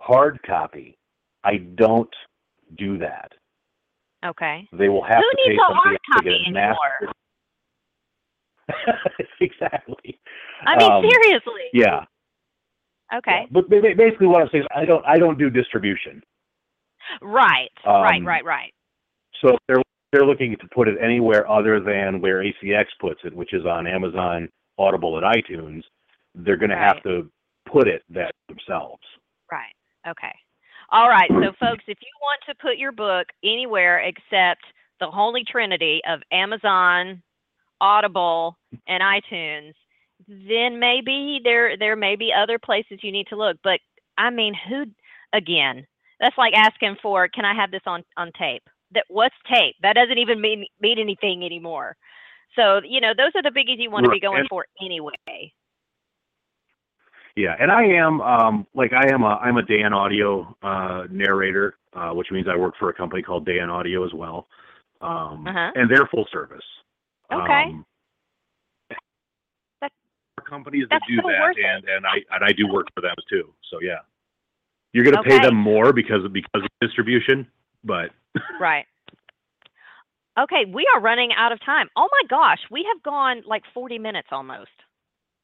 hard 0.00 0.40
copy, 0.44 0.96
I 1.44 1.56
don't 1.58 2.14
do 2.76 2.96
that. 2.98 3.32
okay 4.24 4.68
They 4.72 4.88
will 4.88 5.02
have 5.02 5.18
who 5.18 5.30
to 5.30 5.36
pay 5.50 5.56
something 5.58 5.98
to 6.16 6.22
get 6.22 6.32
it 6.32 6.52
mastered. 6.52 7.12
exactly. 9.40 10.18
i 10.66 10.76
mean 10.76 10.90
Um, 10.92 11.04
seriously 11.04 11.68
Yeah. 11.72 12.04
Okay 13.14 13.40
Yeah. 13.42 13.46
But 13.50 13.68
ba- 13.68 13.80
ba- 13.80 13.94
basically, 13.96 14.26
what 14.26 14.42
I'm 14.42 14.48
saying 14.50 14.64
is, 14.64 14.68
I 14.74 14.84
don't, 14.84 15.04
I 15.06 15.18
don't 15.18 15.38
do 15.38 15.50
distribution. 15.50 16.22
right 17.20 17.70
right 17.86 18.20
Um, 18.20 18.26
right 18.26 18.44
right 18.44 18.72
So 19.40 19.54
if 19.54 19.60
they're 19.68 19.82
they're 20.12 20.26
looking 20.26 20.56
to 20.60 20.68
put 20.74 20.88
it 20.88 20.98
anywhere 21.02 21.50
other 21.50 21.80
than 21.80 22.20
where 22.20 22.44
ACX 22.44 22.84
puts 23.00 23.20
it, 23.24 23.34
which 23.34 23.54
is 23.54 23.64
on 23.64 23.86
Amazon, 23.86 24.48
Audible, 24.78 25.16
and 25.18 25.26
iTunes. 25.26 25.82
They're 26.34 26.56
going 26.58 26.70
to 26.70 26.76
have 26.76 27.02
to 27.04 27.30
put 27.70 27.88
it 27.88 28.02
that 28.10 28.32
themselves. 28.48 29.02
Right. 29.50 29.72
Okay. 30.06 30.34
All 30.90 31.08
right. 31.08 31.30
So, 31.30 31.52
folks, 31.60 31.84
if 31.88 31.98
you 32.00 32.08
want 32.20 32.40
to 32.46 32.54
put 32.60 32.76
your 32.76 32.92
book 32.92 33.26
anywhere 33.42 34.00
except 34.00 34.62
the 35.00 35.06
holy 35.10 35.44
trinity 35.44 36.00
of 36.08 36.20
Amazon, 36.30 37.22
Audible, 37.80 38.56
and 38.86 39.02
iTunes, 39.02 39.72
then 40.28 40.78
maybe 40.78 41.40
there 41.42 41.76
there 41.76 41.96
may 41.96 42.16
be 42.16 42.32
other 42.32 42.58
places 42.58 43.00
you 43.02 43.12
need 43.12 43.26
to 43.28 43.36
look. 43.36 43.56
But 43.62 43.80
I 44.18 44.30
mean, 44.30 44.54
who? 44.68 44.84
Again, 45.34 45.86
that's 46.20 46.36
like 46.36 46.52
asking 46.54 46.96
for, 47.02 47.26
"Can 47.28 47.44
I 47.44 47.54
have 47.54 47.70
this 47.70 47.82
on 47.86 48.04
on 48.16 48.32
tape?" 48.38 48.62
That 48.92 49.04
what's 49.08 49.34
tape? 49.50 49.76
That 49.82 49.94
doesn't 49.94 50.18
even 50.18 50.40
mean 50.40 50.66
mean 50.80 50.98
anything 50.98 51.44
anymore. 51.44 51.96
So, 52.54 52.80
you 52.84 53.00
know, 53.00 53.12
those 53.16 53.30
are 53.34 53.42
the 53.42 53.48
biggies 53.48 53.78
you 53.78 53.90
want 53.90 54.04
to 54.04 54.10
be 54.10 54.20
going 54.20 54.44
for 54.48 54.66
anyway. 54.80 55.52
Yeah, 57.34 57.56
and 57.58 57.72
I 57.72 57.84
am 57.84 58.20
um, 58.20 58.66
like 58.74 58.92
I 58.92 59.10
am 59.10 59.22
a 59.22 59.38
I'm 59.42 59.56
a 59.56 59.62
Dan 59.62 59.94
Audio 59.94 60.54
uh, 60.62 61.04
narrator, 61.10 61.76
uh, 61.94 62.10
which 62.10 62.30
means 62.30 62.46
I 62.46 62.56
work 62.56 62.74
for 62.78 62.90
a 62.90 62.94
company 62.94 63.22
called 63.22 63.46
Dan 63.46 63.70
Audio 63.70 64.04
as 64.04 64.12
well, 64.12 64.48
um, 65.00 65.46
Uh-huh. 65.46 65.70
and 65.74 65.90
they're 65.90 66.06
full 66.10 66.26
service. 66.30 66.64
Okay. 67.32 67.62
Um, 67.70 67.86
companies 70.52 70.86
that 70.90 71.00
that's 71.00 71.08
do 71.08 71.16
so 71.22 71.28
that, 71.28 71.54
and 71.56 71.84
and 71.88 72.06
I 72.06 72.16
and 72.34 72.44
I 72.44 72.52
do 72.52 72.68
work 72.68 72.88
for 72.94 73.00
them 73.00 73.16
too. 73.28 73.52
So 73.70 73.78
yeah, 73.80 74.04
you're 74.92 75.04
going 75.04 75.16
to 75.16 75.22
pay 75.22 75.38
them 75.38 75.56
more 75.56 75.92
because 75.92 76.24
of, 76.24 76.32
because 76.32 76.62
of 76.62 76.68
distribution, 76.80 77.46
but 77.82 78.10
Right. 78.60 78.86
Okay, 80.38 80.64
we 80.66 80.86
are 80.94 81.00
running 81.00 81.30
out 81.36 81.52
of 81.52 81.60
time. 81.64 81.88
Oh 81.96 82.08
my 82.10 82.28
gosh, 82.28 82.58
we 82.70 82.86
have 82.90 83.02
gone 83.02 83.42
like 83.46 83.62
40 83.74 83.98
minutes 83.98 84.28
almost. 84.30 84.70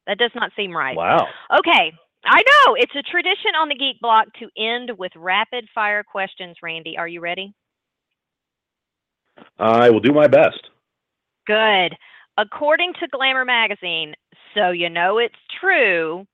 That 0.07 0.17
does 0.17 0.31
not 0.33 0.51
seem 0.55 0.75
right. 0.75 0.95
wow. 0.95 1.27
Okay, 1.59 1.93
I 2.25 2.41
know. 2.41 2.75
It's 2.75 2.95
a 2.95 3.03
tradition 3.03 3.53
on 3.59 3.69
the 3.69 3.75
Geek 3.75 3.99
Block 4.01 4.25
to 4.39 4.49
end 4.57 4.91
with 4.97 5.11
rapid 5.15 5.67
fire 5.75 6.03
questions, 6.03 6.57
Randy. 6.63 6.97
Are 6.97 7.07
you 7.07 7.21
ready? 7.21 7.53
I 9.59 9.89
will 9.89 9.99
do 9.99 10.11
my 10.11 10.27
best. 10.27 10.69
Good. 11.45 11.95
According 12.39 12.93
to 13.01 13.07
Glamour 13.11 13.43
magazine, 13.43 14.15
so 14.55 14.71
you 14.71 14.89
know 14.89 15.17
it's 15.17 15.35
true, 15.59 16.25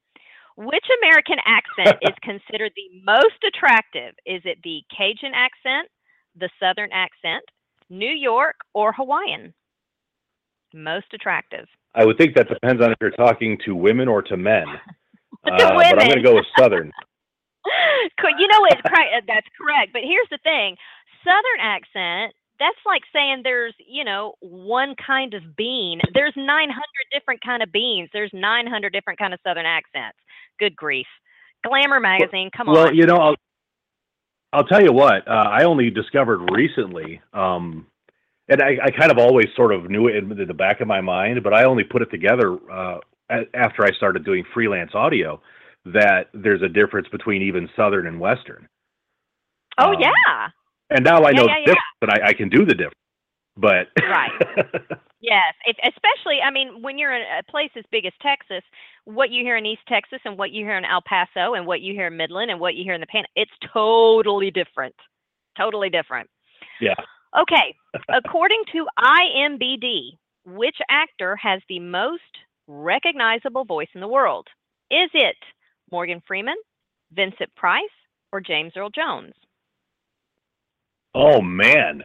which 0.56 0.86
American 1.02 1.38
accent 1.48 1.98
is 2.04 2.14
considered 2.22 2.74
the 2.76 3.02
most 3.04 3.42
attractive? 3.48 4.14
Is 4.24 4.44
it 4.46 4.60
the 4.64 4.84
Cajun 4.96 5.34
accent, 5.34 5.90
the 6.40 6.50
Southern 6.60 6.92
accent, 6.94 7.44
New 7.90 8.12
York, 8.12 8.56
or 8.76 8.94
Hawaiian? 8.94 9.52
Most 10.76 11.08
attractive. 11.12 11.66
I 11.96 12.06
would 12.06 12.20
think 12.20 12.36
that 12.36 12.50
depends 12.50 12.84
on 12.84 12.92
if 12.92 12.98
you're 13.02 13.10
talking 13.10 13.58
to 13.66 13.74
women 13.74 14.08
or 14.08 14.22
to 14.22 14.38
men. 14.38 14.66
Uh, 15.44 15.52
but 15.60 16.02
I'm 16.02 16.08
going 16.08 16.16
to 16.16 16.24
go 16.24 16.34
with 16.34 16.46
Southern. 16.58 16.92
You 18.38 18.48
know 18.48 18.66
it's 18.66 18.82
cor- 18.82 19.22
that's 19.28 19.48
correct 19.58 19.94
but 19.94 20.02
here's 20.02 20.28
the 20.30 20.40
thing 20.44 20.76
southern 21.24 21.62
accent 21.62 22.34
that's 22.60 22.78
like 22.86 23.04
saying 23.14 23.42
there's 23.44 23.74
you 23.88 24.04
know 24.04 24.34
one 24.40 24.96
kind 25.06 25.34
of 25.34 25.56
bean 25.56 26.00
there's 26.14 26.34
900 26.36 26.72
different 27.12 27.42
kind 27.44 27.62
of 27.62 27.72
beans 27.72 28.10
there's 28.14 28.32
900 28.34 28.94
different 28.94 29.20
kind 29.20 29.34
of 29.34 29.40
southern 29.46 29.66
accents 29.66 30.18
good 30.60 30.76
grief 30.76 31.08
glamour 31.68 32.00
magazine 32.00 32.50
come 32.56 32.68
well, 32.68 32.78
on 32.78 32.84
well 32.86 32.96
you 32.96 33.06
know, 33.06 33.18
I'll, 33.18 33.36
I'll 34.54 34.64
tell 34.64 34.82
you 34.82 34.94
what. 34.94 35.28
Uh, 35.28 35.32
I 35.32 35.66
only 35.66 35.90
discovered 35.90 36.50
recently, 36.52 37.22
um, 37.34 37.88
and 38.48 38.62
I, 38.62 38.78
I 38.86 38.92
kind 38.92 39.12
of 39.12 39.18
always 39.18 39.48
sort 39.56 39.74
of 39.74 39.90
knew 39.90 40.08
it 40.08 40.16
in 40.16 40.30
the 40.30 40.54
back 40.54 40.80
of 40.80 40.88
my 40.88 41.02
mind, 41.02 41.44
but 41.44 41.54
I 41.54 41.66
only 41.66 41.84
put 41.84 42.02
it 42.02 42.10
together 42.10 42.58
uh, 42.72 43.00
after 43.54 43.84
I 43.84 43.92
started 43.98 44.24
doing 44.24 44.46
freelance 44.54 44.92
audio. 44.94 45.42
That 45.86 46.30
there's 46.34 46.64
a 46.64 46.70
difference 46.70 47.08
between 47.12 47.44
even 47.44 47.70
Southern 47.76 48.08
and 48.08 48.20
Western. 48.20 48.68
oh 49.80 49.90
um, 49.90 49.98
yeah 50.00 50.50
And 50.90 51.04
now 51.04 51.24
I 51.24 51.32
Yeah, 51.32 51.40
know 51.40 51.48
yeah, 51.48 51.56
the 51.66 51.72
difference, 51.72 51.84
and 52.02 52.12
I, 52.12 52.28
I 52.30 52.34
can 52.34 52.50
do 52.50 52.66
the 52.66 52.74
difference. 52.76 52.96
But 53.58 53.88
Right. 54.04 54.32
yes 55.22 55.54
especially 55.86 56.40
i 56.46 56.52
mean 56.52 56.82
when 56.82 56.98
you're 56.98 57.16
in 57.16 57.24
a 57.40 57.44
place 57.50 57.72
as 57.78 57.86
big 57.90 58.06
as 58.06 58.14
texas 58.22 58.62
what 59.06 59.32
you 59.32 59.44
hear 59.44 59.56
in 59.58 59.66
east 59.66 59.82
texas 59.88 60.20
and 60.26 60.38
what 60.38 60.52
you 60.52 60.66
hear 60.66 60.78
in 60.78 60.86
el 60.86 61.02
paso 61.02 61.54
and 61.54 61.66
what 61.66 61.82
you 61.82 61.94
hear 61.94 62.08
in 62.08 62.18
midland 62.18 62.52
and 62.52 62.60
what 62.60 62.76
you 62.76 62.84
hear 62.84 62.94
in 62.94 63.02
the 63.02 63.08
pan 63.08 63.24
it's 63.36 63.52
totally 63.74 64.52
different 64.52 64.94
totally 65.58 65.90
different 65.90 66.30
yeah, 66.80 66.96
Okay, 67.38 67.76
according 68.14 68.64
to 68.72 68.88
IMBD, 69.00 70.18
which 70.46 70.78
actor 70.90 71.36
has 71.36 71.62
the 71.68 71.80
most 71.80 72.22
recognizable 72.68 73.66
voice 73.66 73.90
in 73.94 74.02
the 74.02 74.08
world? 74.08 74.48
Is 74.90 75.10
it 75.14 75.36
Morgan 75.92 76.22
Freeman, 76.26 76.56
Vincent 77.12 77.54
Price, 77.56 77.84
or 78.32 78.40
James 78.40 78.74
Earl 78.78 78.90
Jones? 78.90 79.34
Oh 81.16 81.42
man, 81.42 82.04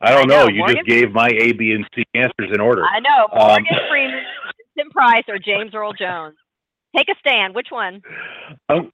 I 0.00 0.10
don't 0.12 0.30
I 0.30 0.34
know, 0.36 0.44
know. 0.44 0.48
You 0.48 0.58
Morgan- 0.60 0.76
just 0.76 0.88
gave 0.88 1.12
my 1.12 1.28
A, 1.28 1.52
B, 1.52 1.72
and 1.72 1.84
C 1.94 2.04
answers 2.14 2.50
in 2.54 2.60
order. 2.60 2.84
I 2.84 3.00
know, 3.00 3.28
Um, 3.32 3.48
Morgan 3.48 3.66
Freeman, 3.90 4.22
Vincent 4.76 4.92
Price, 4.94 5.24
or 5.28 5.38
James 5.38 5.74
Earl 5.74 5.92
Jones. 5.92 6.36
Take 6.96 7.08
a 7.08 7.18
stand. 7.18 7.54
Which 7.54 7.68
one? 7.70 8.00
I'm, 8.68 8.92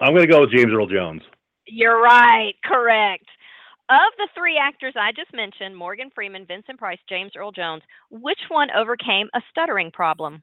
I'm 0.00 0.14
going 0.14 0.24
to 0.26 0.32
go 0.32 0.42
with 0.42 0.52
James 0.52 0.72
Earl 0.72 0.86
Jones. 0.86 1.22
You're 1.66 2.00
right. 2.00 2.54
Correct. 2.64 3.24
Of 3.88 4.12
the 4.18 4.28
three 4.36 4.56
actors 4.56 4.94
I 4.96 5.10
just 5.10 5.34
mentioned, 5.34 5.76
Morgan 5.76 6.10
Freeman, 6.14 6.46
Vincent 6.46 6.78
Price, 6.78 6.98
James 7.08 7.32
Earl 7.36 7.50
Jones, 7.50 7.82
which 8.10 8.38
one 8.48 8.68
overcame 8.70 9.28
a 9.34 9.40
stuttering 9.50 9.90
problem? 9.90 10.40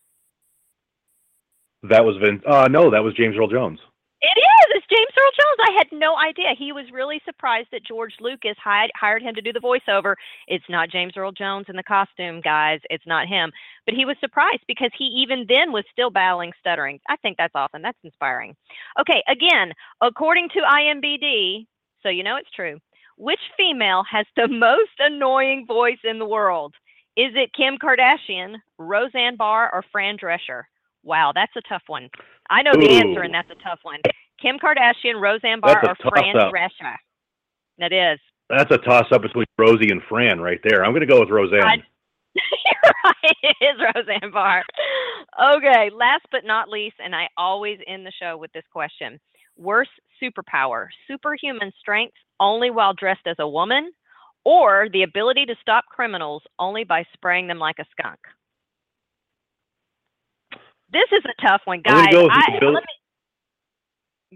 That 1.84 2.04
was 2.04 2.18
Vin. 2.18 2.42
Uh, 2.46 2.68
no, 2.70 2.90
that 2.92 3.04
was 3.04 3.14
James 3.16 3.36
Earl 3.38 3.48
Jones. 3.48 3.80
It 4.22 4.38
is. 4.40 4.68
It's 4.76 4.88
James 4.90 5.12
Earl 5.18 5.32
Jones. 5.40 5.60
I 5.63 5.63
had 5.78 5.88
no 5.92 6.16
idea. 6.18 6.56
He 6.58 6.72
was 6.72 6.86
really 6.92 7.22
surprised 7.26 7.70
that 7.72 7.86
George 7.86 8.14
Lucas 8.20 8.56
hired, 8.64 8.92
hired 8.96 9.22
him 9.22 9.36
to 9.36 9.42
do 9.42 9.54
the 9.54 9.60
voiceover. 9.60 10.16
It's 10.48 10.66
not 10.70 10.90
James 10.90 11.14
Earl 11.16 11.32
Jones 11.32 11.66
in 11.70 11.76
the 11.76 11.84
costume, 11.84 12.42
guys. 12.42 12.80
It's 12.90 13.06
not 13.08 13.28
him. 13.28 13.52
But 13.86 13.96
he 13.96 14.06
was 14.06 14.18
surprised 14.20 14.64
because 14.68 14.92
he 14.98 15.06
even 15.06 15.46
then 15.48 15.72
was 15.72 15.84
still 15.92 16.10
battling 16.10 16.52
stuttering. 16.60 17.00
I 17.08 17.16
think 17.18 17.38
that's 17.38 17.56
awesome. 17.56 17.82
That's 17.82 17.98
inspiring. 18.04 18.56
Okay, 19.00 19.24
again, 19.28 19.74
according 20.02 20.50
to 20.50 20.60
IMBD, 20.60 21.66
so 22.02 22.10
you 22.10 22.24
know 22.24 22.36
it's 22.38 22.52
true, 22.52 22.80
which 23.18 23.40
female 23.58 24.04
has 24.10 24.26
the 24.36 24.48
most 24.48 24.92
annoying 25.00 25.66
voice 25.68 26.00
in 26.04 26.20
the 26.20 26.26
world? 26.26 26.74
Is 27.16 27.32
it 27.36 27.54
Kim 27.54 27.78
Kardashian, 27.78 28.56
Roseanne 28.80 29.36
Barr, 29.36 29.70
or 29.72 29.84
Fran 29.92 30.18
Drescher? 30.18 30.64
Wow, 31.04 31.32
that's 31.36 31.56
a 31.56 31.62
tough 31.70 31.84
one. 31.88 32.10
I 32.50 32.64
know 32.64 32.74
the 32.74 32.90
answer, 32.90 33.22
and 33.22 33.34
that's 33.34 33.52
a 33.52 33.64
tough 33.64 33.80
one. 33.84 34.00
Kim 34.44 34.60
Kardashian, 34.60 35.20
Roseanne 35.20 35.62
Barr, 35.62 35.82
or 35.90 35.96
Fran. 35.96 36.36
Drescher? 36.36 36.96
That 37.80 37.94
is. 37.94 38.20
That's 38.50 38.70
a 38.72 38.78
toss 38.78 39.06
up 39.12 39.22
between 39.24 39.46
Rosie 39.58 39.90
and 39.90 40.02
Fran 40.08 40.40
right 40.42 40.60
there. 40.64 40.84
I'm 40.86 40.92
going 40.92 41.02
to 41.02 41.08
go 41.08 41.22
with 41.22 41.30
Roseanne. 41.30 41.64
I- 41.64 41.84
You're 42.36 42.94
right, 43.06 43.36
it 43.44 43.56
is 43.62 43.82
Roseanne 43.96 44.32
Barr. 44.32 44.64
Okay, 45.56 45.90
last 45.96 46.26
but 46.32 46.46
not 46.46 46.68
least, 46.70 46.96
and 47.04 47.16
I 47.16 47.28
always 47.38 47.80
end 47.88 48.06
the 48.06 48.12
show 48.22 48.38
with 48.38 48.52
this 48.52 48.66
question. 48.72 49.20
Worst 49.58 49.92
superpower, 50.22 50.88
superhuman 51.08 51.72
strength 51.80 52.16
only 52.40 52.70
while 52.70 52.94
dressed 52.94 53.26
as 53.28 53.38
a 53.40 53.48
woman, 53.48 53.92
or 54.44 54.88
the 54.92 55.04
ability 55.04 55.46
to 55.46 55.56
stop 55.62 55.86
criminals 55.90 56.44
only 56.60 56.84
by 56.84 57.06
spraying 57.14 57.48
them 57.48 57.60
like 57.60 57.78
a 57.80 57.86
skunk? 57.92 58.20
This 60.92 61.08
is 61.12 61.24
a 61.26 61.48
tough 61.48 61.62
one, 61.66 61.82
guys. 61.82 62.08
go 62.12 62.24
with 62.24 62.32
the 62.34 62.52
I, 62.54 62.58
abil- 62.58 62.74
let 62.74 62.84
me, 62.84 62.94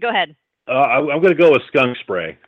go 0.00 0.08
ahead. 0.10 0.34
Uh, 0.68 0.72
I, 0.72 0.96
I'm 0.98 1.20
going 1.20 1.34
to 1.34 1.34
go 1.34 1.50
with 1.52 1.62
skunk 1.68 1.96
spray. 2.00 2.38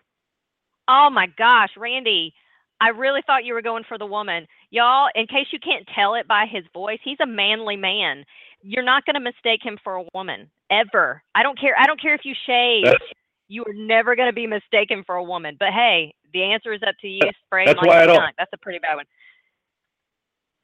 Oh 0.88 1.08
my 1.10 1.26
gosh, 1.38 1.70
Randy, 1.76 2.34
I 2.80 2.88
really 2.88 3.20
thought 3.26 3.44
you 3.44 3.54
were 3.54 3.62
going 3.62 3.84
for 3.88 3.98
the 3.98 4.06
woman. 4.06 4.46
Y'all, 4.70 5.08
in 5.14 5.26
case 5.26 5.46
you 5.52 5.58
can't 5.58 5.86
tell 5.94 6.14
it 6.14 6.26
by 6.28 6.46
his 6.50 6.64
voice, 6.74 6.98
he's 7.04 7.18
a 7.22 7.26
manly 7.26 7.76
man. 7.76 8.24
You're 8.62 8.84
not 8.84 9.04
going 9.06 9.14
to 9.14 9.20
mistake 9.20 9.60
him 9.62 9.78
for 9.82 9.96
a 9.96 10.04
woman 10.14 10.50
ever. 10.70 11.22
I 11.34 11.42
don't 11.42 11.58
care. 11.58 11.74
I 11.78 11.86
don't 11.86 12.00
care 12.00 12.14
if 12.14 12.22
you 12.24 12.34
shave. 12.46 12.84
That's- 12.84 13.10
You 13.48 13.64
are 13.66 13.74
never 13.74 14.14
going 14.16 14.28
to 14.28 14.34
be 14.34 14.46
mistaken 14.46 15.02
for 15.06 15.16
a 15.16 15.24
woman. 15.24 15.56
But 15.58 15.70
hey, 15.72 16.14
the 16.32 16.42
answer 16.44 16.72
is 16.72 16.80
up 16.86 16.94
to 17.00 17.08
you. 17.08 17.20
Spray 17.46 17.66
That's 17.66 17.80
why 17.84 17.98
a 18.00 18.02
I 18.02 18.06
don't- 18.06 18.16
skunk. 18.16 18.34
That's 18.38 18.52
a 18.52 18.58
pretty 18.58 18.78
bad 18.78 18.96
one. 18.96 19.06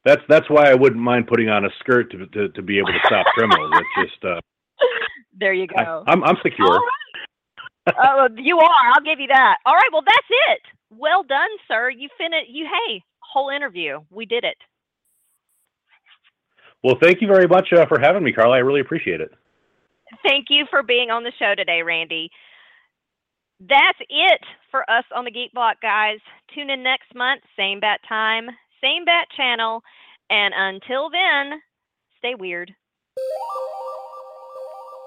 That's 0.05 0.21
that's 0.29 0.49
why 0.49 0.69
I 0.71 0.73
wouldn't 0.73 1.01
mind 1.01 1.27
putting 1.27 1.49
on 1.49 1.65
a 1.65 1.69
skirt 1.79 2.11
to 2.11 2.25
to, 2.27 2.47
to 2.49 2.61
be 2.61 2.77
able 2.77 2.93
to 2.93 2.99
stop 3.05 3.25
criminals. 3.33 3.73
It's 3.75 4.09
just 4.11 4.23
uh, 4.23 4.39
There 5.39 5.53
you 5.53 5.67
I, 5.75 5.83
go. 5.83 6.03
I'm 6.07 6.23
I'm 6.23 6.37
secure. 6.43 6.67
Right. 6.67 7.95
Oh, 8.03 8.27
you 8.35 8.57
are. 8.57 8.91
I'll 8.93 9.03
give 9.03 9.19
you 9.19 9.27
that. 9.27 9.57
All 9.65 9.73
right. 9.73 9.89
Well, 9.91 10.03
that's 10.05 10.27
it. 10.49 10.61
Well 10.89 11.23
done, 11.23 11.49
sir. 11.67 11.89
You 11.89 12.09
finished. 12.17 12.49
You 12.49 12.65
hey, 12.65 13.01
whole 13.19 13.49
interview. 13.49 13.99
We 14.09 14.25
did 14.25 14.43
it. 14.43 14.57
Well, 16.83 16.95
thank 17.01 17.21
you 17.21 17.27
very 17.27 17.47
much 17.47 17.69
uh, 17.73 17.85
for 17.87 17.99
having 17.99 18.23
me, 18.23 18.31
Carly. 18.31 18.55
I 18.55 18.59
really 18.59 18.81
appreciate 18.81 19.21
it. 19.21 19.31
Thank 20.23 20.47
you 20.49 20.65
for 20.69 20.83
being 20.83 21.09
on 21.09 21.23
the 21.23 21.31
show 21.37 21.53
today, 21.55 21.81
Randy. 21.81 22.29
That's 23.59 23.99
it 24.09 24.41
for 24.69 24.89
us 24.89 25.03
on 25.15 25.25
the 25.25 25.31
Geek 25.31 25.51
Block, 25.53 25.77
guys. 25.81 26.19
Tune 26.53 26.69
in 26.69 26.83
next 26.83 27.13
month, 27.15 27.41
same 27.57 27.79
bat 27.79 27.99
time, 28.07 28.47
same 28.81 29.03
bat 29.05 29.27
channel. 29.35 29.81
And 30.29 30.53
until 30.55 31.09
then, 31.09 31.59
stay 32.19 32.35
weird. 32.35 32.73